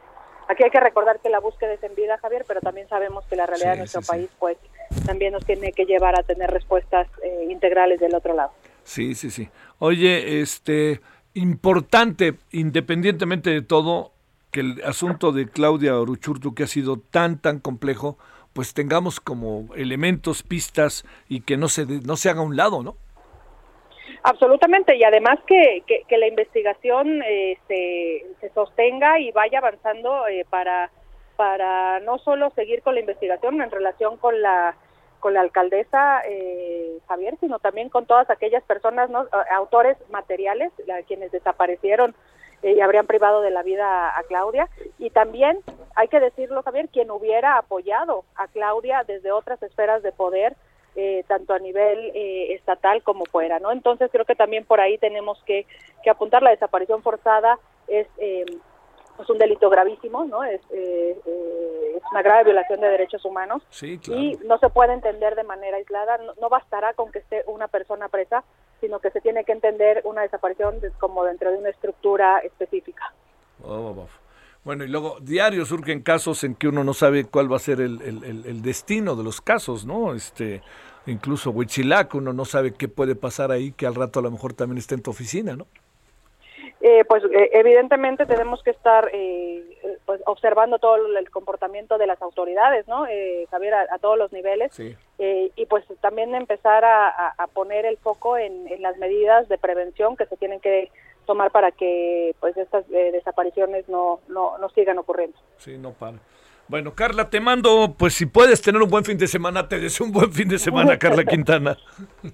Aquí 0.50 0.64
hay 0.64 0.70
que 0.70 0.80
recordar 0.80 1.20
que 1.20 1.30
la 1.30 1.40
búsqueda 1.40 1.74
es 1.74 1.84
en 1.84 1.94
vida, 1.96 2.18
Javier, 2.20 2.46
pero 2.48 2.62
también 2.62 2.88
sabemos 2.88 3.26
que 3.26 3.36
la 3.36 3.46
realidad 3.46 3.74
de 3.74 3.80
nuestro 3.80 4.02
país, 4.02 4.30
pues, 4.40 4.58
también 5.06 5.34
nos 5.34 5.46
tiene 5.46 5.74
que 5.74 5.86
llevar 5.86 6.18
a 6.18 6.24
tener 6.24 6.50
respuestas 6.50 7.08
eh, 7.24 7.48
integrales 7.50 8.00
del 8.00 8.16
otro 8.16 8.34
lado. 8.34 8.52
Sí, 8.84 9.16
sí, 9.16 9.30
sí. 9.30 9.50
Oye, 9.80 10.42
este, 10.42 11.02
importante, 11.34 12.36
independientemente 12.52 13.50
de 13.50 13.62
todo, 13.62 14.12
que 14.52 14.62
el 14.62 14.82
asunto 14.86 15.34
de 15.34 15.50
Claudia 15.50 16.00
Oruchurtu, 16.00 16.56
que 16.56 16.64
ha 16.64 16.68
sido 16.68 16.98
tan, 16.98 17.40
tan 17.40 17.60
complejo, 17.60 18.18
pues 18.54 18.74
tengamos 18.74 19.20
como 19.20 19.68
elementos, 19.76 20.44
pistas 20.44 21.06
y 21.28 21.42
que 21.42 21.58
no 21.58 21.68
se, 21.68 21.86
no 21.86 22.16
se 22.16 22.30
haga 22.30 22.40
a 22.40 22.44
un 22.44 22.56
lado, 22.56 22.82
¿no? 22.82 22.96
Absolutamente, 24.30 24.98
y 24.98 25.06
además 25.06 25.40
que, 25.48 25.84
que, 25.88 26.18
la 26.18 26.28
investigación 26.28 27.24
eh, 27.24 27.58
se, 27.70 28.50
sostenga 28.54 29.20
y 29.20 29.32
vaya 29.32 29.60
avanzando 29.60 30.28
eh, 30.28 30.46
para, 30.50 30.92
para 31.38 32.02
no 32.02 32.18
solo 32.18 32.50
seguir 32.50 32.82
con 32.82 32.96
la 32.96 33.00
investigación 33.00 33.62
en 33.62 33.72
relación 33.72 34.18
con 34.18 34.42
la 34.42 34.76
con 35.20 35.34
la 35.34 35.42
alcaldesa 35.42 36.22
eh, 36.28 37.00
Javier, 37.08 37.38
sino 37.40 37.58
también 37.58 37.90
con 37.90 38.06
todas 38.06 38.30
aquellas 38.30 38.64
personas, 38.64 39.10
¿no? 39.10 39.26
autores 39.50 39.98
materiales, 40.12 40.72
quienes 41.08 41.32
desaparecieron 41.32 42.14
eh, 42.64 42.74
y 42.74 42.82
habrían 42.82 43.06
privado 43.06 43.42
de 43.42 43.52
la 43.52 43.64
vida 43.64 44.18
a, 44.18 44.24
Claudia. 44.24 44.68
Y 44.98 45.12
también, 45.12 45.60
hay 45.96 46.08
que 46.08 46.20
decirlo, 46.20 46.64
Javier, 46.64 46.90
quien 46.90 47.12
hubiera 47.12 47.58
apoyado 47.58 48.26
a 48.36 48.48
Claudia 48.48 49.04
desde 49.08 49.32
otras 49.32 49.62
esferas 49.62 50.02
de 50.04 50.12
poder, 50.12 50.56
eh, 50.98 51.24
tanto 51.28 51.54
a 51.54 51.60
nivel 51.60 52.12
eh, 52.14 52.54
estatal 52.54 53.02
como 53.04 53.24
fuera, 53.26 53.60
¿no? 53.60 53.72
Entonces 53.72 54.10
creo 54.12 54.26
que 54.26 54.36
también 54.36 54.66
por 54.66 54.82
ahí 54.82 54.98
tenemos 54.98 55.42
que, 55.46 55.66
que 56.04 56.10
apuntar 56.10 56.44
la 56.44 56.50
desaparición 56.50 57.02
forzada 57.02 57.58
es 57.88 58.08
es 59.22 59.30
un 59.30 59.38
delito 59.38 59.70
gravísimo, 59.70 60.26
¿no? 60.26 60.44
Es, 60.44 60.62
eh, 60.72 61.20
eh, 61.26 61.94
es 61.98 62.04
una 62.12 62.22
grave 62.22 62.46
violación 62.46 62.80
de 62.80 62.88
derechos 62.88 63.24
humanos 63.26 63.64
y 63.82 64.38
no 64.46 64.58
se 64.60 64.70
puede 64.70 64.94
entender 64.94 65.36
de 65.36 65.44
manera 65.44 65.78
aislada. 65.78 66.20
No, 66.40 66.50
bastará 66.50 66.94
con 66.94 67.12
que 67.12 67.20
esté 67.20 67.44
una 67.48 67.68
persona 67.68 68.10
presa, 68.10 68.44
sino 68.80 69.00
que 69.00 69.10
se 69.12 69.22
tiene 69.22 69.44
que 69.44 69.52
entender 69.52 70.02
una 70.06 70.22
desaparición 70.22 70.80
como 71.00 71.24
dentro 71.24 71.52
de 71.52 71.58
una 71.58 71.70
estructura 71.70 72.40
específica. 72.40 73.14
Bueno, 74.64 74.84
y 74.84 74.88
luego 74.88 75.18
diario 75.22 75.66
surgen 75.66 76.02
casos 76.02 76.44
en 76.44 76.54
que 76.56 76.68
uno 76.68 76.84
no 76.84 76.94
sabe 76.94 77.26
cuál 77.26 77.52
va 77.52 77.56
a 77.56 77.60
ser 77.60 77.80
el, 77.80 78.02
el, 78.02 78.62
destino 78.62 79.16
de 79.16 79.24
los 79.24 79.40
casos, 79.40 79.86
¿no? 79.86 80.14
Este, 80.14 80.62
incluso 81.08 81.52
Huichilac, 81.52 82.14
uno 82.16 82.34
no 82.34 82.46
sabe 82.46 82.74
qué 82.74 82.88
puede 82.88 83.16
pasar 83.16 83.52
ahí, 83.52 83.72
que 83.72 83.88
al 83.88 83.96
rato 83.96 84.20
a 84.20 84.24
lo 84.24 84.32
mejor 84.32 84.54
también 84.54 84.78
está 84.78 84.96
en 84.96 85.02
tu 85.02 85.12
oficina, 85.12 85.56
¿no? 85.56 85.68
Eh, 86.80 87.04
pues 87.06 87.24
eh, 87.24 87.50
evidentemente 87.54 88.28
tenemos 88.28 88.62
que 88.62 88.70
estar 88.70 89.10
eh, 89.12 89.64
pues, 90.06 90.22
observando 90.28 90.78
todo 90.78 91.18
el 91.18 91.30
comportamiento 91.32 91.98
de 91.98 92.06
las 92.06 92.22
autoridades, 92.22 92.88
¿no? 92.88 93.06
Javier, 93.50 93.74
a, 93.74 93.98
todos 94.00 94.18
los 94.18 94.32
niveles. 94.32 94.72
y 94.80 95.66
pues 95.66 95.86
también 96.02 96.36
empezar 96.36 96.86
a, 96.86 97.48
poner 97.54 97.86
el 97.86 97.98
foco 97.98 98.38
en, 98.38 98.68
las 98.82 98.98
medidas 98.98 99.50
de 99.50 99.58
prevención 99.58 100.16
que 100.16 100.28
se 100.28 100.38
tienen 100.38 100.60
que 100.60 100.92
tomar 101.28 101.52
para 101.52 101.72
que 101.72 102.36
pues 102.40 102.58
estas 102.58 102.88
desapariciones 102.90 103.88
no, 103.88 104.22
no, 104.28 104.58
no 104.58 104.70
sigan 104.70 104.98
ocurriendo. 104.98 105.38
Sí, 105.58 105.78
no 105.78 105.92
para. 105.92 106.18
Bueno, 106.70 106.94
Carla, 106.96 107.30
te 107.30 107.40
mando, 107.40 107.96
pues 107.98 108.14
si 108.14 108.26
puedes 108.26 108.62
tener 108.62 108.82
un 108.82 108.90
buen 108.90 109.06
fin 109.06 109.18
de 109.18 109.28
semana, 109.28 109.70
te 109.70 109.80
deseo 109.80 110.06
un 110.06 110.12
buen 110.12 110.34
fin 110.34 110.50
de 110.50 110.60
semana, 110.60 110.98
Carla 111.00 111.24
Quintana. 111.24 111.78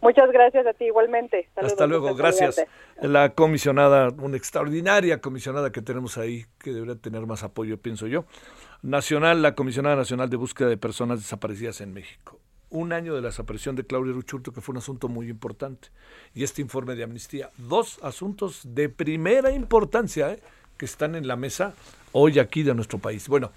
Muchas 0.02 0.32
gracias 0.32 0.66
a 0.66 0.74
ti 0.74 0.86
igualmente. 0.86 1.50
Hasta 1.56 1.86
luego, 1.86 2.16
gracias. 2.16 2.66
La 3.00 3.30
comisionada, 3.36 4.10
una 4.18 4.36
extraordinaria 4.36 5.22
comisionada 5.22 5.72
que 5.72 5.84
tenemos 5.84 6.18
ahí, 6.18 6.46
que 6.58 6.72
debería 6.72 6.96
tener 6.96 7.28
más 7.28 7.44
apoyo, 7.44 7.78
pienso 7.78 8.08
yo. 8.08 8.26
Nacional, 8.82 9.44
la 9.44 9.54
comisionada 9.54 9.96
nacional 9.96 10.32
de 10.32 10.38
búsqueda 10.38 10.68
de 10.68 10.78
personas 10.78 11.20
desaparecidas 11.20 11.80
en 11.82 11.94
México. 11.94 12.40
Un 12.74 12.92
año 12.92 13.14
de 13.14 13.22
la 13.22 13.28
desaparición 13.28 13.76
de 13.76 13.86
Claudia 13.86 14.14
Ruchurto, 14.14 14.52
que 14.52 14.60
fue 14.60 14.74
un 14.74 14.80
asunto 14.80 15.08
muy 15.08 15.30
importante, 15.30 15.90
y 16.34 16.44
este 16.44 16.62
informe 16.62 16.96
de 16.96 17.04
amnistía. 17.04 17.52
Dos 17.58 18.00
asuntos 18.02 18.62
de 18.64 18.90
primera 18.90 19.52
importancia 19.52 20.34
¿eh? 20.34 20.40
que 20.76 20.86
están 20.86 21.16
en 21.16 21.28
la 21.28 21.36
mesa 21.36 21.76
hoy 22.12 22.40
aquí 22.40 22.64
de 22.64 22.74
nuestro 22.74 22.98
país. 22.98 23.28
Bueno, 23.28 23.52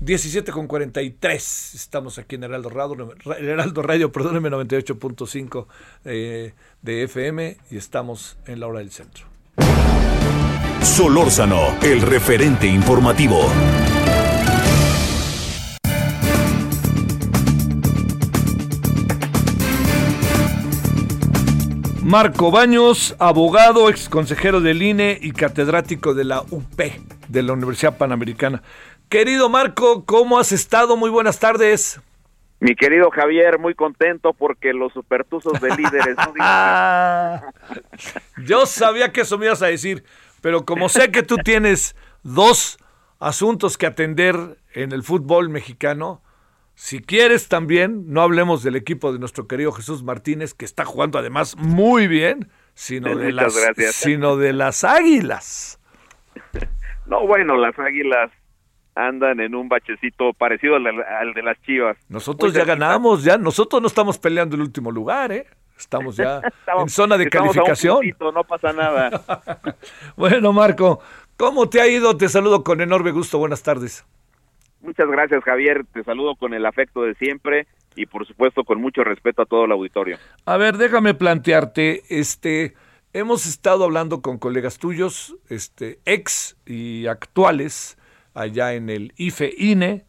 17 0.00 0.52
con 0.52 0.68
43, 0.68 1.74
estamos 1.74 2.18
aquí 2.18 2.36
en 2.36 2.44
Heraldo 2.44 2.70
Radio, 2.70 3.12
Heraldo 3.38 3.82
Radio, 3.82 4.12
perdóneme, 4.12 4.50
98.5 4.50 5.66
eh, 6.04 6.54
de 6.80 7.02
FM 7.02 7.56
y 7.70 7.76
estamos 7.76 8.38
en 8.46 8.60
la 8.60 8.68
hora 8.68 8.78
del 8.78 8.92
centro. 8.92 9.26
Solórzano, 10.82 11.76
el 11.82 12.02
referente 12.02 12.66
informativo. 12.66 13.50
Marco 22.10 22.50
Baños, 22.50 23.14
abogado, 23.20 23.88
ex 23.88 24.08
consejero 24.08 24.60
del 24.60 24.82
INE 24.82 25.16
y 25.22 25.30
catedrático 25.30 26.12
de 26.12 26.24
la 26.24 26.40
UP, 26.40 26.82
de 27.28 27.42
la 27.44 27.52
Universidad 27.52 27.98
Panamericana. 27.98 28.64
Querido 29.08 29.48
Marco, 29.48 30.04
¿cómo 30.06 30.40
has 30.40 30.50
estado? 30.50 30.96
Muy 30.96 31.08
buenas 31.08 31.38
tardes. 31.38 32.00
Mi 32.58 32.74
querido 32.74 33.12
Javier, 33.12 33.60
muy 33.60 33.76
contento 33.76 34.32
porque 34.32 34.72
los 34.72 34.92
supertuzos 34.92 35.60
de 35.60 35.68
líderes. 35.76 36.16
Yo 38.44 38.66
sabía 38.66 39.12
que 39.12 39.20
eso 39.20 39.38
me 39.38 39.46
ibas 39.46 39.62
a 39.62 39.68
decir, 39.68 40.02
pero 40.40 40.64
como 40.64 40.88
sé 40.88 41.12
que 41.12 41.22
tú 41.22 41.36
tienes 41.36 41.94
dos 42.24 42.78
asuntos 43.20 43.78
que 43.78 43.86
atender 43.86 44.58
en 44.74 44.90
el 44.90 45.04
fútbol 45.04 45.48
mexicano, 45.48 46.22
si 46.80 47.02
quieres 47.02 47.48
también, 47.48 48.04
no 48.06 48.22
hablemos 48.22 48.62
del 48.62 48.74
equipo 48.74 49.12
de 49.12 49.18
nuestro 49.18 49.46
querido 49.46 49.70
Jesús 49.70 50.02
Martínez, 50.02 50.54
que 50.54 50.64
está 50.64 50.86
jugando 50.86 51.18
además 51.18 51.54
muy 51.58 52.08
bien, 52.08 52.50
sino, 52.72 53.16
de 53.16 53.32
las, 53.32 53.54
sino 53.90 54.38
de 54.38 54.54
las 54.54 54.82
águilas. 54.82 55.78
No, 57.06 57.26
bueno, 57.26 57.56
las 57.56 57.76
águilas 57.76 58.30
andan 58.94 59.40
en 59.40 59.56
un 59.56 59.68
bachecito 59.68 60.32
parecido 60.32 60.76
al, 60.76 61.34
de 61.34 61.42
las 61.42 61.60
chivas. 61.62 61.96
Nosotros 62.08 62.54
ya 62.54 62.64
ganamos, 62.64 63.24
ya, 63.24 63.36
nosotros 63.36 63.82
no 63.82 63.88
estamos 63.88 64.16
peleando 64.16 64.54
el 64.54 64.62
último 64.62 64.92
lugar, 64.92 65.32
¿eh? 65.32 65.46
Estamos 65.76 66.16
ya 66.16 66.40
en 66.80 66.88
zona 66.88 67.18
de 67.18 67.28
calificación. 67.28 67.98
no 68.20 68.44
pasa 68.44 68.72
nada. 68.72 69.50
bueno, 70.16 70.52
Marco, 70.52 71.00
¿cómo 71.36 71.68
te 71.68 71.80
ha 71.80 71.88
ido? 71.88 72.16
Te 72.16 72.28
saludo 72.28 72.62
con 72.62 72.80
enorme 72.80 73.10
gusto. 73.10 73.38
Buenas 73.38 73.64
tardes. 73.64 74.06
Muchas 74.80 75.08
gracias, 75.08 75.44
Javier. 75.44 75.84
Te 75.92 76.04
saludo 76.04 76.36
con 76.36 76.54
el 76.54 76.64
afecto 76.64 77.02
de 77.02 77.14
siempre 77.14 77.66
y 77.96 78.06
por 78.06 78.26
supuesto 78.26 78.64
con 78.64 78.80
mucho 78.80 79.04
respeto 79.04 79.42
a 79.42 79.46
todo 79.46 79.64
el 79.64 79.72
auditorio. 79.72 80.16
A 80.46 80.56
ver, 80.56 80.76
déjame 80.76 81.14
plantearte, 81.14 82.02
este, 82.08 82.74
hemos 83.12 83.46
estado 83.46 83.84
hablando 83.84 84.22
con 84.22 84.38
colegas 84.38 84.78
tuyos, 84.78 85.36
este, 85.48 86.00
ex 86.04 86.56
y 86.66 87.06
actuales, 87.06 87.98
allá 88.34 88.74
en 88.74 88.90
el 88.90 89.12
IFE 89.16 89.52
INE, 89.56 90.04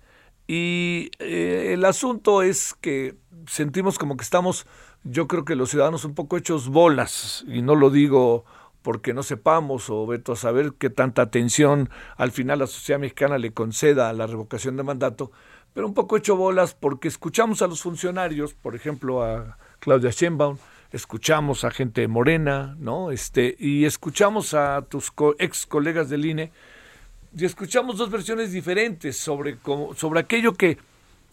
y 0.47 1.11
eh, 1.19 1.71
el 1.73 1.85
asunto 1.85 2.41
es 2.41 2.73
que 2.73 3.15
sentimos 3.47 3.97
como 3.97 4.17
que 4.17 4.23
estamos, 4.23 4.67
yo 5.03 5.27
creo 5.27 5.45
que 5.45 5.55
los 5.55 5.69
ciudadanos 5.69 6.05
un 6.05 6.13
poco 6.13 6.37
hechos 6.37 6.69
bolas, 6.69 7.43
y 7.47 7.61
no 7.61 7.75
lo 7.75 7.89
digo 7.89 8.45
porque 8.81 9.13
no 9.13 9.23
sepamos 9.23 9.89
o 9.89 10.05
veto 10.05 10.33
a 10.33 10.35
saber 10.35 10.73
qué 10.77 10.89
tanta 10.89 11.21
atención 11.21 11.89
al 12.17 12.31
final 12.31 12.59
la 12.59 12.67
sociedad 12.67 12.99
mexicana 12.99 13.37
le 13.37 13.53
conceda 13.53 14.09
a 14.09 14.13
la 14.13 14.27
revocación 14.27 14.77
de 14.77 14.83
mandato, 14.83 15.31
pero 15.73 15.87
un 15.87 15.93
poco 15.93 16.17
hecho 16.17 16.35
bolas 16.35 16.73
porque 16.73 17.07
escuchamos 17.07 17.61
a 17.61 17.67
los 17.67 17.81
funcionarios, 17.81 18.53
por 18.53 18.75
ejemplo 18.75 19.23
a 19.23 19.57
Claudia 19.79 20.09
Sheinbaum, 20.11 20.57
escuchamos 20.91 21.63
a 21.63 21.71
gente 21.71 22.07
morena, 22.07 22.75
¿no? 22.79 23.11
Este, 23.11 23.55
y 23.57 23.85
escuchamos 23.85 24.53
a 24.53 24.81
tus 24.83 25.11
ex 25.39 25.65
colegas 25.65 26.09
del 26.09 26.25
INE 26.25 26.51
y 27.35 27.45
escuchamos 27.45 27.97
dos 27.97 28.09
versiones 28.11 28.51
diferentes 28.51 29.17
sobre, 29.17 29.57
sobre 29.95 30.19
aquello 30.19 30.53
que, 30.53 30.77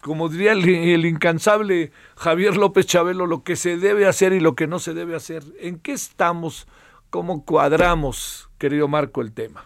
como 0.01 0.29
diría 0.29 0.53
el, 0.53 0.67
el, 0.67 1.05
incansable 1.05 1.91
Javier 2.15 2.55
López 2.55 2.85
Chabelo, 2.85 3.27
lo 3.27 3.43
que 3.43 3.57
se 3.57 3.77
debe 3.77 4.07
hacer 4.07 4.31
y 4.31 4.39
lo 4.39 4.55
que 4.55 4.67
no 4.67 4.79
se 4.79 4.93
debe 4.93 5.15
hacer. 5.15 5.43
¿En 5.59 5.77
qué 5.77 5.91
estamos? 5.91 6.67
¿Cómo 7.09 7.43
cuadramos, 7.43 8.51
querido 8.59 8.87
Marco, 8.87 9.21
el 9.21 9.33
tema? 9.33 9.65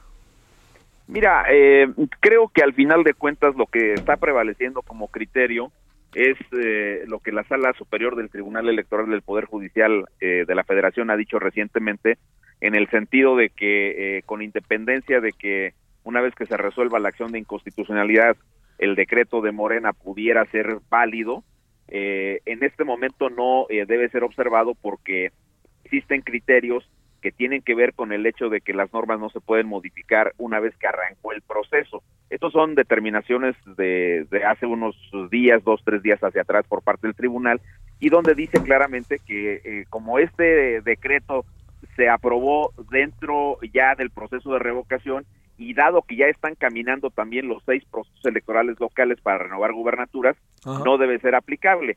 Mira, 1.07 1.43
eh, 1.51 1.87
creo 2.21 2.47
que 2.47 2.63
al 2.63 2.73
final 2.73 3.03
de 3.03 3.13
cuentas 3.13 3.55
lo 3.55 3.65
que 3.65 3.93
está 3.93 4.15
prevaleciendo 4.15 4.81
como 4.81 5.09
criterio 5.09 5.71
es 6.13 6.37
eh, 6.57 7.03
lo 7.07 7.19
que 7.19 7.33
la 7.33 7.43
Sala 7.43 7.73
Superior 7.73 8.15
del 8.15 8.29
Tribunal 8.29 8.69
Electoral 8.69 9.09
del 9.09 9.23
Poder 9.23 9.45
Judicial 9.45 10.05
eh, 10.21 10.45
de 10.47 10.55
la 10.55 10.63
Federación 10.63 11.09
ha 11.09 11.17
dicho 11.17 11.37
recientemente, 11.37 12.17
en 12.61 12.75
el 12.75 12.89
sentido 12.89 13.35
de 13.35 13.49
que 13.49 14.23
con 14.25 14.41
independencia 14.41 15.19
de 15.19 15.33
que 15.33 15.73
una 16.05 16.21
vez 16.21 16.33
que 16.35 16.45
se 16.45 16.55
resuelva 16.55 16.99
la 16.99 17.09
acción 17.09 17.33
de 17.33 17.39
inconstitucionalidad, 17.39 18.37
el 18.77 18.95
decreto 18.95 19.41
de 19.41 19.51
Morena 19.51 19.91
pudiera 19.91 20.45
ser 20.45 20.77
válido, 20.89 21.43
en 21.89 22.63
este 22.63 22.85
momento 22.85 23.29
no 23.29 23.65
debe 23.69 24.07
ser 24.09 24.23
observado 24.23 24.75
porque 24.75 25.33
existen 25.83 26.21
criterios 26.21 26.89
que 27.23 27.31
tienen 27.31 27.61
que 27.61 27.73
ver 27.73 27.93
con 27.93 28.11
el 28.11 28.25
hecho 28.25 28.49
de 28.49 28.59
que 28.59 28.73
las 28.73 28.91
normas 28.91 29.17
no 29.17 29.29
se 29.29 29.39
pueden 29.39 29.65
modificar 29.65 30.33
una 30.37 30.59
vez 30.59 30.75
que 30.75 30.87
arrancó 30.87 31.31
el 31.31 31.41
proceso. 31.41 32.03
Estos 32.29 32.51
son 32.51 32.75
determinaciones 32.75 33.55
de, 33.77 34.27
hace 34.45 34.65
unos 34.65 34.93
días, 35.31 35.63
dos, 35.63 35.81
tres 35.85 36.03
días 36.03 36.21
hacia 36.21 36.41
atrás 36.41 36.65
por 36.67 36.83
parte 36.83 37.07
del 37.07 37.15
tribunal 37.15 37.61
y 38.01 38.09
donde 38.09 38.35
dice 38.35 38.61
claramente 38.61 39.21
que 39.25 39.61
eh, 39.63 39.85
como 39.89 40.19
este 40.19 40.81
decreto 40.81 41.45
se 41.95 42.09
aprobó 42.09 42.73
dentro 42.91 43.57
ya 43.73 43.95
del 43.95 44.09
proceso 44.09 44.51
de 44.51 44.59
revocación 44.59 45.25
y 45.57 45.73
dado 45.75 46.01
que 46.01 46.17
ya 46.17 46.25
están 46.25 46.55
caminando 46.55 47.09
también 47.09 47.47
los 47.47 47.63
seis 47.65 47.85
procesos 47.89 48.25
electorales 48.25 48.77
locales 48.81 49.21
para 49.21 49.37
renovar 49.37 49.71
gubernaturas, 49.71 50.35
no 50.65 50.97
debe 50.97 51.19
ser 51.19 51.35
aplicable 51.35 51.95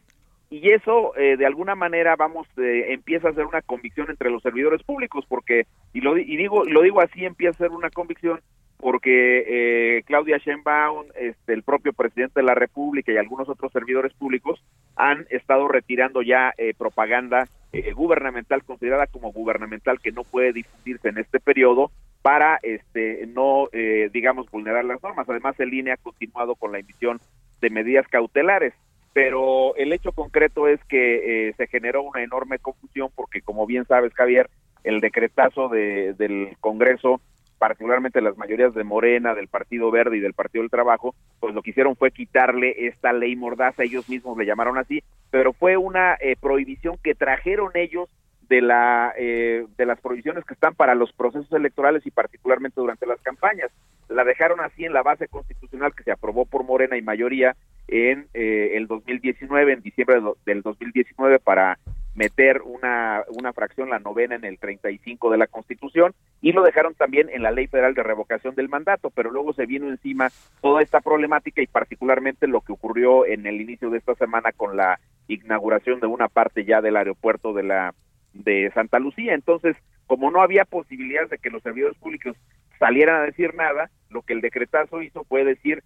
y 0.48 0.70
eso 0.70 1.16
eh, 1.16 1.36
de 1.36 1.46
alguna 1.46 1.74
manera 1.74 2.14
vamos 2.16 2.46
eh, 2.56 2.92
empieza 2.92 3.28
a 3.28 3.34
ser 3.34 3.46
una 3.46 3.62
convicción 3.62 4.10
entre 4.10 4.30
los 4.30 4.42
servidores 4.42 4.82
públicos 4.82 5.24
porque 5.28 5.66
y 5.92 6.00
lo 6.00 6.16
y 6.16 6.36
digo 6.36 6.64
lo 6.64 6.82
digo 6.82 7.00
así 7.00 7.24
empieza 7.24 7.56
a 7.56 7.66
ser 7.66 7.70
una 7.70 7.90
convicción 7.90 8.40
porque 8.78 9.44
eh, 9.48 10.02
Claudia 10.04 10.36
Sheinbaum, 10.36 11.06
este, 11.14 11.54
el 11.54 11.62
propio 11.62 11.94
presidente 11.94 12.40
de 12.40 12.46
la 12.46 12.54
República 12.54 13.10
y 13.10 13.16
algunos 13.16 13.48
otros 13.48 13.72
servidores 13.72 14.12
públicos 14.12 14.62
han 14.96 15.26
estado 15.30 15.66
retirando 15.66 16.20
ya 16.20 16.52
propaganda 16.76 17.48
gubernamental 17.94 18.62
considerada 18.64 19.06
como 19.06 19.32
gubernamental 19.32 19.98
que 20.00 20.12
no 20.12 20.24
puede 20.24 20.52
difundirse 20.52 21.08
en 21.08 21.18
este 21.18 21.40
periodo 21.40 21.90
para 22.20 22.58
este 22.62 23.26
no 23.28 23.68
digamos 24.12 24.50
vulnerar 24.50 24.84
las 24.84 25.02
normas. 25.02 25.28
Además, 25.28 25.58
el 25.58 25.72
INE 25.72 25.92
ha 25.92 25.96
continuado 25.96 26.54
con 26.54 26.72
la 26.72 26.78
emisión 26.78 27.18
de 27.62 27.70
medidas 27.70 28.06
cautelares 28.08 28.74
pero 29.16 29.74
el 29.76 29.94
hecho 29.94 30.12
concreto 30.12 30.68
es 30.68 30.78
que 30.84 31.48
eh, 31.48 31.54
se 31.56 31.66
generó 31.68 32.02
una 32.02 32.22
enorme 32.22 32.58
confusión 32.58 33.08
porque, 33.14 33.40
como 33.40 33.64
bien 33.64 33.86
sabes, 33.86 34.12
Javier, 34.12 34.50
el 34.84 35.00
decretazo 35.00 35.70
de, 35.70 36.12
del 36.12 36.54
Congreso, 36.60 37.22
particularmente 37.56 38.20
las 38.20 38.36
mayorías 38.36 38.74
de 38.74 38.84
Morena, 38.84 39.34
del 39.34 39.48
Partido 39.48 39.90
Verde 39.90 40.18
y 40.18 40.20
del 40.20 40.34
Partido 40.34 40.60
del 40.60 40.70
Trabajo, 40.70 41.14
pues 41.40 41.54
lo 41.54 41.62
que 41.62 41.70
hicieron 41.70 41.96
fue 41.96 42.10
quitarle 42.10 42.88
esta 42.88 43.14
ley 43.14 43.36
mordaza, 43.36 43.84
ellos 43.84 44.06
mismos 44.06 44.36
le 44.36 44.44
llamaron 44.44 44.76
así, 44.76 45.02
pero 45.30 45.54
fue 45.54 45.78
una 45.78 46.18
eh, 46.20 46.36
prohibición 46.38 46.98
que 47.02 47.14
trajeron 47.14 47.70
ellos 47.72 48.10
de 48.50 48.60
la 48.60 49.14
eh, 49.16 49.64
de 49.78 49.86
las 49.86 49.98
prohibiciones 49.98 50.44
que 50.44 50.52
están 50.52 50.74
para 50.74 50.94
los 50.94 51.10
procesos 51.14 51.50
electorales 51.52 52.06
y 52.06 52.10
particularmente 52.10 52.82
durante 52.82 53.06
las 53.06 53.22
campañas. 53.22 53.70
La 54.08 54.24
dejaron 54.24 54.60
así 54.60 54.84
en 54.84 54.92
la 54.92 55.02
base 55.02 55.28
constitucional 55.28 55.94
que 55.94 56.04
se 56.04 56.12
aprobó 56.12 56.46
por 56.46 56.64
Morena 56.64 56.96
y 56.96 57.02
mayoría 57.02 57.56
en 57.88 58.28
eh, 58.34 58.72
el 58.74 58.86
2019, 58.86 59.72
en 59.72 59.82
diciembre 59.82 60.20
del 60.44 60.62
2019, 60.62 61.38
para 61.38 61.78
meter 62.14 62.62
una, 62.62 63.22
una 63.28 63.52
fracción, 63.52 63.90
la 63.90 63.98
novena, 63.98 64.34
en 64.34 64.44
el 64.44 64.58
35 64.58 65.30
de 65.30 65.38
la 65.38 65.46
Constitución, 65.46 66.14
y 66.40 66.52
lo 66.52 66.62
dejaron 66.62 66.94
también 66.94 67.28
en 67.30 67.42
la 67.42 67.50
Ley 67.50 67.66
Federal 67.66 67.94
de 67.94 68.02
Revocación 68.02 68.54
del 68.54 68.70
Mandato, 68.70 69.10
pero 69.10 69.30
luego 69.30 69.52
se 69.52 69.66
vino 69.66 69.88
encima 69.88 70.30
toda 70.62 70.82
esta 70.82 71.00
problemática 71.00 71.60
y 71.60 71.66
particularmente 71.66 72.46
lo 72.46 72.62
que 72.62 72.72
ocurrió 72.72 73.26
en 73.26 73.46
el 73.46 73.60
inicio 73.60 73.90
de 73.90 73.98
esta 73.98 74.14
semana 74.14 74.52
con 74.52 74.76
la 74.76 74.98
inauguración 75.28 76.00
de 76.00 76.06
una 76.06 76.28
parte 76.28 76.64
ya 76.64 76.80
del 76.80 76.96
aeropuerto 76.96 77.52
de 77.52 77.64
la 77.64 77.94
de 78.32 78.70
Santa 78.74 78.98
Lucía. 78.98 79.34
Entonces, 79.34 79.76
como 80.06 80.30
no 80.30 80.40
había 80.40 80.64
posibilidad 80.64 81.28
de 81.28 81.38
que 81.38 81.50
los 81.50 81.62
servidores 81.62 81.98
públicos 81.98 82.36
salieran 82.78 83.22
a 83.22 83.24
decir 83.24 83.54
nada, 83.54 83.90
lo 84.10 84.22
que 84.22 84.32
el 84.32 84.40
decretazo 84.40 85.02
hizo 85.02 85.24
fue 85.24 85.44
decir 85.44 85.82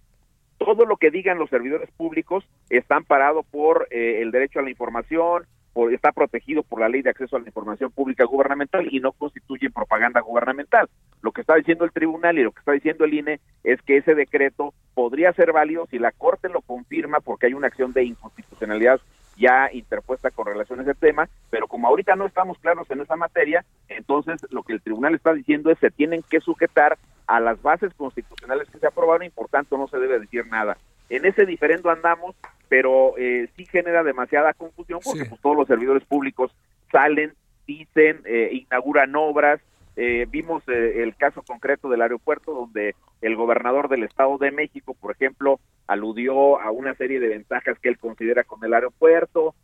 todo 0.58 0.84
lo 0.84 0.98
que 0.98 1.10
digan 1.10 1.38
los 1.38 1.48
servidores 1.48 1.90
públicos 1.92 2.44
está 2.68 2.96
amparado 2.96 3.42
por 3.42 3.88
eh, 3.90 4.20
el 4.20 4.30
derecho 4.30 4.58
a 4.58 4.62
la 4.62 4.68
información, 4.68 5.46
por, 5.72 5.92
está 5.92 6.12
protegido 6.12 6.62
por 6.62 6.80
la 6.80 6.88
ley 6.90 7.00
de 7.00 7.08
acceso 7.08 7.36
a 7.36 7.40
la 7.40 7.46
información 7.46 7.90
pública 7.90 8.24
gubernamental 8.24 8.86
y 8.90 9.00
no 9.00 9.12
constituye 9.12 9.70
propaganda 9.70 10.20
gubernamental. 10.20 10.90
Lo 11.22 11.32
que 11.32 11.40
está 11.40 11.54
diciendo 11.54 11.86
el 11.86 11.92
tribunal 11.92 12.38
y 12.38 12.42
lo 12.42 12.52
que 12.52 12.58
está 12.58 12.72
diciendo 12.72 13.04
el 13.04 13.14
INE 13.14 13.40
es 13.64 13.80
que 13.82 13.96
ese 13.96 14.14
decreto 14.14 14.74
podría 14.92 15.32
ser 15.32 15.52
válido 15.52 15.86
si 15.86 15.98
la 15.98 16.12
Corte 16.12 16.50
lo 16.50 16.60
confirma 16.60 17.20
porque 17.20 17.46
hay 17.46 17.54
una 17.54 17.68
acción 17.68 17.94
de 17.94 18.04
inconstitucionalidad 18.04 19.00
ya 19.40 19.70
interpuesta 19.72 20.30
con 20.30 20.46
relación 20.46 20.78
a 20.78 20.82
ese 20.82 20.94
tema, 20.94 21.28
pero 21.48 21.66
como 21.66 21.88
ahorita 21.88 22.14
no 22.14 22.26
estamos 22.26 22.58
claros 22.58 22.88
en 22.90 23.00
esa 23.00 23.16
materia, 23.16 23.64
entonces 23.88 24.40
lo 24.50 24.62
que 24.62 24.74
el 24.74 24.82
tribunal 24.82 25.14
está 25.14 25.32
diciendo 25.32 25.70
es 25.70 25.78
se 25.78 25.90
tienen 25.90 26.22
que 26.28 26.40
sujetar 26.40 26.98
a 27.26 27.40
las 27.40 27.60
bases 27.62 27.92
constitucionales 27.94 28.68
que 28.68 28.78
se 28.78 28.86
aprobaron 28.86 29.26
y 29.26 29.30
por 29.30 29.48
tanto 29.48 29.78
no 29.78 29.88
se 29.88 29.98
debe 29.98 30.20
decir 30.20 30.46
nada. 30.46 30.76
En 31.08 31.24
ese 31.24 31.46
diferendo 31.46 31.90
andamos, 31.90 32.36
pero 32.68 33.14
eh, 33.16 33.48
sí 33.56 33.64
genera 33.64 34.04
demasiada 34.04 34.52
confusión 34.52 35.00
porque 35.02 35.24
pues, 35.24 35.40
todos 35.40 35.56
los 35.56 35.66
servidores 35.66 36.04
públicos 36.04 36.54
salen, 36.92 37.32
dicen, 37.66 38.20
eh, 38.26 38.50
inauguran 38.52 39.14
obras. 39.16 39.60
Eh, 40.02 40.26
vimos 40.30 40.62
eh, 40.66 41.02
el 41.02 41.14
caso 41.14 41.42
concreto 41.42 41.90
del 41.90 42.00
aeropuerto 42.00 42.54
donde 42.54 42.94
el 43.20 43.36
gobernador 43.36 43.90
del 43.90 44.04
Estado 44.04 44.38
de 44.38 44.50
México, 44.50 44.96
por 44.98 45.12
ejemplo, 45.12 45.60
aludió 45.86 46.58
a 46.58 46.70
una 46.70 46.94
serie 46.94 47.20
de 47.20 47.28
ventajas 47.28 47.78
que 47.78 47.90
él 47.90 47.98
considera 47.98 48.44
con 48.44 48.64
el 48.64 48.72
aeropuerto. 48.72 49.54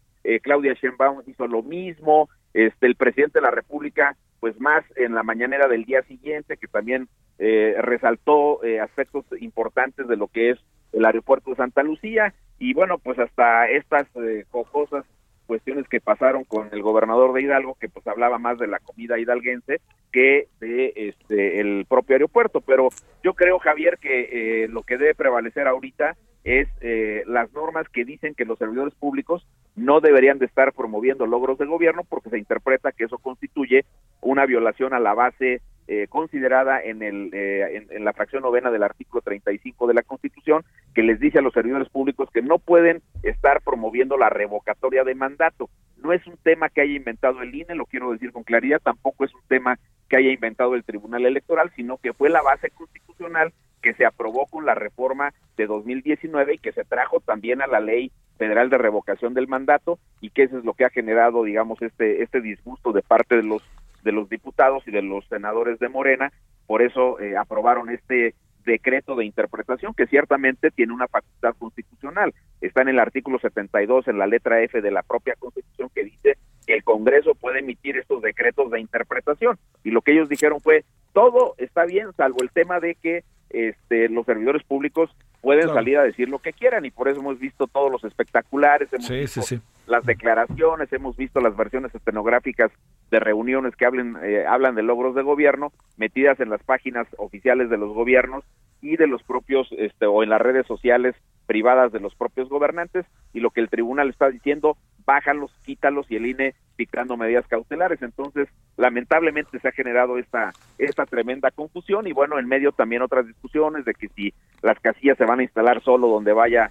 Claudia 0.42 0.74
Sheinbaum 0.74 1.22
hizo 1.26 1.46
lo 1.46 1.62
mismo. 1.62 2.28
Este, 2.52 2.86
el 2.86 2.96
presidente 2.96 3.38
de 3.38 3.44
la 3.44 3.50
República, 3.52 4.14
pues 4.40 4.60
más 4.60 4.84
en 4.96 5.14
la 5.14 5.22
mañanera 5.22 5.68
del 5.68 5.84
día 5.84 6.02
siguiente, 6.02 6.56
que 6.56 6.66
también 6.66 7.08
resaltó 7.38 8.60
aspectos 8.82 9.24
importantes 9.40 10.08
de 10.08 10.16
lo 10.16 10.26
que 10.26 10.50
es 10.50 10.58
el 10.92 11.04
aeropuerto 11.04 11.50
de 11.50 11.56
Santa 11.56 11.84
Lucía 11.84 12.34
y 12.58 12.74
bueno, 12.74 12.98
pues 12.98 13.20
hasta 13.20 13.68
estas 13.68 14.08
cosas 14.50 15.04
cuestiones 15.46 15.88
que 15.88 16.00
pasaron 16.00 16.44
con 16.44 16.68
el 16.72 16.82
gobernador 16.82 17.32
de 17.32 17.42
Hidalgo, 17.42 17.76
que 17.80 17.88
pues 17.88 18.06
hablaba 18.06 18.38
más 18.38 18.58
de 18.58 18.66
la 18.66 18.78
comida 18.80 19.18
hidalguense 19.18 19.80
que 20.12 20.48
de 20.60 20.92
este 20.96 21.60
el 21.60 21.86
propio 21.88 22.14
aeropuerto. 22.14 22.60
Pero 22.60 22.88
yo 23.22 23.34
creo, 23.34 23.58
Javier, 23.58 23.98
que 23.98 24.64
eh, 24.64 24.68
lo 24.68 24.82
que 24.82 24.98
debe 24.98 25.14
prevalecer 25.14 25.66
ahorita 25.66 26.16
es 26.44 26.68
eh, 26.80 27.24
las 27.26 27.52
normas 27.52 27.88
que 27.88 28.04
dicen 28.04 28.34
que 28.34 28.44
los 28.44 28.58
servidores 28.58 28.94
públicos 28.94 29.46
no 29.74 30.00
deberían 30.00 30.38
de 30.38 30.46
estar 30.46 30.72
promoviendo 30.72 31.26
logros 31.26 31.58
de 31.58 31.66
gobierno 31.66 32.02
porque 32.08 32.30
se 32.30 32.38
interpreta 32.38 32.92
que 32.92 33.04
eso 33.04 33.18
constituye 33.18 33.84
una 34.20 34.46
violación 34.46 34.94
a 34.94 35.00
la 35.00 35.14
base 35.14 35.60
eh, 35.88 36.06
considerada 36.08 36.80
en, 36.82 37.02
el, 37.02 37.30
eh, 37.32 37.86
en, 37.90 38.04
la 38.04 38.12
fracción 38.12 38.42
novena 38.42 38.70
del 38.70 38.82
artículo 38.82 39.22
35 39.22 39.86
de 39.86 39.94
la 39.94 40.02
Constitución, 40.02 40.64
que 40.94 41.02
les 41.02 41.20
dice 41.20 41.38
a 41.38 41.42
los 41.42 41.52
servidores 41.52 41.88
públicos 41.88 42.28
que 42.32 42.42
no 42.42 42.58
pueden 42.58 43.02
estar 43.22 43.60
promoviendo 43.62 44.16
la 44.16 44.28
revocatoria 44.28 45.04
de 45.04 45.14
mandato. 45.14 45.70
No 45.96 46.12
es 46.12 46.26
un 46.26 46.36
tema 46.38 46.68
que 46.68 46.80
haya 46.80 46.94
inventado 46.94 47.40
el 47.42 47.54
INE, 47.54 47.74
lo 47.74 47.86
quiero 47.86 48.10
decir 48.12 48.32
con 48.32 48.42
claridad, 48.42 48.80
tampoco 48.82 49.24
es 49.24 49.34
un 49.34 49.42
tema 49.48 49.78
que 50.08 50.16
haya 50.16 50.30
inventado 50.30 50.74
el 50.74 50.84
Tribunal 50.84 51.24
Electoral, 51.24 51.70
sino 51.76 51.98
que 51.98 52.12
fue 52.12 52.30
la 52.30 52.42
base 52.42 52.70
constitucional 52.70 53.52
que 53.82 53.94
se 53.94 54.04
aprobó 54.04 54.46
con 54.46 54.66
la 54.66 54.74
reforma 54.74 55.32
de 55.56 55.66
2019 55.66 56.54
y 56.54 56.58
que 56.58 56.72
se 56.72 56.84
trajo 56.84 57.20
también 57.20 57.62
a 57.62 57.66
la 57.66 57.80
ley 57.80 58.10
federal 58.36 58.68
de 58.70 58.78
revocación 58.78 59.34
del 59.34 59.48
mandato 59.48 59.98
y 60.20 60.30
que 60.30 60.42
eso 60.42 60.58
es 60.58 60.64
lo 60.64 60.74
que 60.74 60.84
ha 60.84 60.90
generado, 60.90 61.44
digamos, 61.44 61.80
este 61.80 62.22
este 62.22 62.40
disgusto 62.40 62.92
de 62.92 63.02
parte 63.02 63.36
de 63.36 63.42
los 63.42 63.62
de 64.06 64.12
los 64.12 64.30
diputados 64.30 64.86
y 64.86 64.92
de 64.92 65.02
los 65.02 65.26
senadores 65.26 65.78
de 65.80 65.90
Morena, 65.90 66.32
por 66.66 66.80
eso 66.80 67.20
eh, 67.20 67.36
aprobaron 67.36 67.90
este 67.90 68.34
decreto 68.64 69.16
de 69.16 69.24
interpretación 69.24 69.94
que 69.94 70.06
ciertamente 70.06 70.70
tiene 70.70 70.92
una 70.92 71.08
facultad 71.08 71.54
constitucional. 71.58 72.32
Está 72.60 72.82
en 72.82 72.88
el 72.88 72.98
artículo 72.98 73.38
72 73.38 74.08
en 74.08 74.18
la 74.18 74.26
letra 74.26 74.62
F 74.62 74.80
de 74.80 74.90
la 74.90 75.02
propia 75.02 75.34
Constitución 75.38 75.90
que 75.94 76.04
dice 76.04 76.38
que 76.66 76.74
el 76.74 76.84
Congreso 76.84 77.34
puede 77.34 77.60
emitir 77.60 77.96
estos 77.96 78.22
decretos 78.22 78.70
de 78.70 78.80
interpretación 78.80 79.58
y 79.84 79.90
lo 79.90 80.02
que 80.02 80.12
ellos 80.12 80.28
dijeron 80.28 80.60
fue 80.60 80.84
todo 81.12 81.54
está 81.58 81.84
bien 81.84 82.12
salvo 82.16 82.42
el 82.42 82.50
tema 82.50 82.80
de 82.80 82.96
que 82.96 83.24
este, 83.50 84.08
los 84.08 84.26
servidores 84.26 84.64
públicos 84.64 85.10
pueden 85.46 85.68
salir 85.68 85.96
a 85.96 86.02
decir 86.02 86.28
lo 86.28 86.40
que 86.40 86.52
quieran 86.52 86.84
y 86.86 86.90
por 86.90 87.06
eso 87.06 87.20
hemos 87.20 87.38
visto 87.38 87.68
todos 87.68 87.88
los 87.88 88.02
espectaculares, 88.02 88.92
hemos 88.92 89.08
visto 89.08 89.62
las 89.86 90.04
declaraciones, 90.04 90.92
hemos 90.92 91.16
visto 91.16 91.40
las 91.40 91.56
versiones 91.56 91.94
estenográficas 91.94 92.72
de 93.12 93.20
reuniones 93.20 93.76
que 93.76 93.86
hablen, 93.86 94.16
eh, 94.24 94.44
hablan 94.44 94.74
de 94.74 94.82
logros 94.82 95.14
de 95.14 95.22
gobierno 95.22 95.70
metidas 95.96 96.40
en 96.40 96.50
las 96.50 96.60
páginas 96.64 97.06
oficiales 97.16 97.70
de 97.70 97.76
los 97.76 97.94
gobiernos 97.94 98.42
y 98.82 98.96
de 98.96 99.06
los 99.06 99.22
propios 99.22 99.68
este, 99.78 100.06
o 100.06 100.24
en 100.24 100.30
las 100.30 100.40
redes 100.40 100.66
sociales 100.66 101.14
privadas 101.46 101.92
de 101.92 102.00
los 102.00 102.16
propios 102.16 102.48
gobernantes 102.48 103.06
y 103.32 103.38
lo 103.38 103.50
que 103.50 103.60
el 103.60 103.70
tribunal 103.70 104.10
está 104.10 104.28
diciendo 104.28 104.76
bájalos, 105.06 105.50
quítalos 105.64 106.06
y 106.10 106.16
el 106.16 106.26
INE 106.26 106.54
dictando 106.76 107.16
medidas 107.16 107.46
cautelares. 107.46 108.02
Entonces, 108.02 108.48
lamentablemente 108.76 109.58
se 109.58 109.68
ha 109.68 109.72
generado 109.72 110.18
esta, 110.18 110.52
esta 110.76 111.06
tremenda 111.06 111.50
confusión 111.50 112.06
y 112.06 112.12
bueno, 112.12 112.38
en 112.38 112.46
medio 112.46 112.72
también 112.72 113.02
otras 113.02 113.26
discusiones 113.26 113.84
de 113.84 113.94
que 113.94 114.08
si 114.08 114.34
las 114.62 114.78
casillas 114.80 115.16
se 115.16 115.24
van 115.24 115.40
a 115.40 115.44
instalar 115.44 115.82
solo 115.82 116.08
donde 116.08 116.32
vaya 116.32 116.70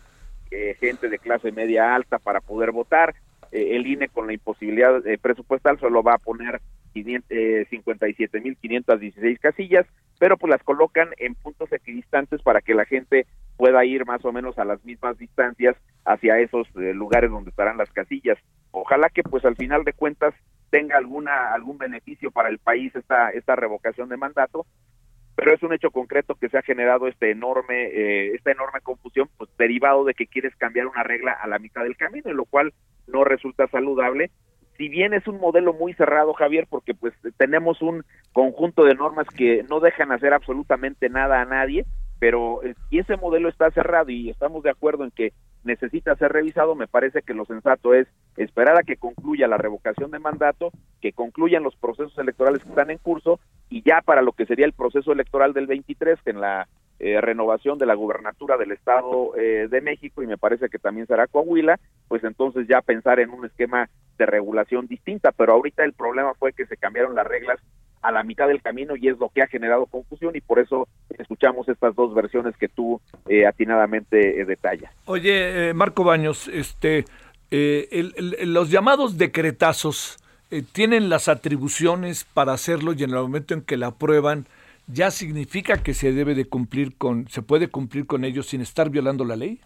eh, 0.52 0.76
gente 0.80 1.10
de 1.10 1.18
clase 1.18 1.52
media 1.52 1.96
alta 1.96 2.20
para 2.20 2.42
poder 2.42 2.72
votar, 2.72 3.16
eh, 3.52 3.76
el 3.76 3.88
INE 3.88 4.10
con 4.10 4.28
la 4.28 4.34
imposibilidad 4.34 5.02
presupuestal 5.22 5.80
solo 5.80 6.04
va 6.04 6.16
a 6.16 6.20
poner 6.20 6.62
57.516 6.94 9.24
eh, 9.24 9.38
casillas, 9.40 9.88
pero 10.20 10.38
pues 10.38 10.52
las 10.52 10.64
colocan 10.64 11.10
en 11.18 11.36
puntos 11.36 11.72
equidistantes 11.72 12.42
para 12.42 12.60
que 12.62 12.74
la 12.74 12.86
gente 12.86 13.28
pueda 13.58 13.86
ir 13.86 14.06
más 14.06 14.24
o 14.26 14.32
menos 14.32 14.58
a 14.58 14.66
las 14.66 14.84
mismas 14.84 15.18
distancias 15.18 15.76
hacia 16.06 16.40
esos 16.40 16.68
eh, 16.76 16.94
lugares 16.94 17.32
donde 17.32 17.50
estarán 17.50 17.78
las 17.78 17.92
casillas. 17.92 18.38
Ojalá 18.72 19.10
que 19.10 19.24
pues 19.24 19.46
al 19.46 19.56
final 19.56 19.84
de 19.84 19.94
cuentas 19.94 20.34
tenga 20.70 20.98
alguna 20.98 21.54
algún 21.54 21.78
beneficio 21.78 22.32
para 22.32 22.50
el 22.50 22.60
país 22.60 22.96
esta 22.96 23.30
esta 23.30 23.56
revocación 23.56 24.10
de 24.10 24.18
mandato, 24.18 24.66
pero 25.36 25.54
es 25.54 25.64
un 25.64 25.74
hecho 25.74 25.92
concreto 25.92 26.36
que 26.36 26.50
se 26.50 26.58
ha 26.58 26.62
generado 26.62 27.08
este 27.08 27.32
enorme 27.32 27.86
eh, 27.86 28.36
esta 28.36 28.52
enorme 28.52 28.82
confusión 28.82 29.30
pues 29.38 29.50
derivado 29.58 30.04
de 30.04 30.14
que 30.14 30.28
quieres 30.28 30.56
cambiar 30.56 30.88
una 30.88 31.04
regla 31.04 31.32
a 31.32 31.48
la 31.48 31.60
mitad 31.60 31.84
del 31.84 31.98
camino, 31.98 32.32
lo 32.34 32.46
cual 32.46 32.74
no 33.08 33.24
resulta 33.24 33.68
saludable 33.68 34.32
si 34.78 34.90
bien 34.90 35.14
es 35.14 35.28
un 35.28 35.40
modelo 35.40 35.74
muy 35.74 35.94
cerrado, 35.94 36.34
Javier, 36.34 36.68
porque 36.70 36.94
pues 36.94 37.14
tenemos 37.38 37.82
un 37.82 38.04
conjunto 38.34 38.84
de 38.84 38.96
normas 38.96 39.28
que 39.28 39.64
no 39.70 39.80
dejan 39.80 40.12
hacer 40.12 40.34
absolutamente 40.34 41.10
nada 41.10 41.42
a 41.42 41.46
nadie, 41.46 41.86
pero 42.20 42.64
eh, 42.64 42.76
si 42.90 43.00
ese 43.00 43.18
modelo 43.18 43.50
está 43.50 43.70
cerrado 43.72 44.10
y 44.10 44.30
estamos 44.30 44.64
de 44.64 44.70
acuerdo 44.70 45.04
en 45.04 45.12
que 45.12 45.34
necesita 45.64 46.16
ser 46.16 46.32
revisado, 46.32 46.76
me 46.76 46.88
parece 46.88 47.22
que 47.24 47.34
lo 47.34 47.46
sensato 47.46 47.94
es 47.94 48.08
esperar 48.38 48.78
a 48.78 48.84
que 48.84 48.98
concluya 48.98 49.48
la 49.48 49.58
revocación 49.58 50.12
de 50.12 50.20
mandato, 50.20 50.72
que 51.02 51.12
concluyan 51.12 51.64
los 51.64 51.76
procesos 51.76 52.18
electorales 52.18 52.62
que 52.64 52.70
están 52.70 52.92
en 52.92 53.00
curso 53.00 53.40
y 53.70 53.82
ya 53.82 54.02
para 54.02 54.22
lo 54.22 54.32
que 54.34 54.46
sería 54.46 54.66
el 54.66 54.74
proceso 54.74 55.12
electoral 55.12 55.54
del 55.54 55.68
23, 55.68 56.22
que 56.22 56.30
en 56.30 56.42
la 56.42 56.68
eh, 57.00 57.20
renovación 57.20 57.78
de 57.78 57.88
la 57.88 57.96
gubernatura 57.96 58.58
del 58.58 58.72
Estado 58.72 59.36
eh, 59.36 59.68
de 59.70 59.82
México 59.82 60.24
y 60.24 60.28
me 60.28 60.38
parece 60.38 60.70
que 60.70 60.80
también 60.80 61.08
será 61.08 61.28
Coahuila, 61.28 61.80
pues 62.08 62.24
entonces 62.24 62.68
ya 62.70 62.82
pensar 62.82 63.20
en 63.20 63.32
un 63.32 63.46
esquema 63.46 63.90
de 64.18 64.26
regulación 64.26 64.88
distinta, 64.88 65.32
pero 65.32 65.54
ahorita 65.54 65.84
el 65.84 65.94
problema 65.94 66.34
fue 66.36 66.54
que 66.54 66.66
se 66.68 66.78
cambiaron 66.78 67.16
las 67.16 67.28
reglas 67.28 67.60
a 68.06 68.12
la 68.12 68.24
mitad 68.24 68.48
del 68.48 68.62
camino 68.62 68.96
y 68.96 69.08
es 69.08 69.18
lo 69.18 69.30
que 69.30 69.42
ha 69.42 69.48
generado 69.48 69.86
confusión 69.88 70.36
y 70.36 70.42
por 70.42 70.60
eso 70.60 70.88
escuchamos 71.18 71.68
estas 71.68 71.96
dos 71.96 72.14
versiones 72.14 72.56
que 72.58 72.68
tú 72.68 73.02
eh, 73.28 73.46
atinadamente 73.46 74.42
eh, 74.42 74.46
detallas. 74.46 74.92
Oye, 75.06 75.70
eh, 75.70 75.74
Marco 75.74 76.04
Baños, 76.04 76.48
este, 76.48 77.06
los 77.50 78.70
llamados 78.70 79.18
decretazos 79.18 80.18
tienen 80.72 81.10
las 81.10 81.28
atribuciones 81.28 82.24
para 82.24 82.54
hacerlo 82.54 82.94
y 82.94 83.04
en 83.04 83.10
el 83.10 83.18
momento 83.18 83.54
en 83.54 83.62
que 83.62 83.78
la 83.78 83.88
aprueban 83.88 84.46
ya 84.88 85.12
significa 85.12 85.82
que 85.82 85.94
se 85.94 86.12
debe 86.12 86.36
de 86.36 86.46
cumplir 86.46 86.96
con, 86.98 87.28
se 87.30 87.42
puede 87.42 87.70
cumplir 87.70 88.06
con 88.06 88.24
ellos 88.24 88.46
sin 88.48 88.62
estar 88.62 88.90
violando 88.90 89.26
la 89.26 89.36
ley. 89.36 89.60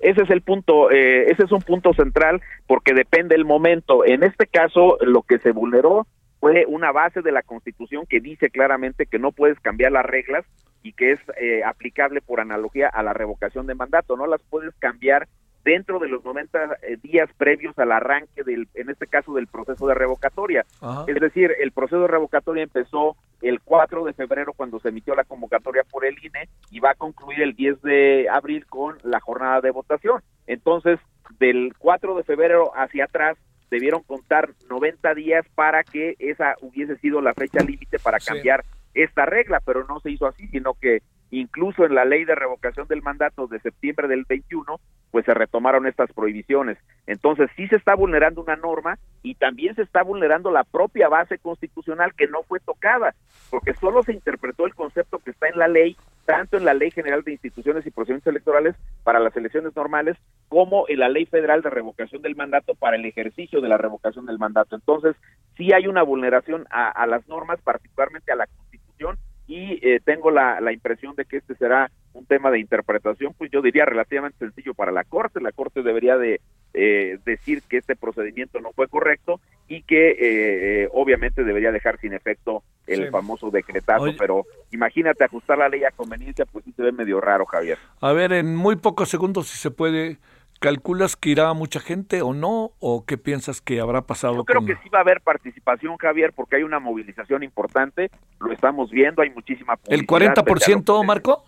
Ese 0.00 0.22
es 0.22 0.30
el 0.30 0.40
punto, 0.40 0.90
eh, 0.90 1.30
ese 1.30 1.44
es 1.44 1.52
un 1.52 1.60
punto 1.60 1.92
central 1.92 2.40
porque 2.66 2.94
depende 2.94 3.34
el 3.34 3.44
momento. 3.44 4.04
En 4.04 4.22
este 4.22 4.46
caso, 4.46 4.96
lo 5.02 5.22
que 5.22 5.38
se 5.38 5.52
vulneró 5.52 6.06
fue 6.40 6.64
una 6.66 6.90
base 6.90 7.20
de 7.20 7.32
la 7.32 7.42
Constitución 7.42 8.06
que 8.08 8.20
dice 8.20 8.50
claramente 8.50 9.06
que 9.06 9.18
no 9.18 9.30
puedes 9.30 9.60
cambiar 9.60 9.92
las 9.92 10.06
reglas 10.06 10.44
y 10.82 10.94
que 10.94 11.12
es 11.12 11.20
eh, 11.38 11.62
aplicable 11.62 12.22
por 12.22 12.40
analogía 12.40 12.88
a 12.88 13.02
la 13.02 13.12
revocación 13.12 13.66
de 13.66 13.74
mandato. 13.74 14.16
No 14.16 14.26
las 14.26 14.40
puedes 14.48 14.74
cambiar 14.76 15.28
dentro 15.64 15.98
de 15.98 16.08
los 16.08 16.24
90 16.24 16.78
eh, 16.82 16.96
días 17.02 17.28
previos 17.36 17.78
al 17.78 17.92
arranque 17.92 18.42
del, 18.42 18.68
en 18.74 18.88
este 18.88 19.06
caso, 19.06 19.34
del 19.34 19.46
proceso 19.46 19.86
de 19.86 19.94
revocatoria. 19.94 20.64
Es 21.06 21.20
decir, 21.20 21.54
el 21.60 21.72
proceso 21.72 22.00
de 22.00 22.08
revocatoria 22.08 22.62
empezó 22.62 23.16
el 23.42 23.60
4 23.60 24.04
de 24.04 24.14
febrero 24.14 24.54
cuando 24.54 24.80
se 24.80 24.88
emitió 24.88 25.14
la 25.14 25.24
convocatoria 25.24 25.84
por 25.84 26.06
el 26.06 26.16
INE 26.24 26.48
y 26.70 26.80
va 26.80 26.92
a 26.92 26.94
concluir 26.94 27.42
el 27.42 27.54
10 27.54 27.82
de 27.82 28.28
abril 28.30 28.64
con 28.66 28.98
la 29.02 29.20
jornada 29.20 29.60
de 29.60 29.70
votación. 29.70 30.22
Entonces, 30.46 30.98
del 31.38 31.74
4 31.78 32.14
de 32.14 32.24
febrero 32.24 32.72
hacia 32.74 33.04
atrás, 33.04 33.36
debieron 33.70 34.02
contar 34.02 34.50
90 34.68 35.14
días 35.14 35.46
para 35.54 35.84
que 35.84 36.16
esa 36.18 36.56
hubiese 36.60 36.96
sido 36.96 37.20
la 37.20 37.34
fecha 37.34 37.62
límite 37.62 37.98
para 37.98 38.18
cambiar 38.18 38.64
esta 38.94 39.24
regla, 39.24 39.60
pero 39.64 39.84
no 39.86 40.00
se 40.00 40.10
hizo 40.10 40.26
así, 40.26 40.48
sino 40.48 40.74
que 40.74 41.02
incluso 41.30 41.84
en 41.84 41.94
la 41.94 42.04
ley 42.04 42.24
de 42.24 42.34
revocación 42.34 42.88
del 42.88 43.02
mandato 43.02 43.46
de 43.46 43.60
septiembre 43.60 44.08
del 44.08 44.24
21, 44.24 44.80
pues 45.10 45.24
se 45.24 45.34
retomaron 45.34 45.86
estas 45.86 46.12
prohibiciones. 46.12 46.78
Entonces 47.06 47.50
sí 47.56 47.66
se 47.68 47.76
está 47.76 47.94
vulnerando 47.94 48.42
una 48.42 48.56
norma 48.56 48.98
y 49.22 49.34
también 49.34 49.74
se 49.74 49.82
está 49.82 50.02
vulnerando 50.02 50.50
la 50.50 50.64
propia 50.64 51.08
base 51.08 51.38
constitucional 51.38 52.14
que 52.14 52.26
no 52.28 52.42
fue 52.42 52.60
tocada, 52.60 53.14
porque 53.50 53.74
solo 53.74 54.02
se 54.02 54.12
interpretó 54.12 54.66
el 54.66 54.74
concepto 54.74 55.18
que 55.18 55.30
está 55.30 55.48
en 55.48 55.58
la 55.58 55.68
ley, 55.68 55.96
tanto 56.26 56.56
en 56.56 56.64
la 56.64 56.74
Ley 56.74 56.90
General 56.90 57.22
de 57.22 57.32
Instituciones 57.32 57.86
y 57.86 57.90
Procedimientos 57.90 58.30
Electorales 58.30 58.76
para 59.02 59.18
las 59.18 59.36
elecciones 59.36 59.74
normales, 59.74 60.16
como 60.48 60.88
en 60.88 61.00
la 61.00 61.08
Ley 61.08 61.26
Federal 61.26 61.62
de 61.62 61.70
Revocación 61.70 62.22
del 62.22 62.36
Mandato 62.36 62.74
para 62.74 62.96
el 62.96 63.04
ejercicio 63.04 63.60
de 63.60 63.68
la 63.68 63.78
revocación 63.78 64.26
del 64.26 64.38
mandato. 64.38 64.76
Entonces, 64.76 65.16
sí 65.56 65.72
hay 65.72 65.86
una 65.86 66.02
vulneración 66.02 66.66
a, 66.70 66.88
a 66.88 67.06
las 67.06 67.26
normas, 67.26 67.60
particularmente 67.62 68.30
a 68.30 68.36
la 68.36 68.46
Constitución, 68.46 69.18
y 69.50 69.80
eh, 69.82 69.98
tengo 70.04 70.30
la, 70.30 70.60
la, 70.60 70.72
impresión 70.72 71.16
de 71.16 71.24
que 71.24 71.38
este 71.38 71.56
será 71.56 71.90
un 72.12 72.24
tema 72.24 72.52
de 72.52 72.60
interpretación, 72.60 73.34
pues 73.36 73.50
yo 73.50 73.60
diría 73.60 73.84
relativamente 73.84 74.38
sencillo 74.38 74.74
para 74.74 74.92
la 74.92 75.02
Corte. 75.02 75.40
La 75.40 75.50
Corte 75.50 75.82
debería 75.82 76.16
de 76.16 76.40
eh, 76.72 77.18
decir 77.24 77.62
que 77.68 77.78
este 77.78 77.96
procedimiento 77.96 78.60
no 78.60 78.70
fue 78.70 78.86
correcto 78.86 79.40
y 79.66 79.82
que 79.82 80.16
eh, 80.20 80.88
obviamente 80.92 81.42
debería 81.42 81.72
dejar 81.72 81.98
sin 81.98 82.12
efecto 82.12 82.62
el 82.86 83.06
sí. 83.06 83.10
famoso 83.10 83.50
decretazo, 83.50 84.04
Oye. 84.04 84.16
pero 84.16 84.46
imagínate 84.70 85.24
ajustar 85.24 85.58
la 85.58 85.68
ley 85.68 85.82
a 85.82 85.90
conveniencia, 85.90 86.46
pues 86.46 86.64
sí 86.64 86.70
se 86.70 86.82
ve 86.82 86.92
medio 86.92 87.20
raro, 87.20 87.44
Javier. 87.44 87.78
A 88.00 88.12
ver, 88.12 88.32
en 88.32 88.54
muy 88.54 88.76
pocos 88.76 89.08
segundos 89.08 89.48
si 89.48 89.58
se 89.58 89.72
puede 89.72 90.18
¿Calculas 90.60 91.16
que 91.16 91.30
irá 91.30 91.54
mucha 91.54 91.80
gente 91.80 92.20
o 92.20 92.34
no? 92.34 92.72
¿O 92.80 93.06
qué 93.06 93.16
piensas 93.16 93.62
que 93.62 93.80
habrá 93.80 94.02
pasado? 94.02 94.34
Yo 94.34 94.44
creo 94.44 94.60
con... 94.60 94.66
que 94.66 94.76
sí 94.82 94.90
va 94.90 94.98
a 94.98 95.00
haber 95.00 95.22
participación, 95.22 95.96
Javier, 95.96 96.34
porque 96.34 96.56
hay 96.56 96.64
una 96.64 96.78
movilización 96.78 97.42
importante, 97.42 98.10
lo 98.38 98.52
estamos 98.52 98.90
viendo, 98.90 99.22
hay 99.22 99.30
muchísima 99.30 99.78
¿El 99.86 100.06
40%, 100.06 101.02
Marco? 101.06 101.44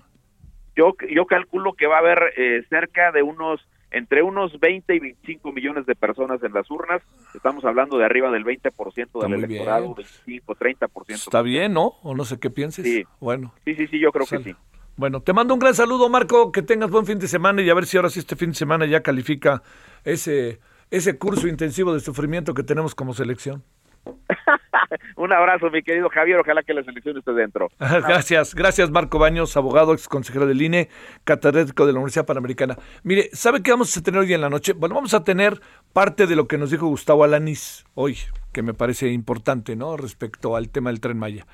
Yo, 0.75 0.95
yo 1.15 1.27
calculo 1.27 1.75
que 1.75 1.87
va 1.87 1.97
a 1.97 1.99
haber 1.99 2.33
eh, 2.39 2.65
cerca 2.71 3.13
de 3.13 3.23
unos, 3.23 3.61
entre 3.91 4.23
unos 4.23 4.59
20 4.59 4.95
y 4.95 4.99
25 4.99 5.53
millones 5.53 5.85
de 5.85 5.95
personas 5.95 6.43
en 6.43 6.55
las 6.55 6.71
urnas, 6.71 7.03
estamos 7.35 7.67
hablando 7.67 7.99
de 7.99 8.07
arriba 8.07 8.31
del 8.31 8.47
20% 8.47 9.23
del 9.23 9.33
electorado, 9.35 9.95
bien. 9.95 10.09
25, 10.27 10.57
30%. 10.57 11.05
Está 11.11 11.43
bien, 11.43 11.75
¿no? 11.75 11.93
O 12.03 12.15
no 12.15 12.25
sé 12.25 12.41
qué 12.41 12.49
pienses. 12.49 12.87
Sí. 12.87 13.05
Bueno. 13.21 13.53
Sí, 13.67 13.75
sí, 13.75 13.89
sí, 13.89 13.99
yo 13.99 14.11
creo 14.11 14.25
que 14.25 14.39
sí. 14.39 14.57
Bueno, 14.97 15.21
te 15.23 15.33
mando 15.33 15.55
un 15.55 15.61
gran 15.61 15.75
saludo, 15.75 16.09
Marco. 16.09 16.53
Que 16.53 16.63
tengas 16.63 16.91
buen 16.91 17.07
fin 17.07 17.19
de 17.19 17.29
semana 17.29 17.63
y 17.63 17.71
a 17.71 17.75
ver 17.75 17.87
si 17.87 17.97
ahora 17.97 18.11
sí 18.11 18.19
este 18.19 18.37
fin 18.37 18.51
de 18.51 18.57
semana 18.57 18.87
ya 18.87 19.03
califica 19.03 19.63
ese, 20.05 20.61
ese 20.91 21.19
curso 21.19 21.49
intensivo 21.49 21.95
de 21.95 22.01
sufrimiento 22.01 22.55
que 22.55 22.63
tenemos 22.63 22.95
como 22.95 23.15
selección. 23.15 23.63
un 25.17 25.33
abrazo, 25.33 25.71
mi 25.71 25.83
querido 25.83 26.09
Javier. 26.11 26.39
Ojalá 26.41 26.63
que 26.63 26.75
la 26.75 26.83
selección 26.83 27.17
esté 27.17 27.33
dentro. 27.33 27.69
gracias, 27.79 28.55
gracias, 28.55 28.91
Marco 28.91 29.19
Baños, 29.19 29.57
abogado, 29.57 29.93
ex 29.93 30.09
consejero 30.09 30.47
del 30.47 30.61
INE, 30.61 30.89
catedrático 31.25 31.87
de 31.87 31.93
la 31.93 31.99
Universidad 31.99 32.27
Panamericana. 32.27 32.77
Mire, 33.03 33.31
¿sabe 33.33 33.63
qué 33.63 33.71
vamos 33.71 33.97
a 33.97 34.03
tener 34.03 34.21
hoy 34.21 34.35
en 34.35 34.41
la 34.41 34.51
noche? 34.51 34.73
Bueno, 34.75 34.95
vamos 34.95 35.15
a 35.15 35.25
tener 35.25 35.61
parte 35.93 36.27
de 36.27 36.37
lo 36.37 36.47
que 36.47 36.59
nos 36.59 36.71
dijo 36.71 36.87
Gustavo 36.87 37.25
Alanis 37.25 37.85
hoy, 37.95 38.19
que 38.53 38.63
me 38.63 38.75
parece 38.75 39.09
importante, 39.09 39.77
¿no? 39.77 39.97
Respecto 39.97 40.57
al 40.57 40.69
tema 40.69 40.91
del 40.91 41.01
tren 41.01 41.19
Maya. 41.19 41.47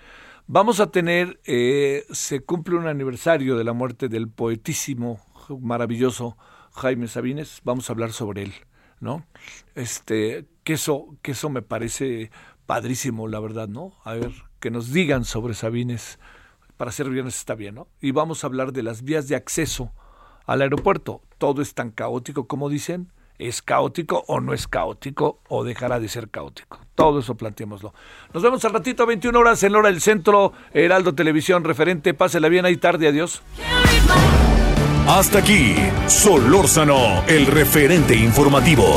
Vamos 0.50 0.80
a 0.80 0.90
tener, 0.90 1.38
eh, 1.44 2.06
se 2.10 2.40
cumple 2.40 2.76
un 2.76 2.86
aniversario 2.86 3.58
de 3.58 3.64
la 3.64 3.74
muerte 3.74 4.08
del 4.08 4.30
poetísimo, 4.30 5.20
maravilloso 5.60 6.38
Jaime 6.72 7.06
Sabines. 7.06 7.60
Vamos 7.64 7.90
a 7.90 7.92
hablar 7.92 8.12
sobre 8.12 8.44
él, 8.44 8.54
¿no? 8.98 9.26
Este, 9.74 10.46
que 10.64 10.72
eso, 10.72 11.18
que 11.20 11.32
eso 11.32 11.50
me 11.50 11.60
parece 11.60 12.30
padrísimo, 12.64 13.28
la 13.28 13.40
verdad, 13.40 13.68
¿no? 13.68 13.92
A 14.04 14.14
ver, 14.14 14.32
que 14.58 14.70
nos 14.70 14.90
digan 14.90 15.26
sobre 15.26 15.52
Sabines. 15.52 16.18
Para 16.78 16.92
ser 16.92 17.10
viernes 17.10 17.36
está 17.36 17.54
bien, 17.54 17.74
¿no? 17.74 17.88
Y 18.00 18.12
vamos 18.12 18.42
a 18.42 18.46
hablar 18.46 18.72
de 18.72 18.82
las 18.82 19.02
vías 19.02 19.28
de 19.28 19.36
acceso 19.36 19.92
al 20.46 20.62
aeropuerto. 20.62 21.20
Todo 21.36 21.60
es 21.60 21.74
tan 21.74 21.90
caótico 21.90 22.48
como 22.48 22.70
dicen. 22.70 23.12
¿Es 23.38 23.62
caótico 23.62 24.24
o 24.26 24.40
no 24.40 24.52
es 24.52 24.66
caótico 24.66 25.40
o 25.48 25.62
dejará 25.62 26.00
de 26.00 26.08
ser 26.08 26.28
caótico? 26.28 26.80
Todo 26.96 27.20
eso 27.20 27.36
planteémoslo. 27.36 27.94
Nos 28.34 28.42
vemos 28.42 28.64
al 28.64 28.72
ratito 28.72 29.04
a 29.04 29.06
21 29.06 29.38
horas 29.38 29.62
en 29.62 29.76
hora 29.76 29.90
del 29.90 30.00
centro, 30.00 30.52
Heraldo 30.72 31.14
Televisión, 31.14 31.62
referente. 31.62 32.14
Pásela 32.14 32.48
bien 32.48 32.64
ahí 32.64 32.76
tarde, 32.76 33.06
adiós. 33.06 33.42
Hasta 35.06 35.38
aquí, 35.38 35.76
Solórzano, 36.08 37.24
el 37.28 37.46
referente 37.46 38.16
informativo. 38.16 38.96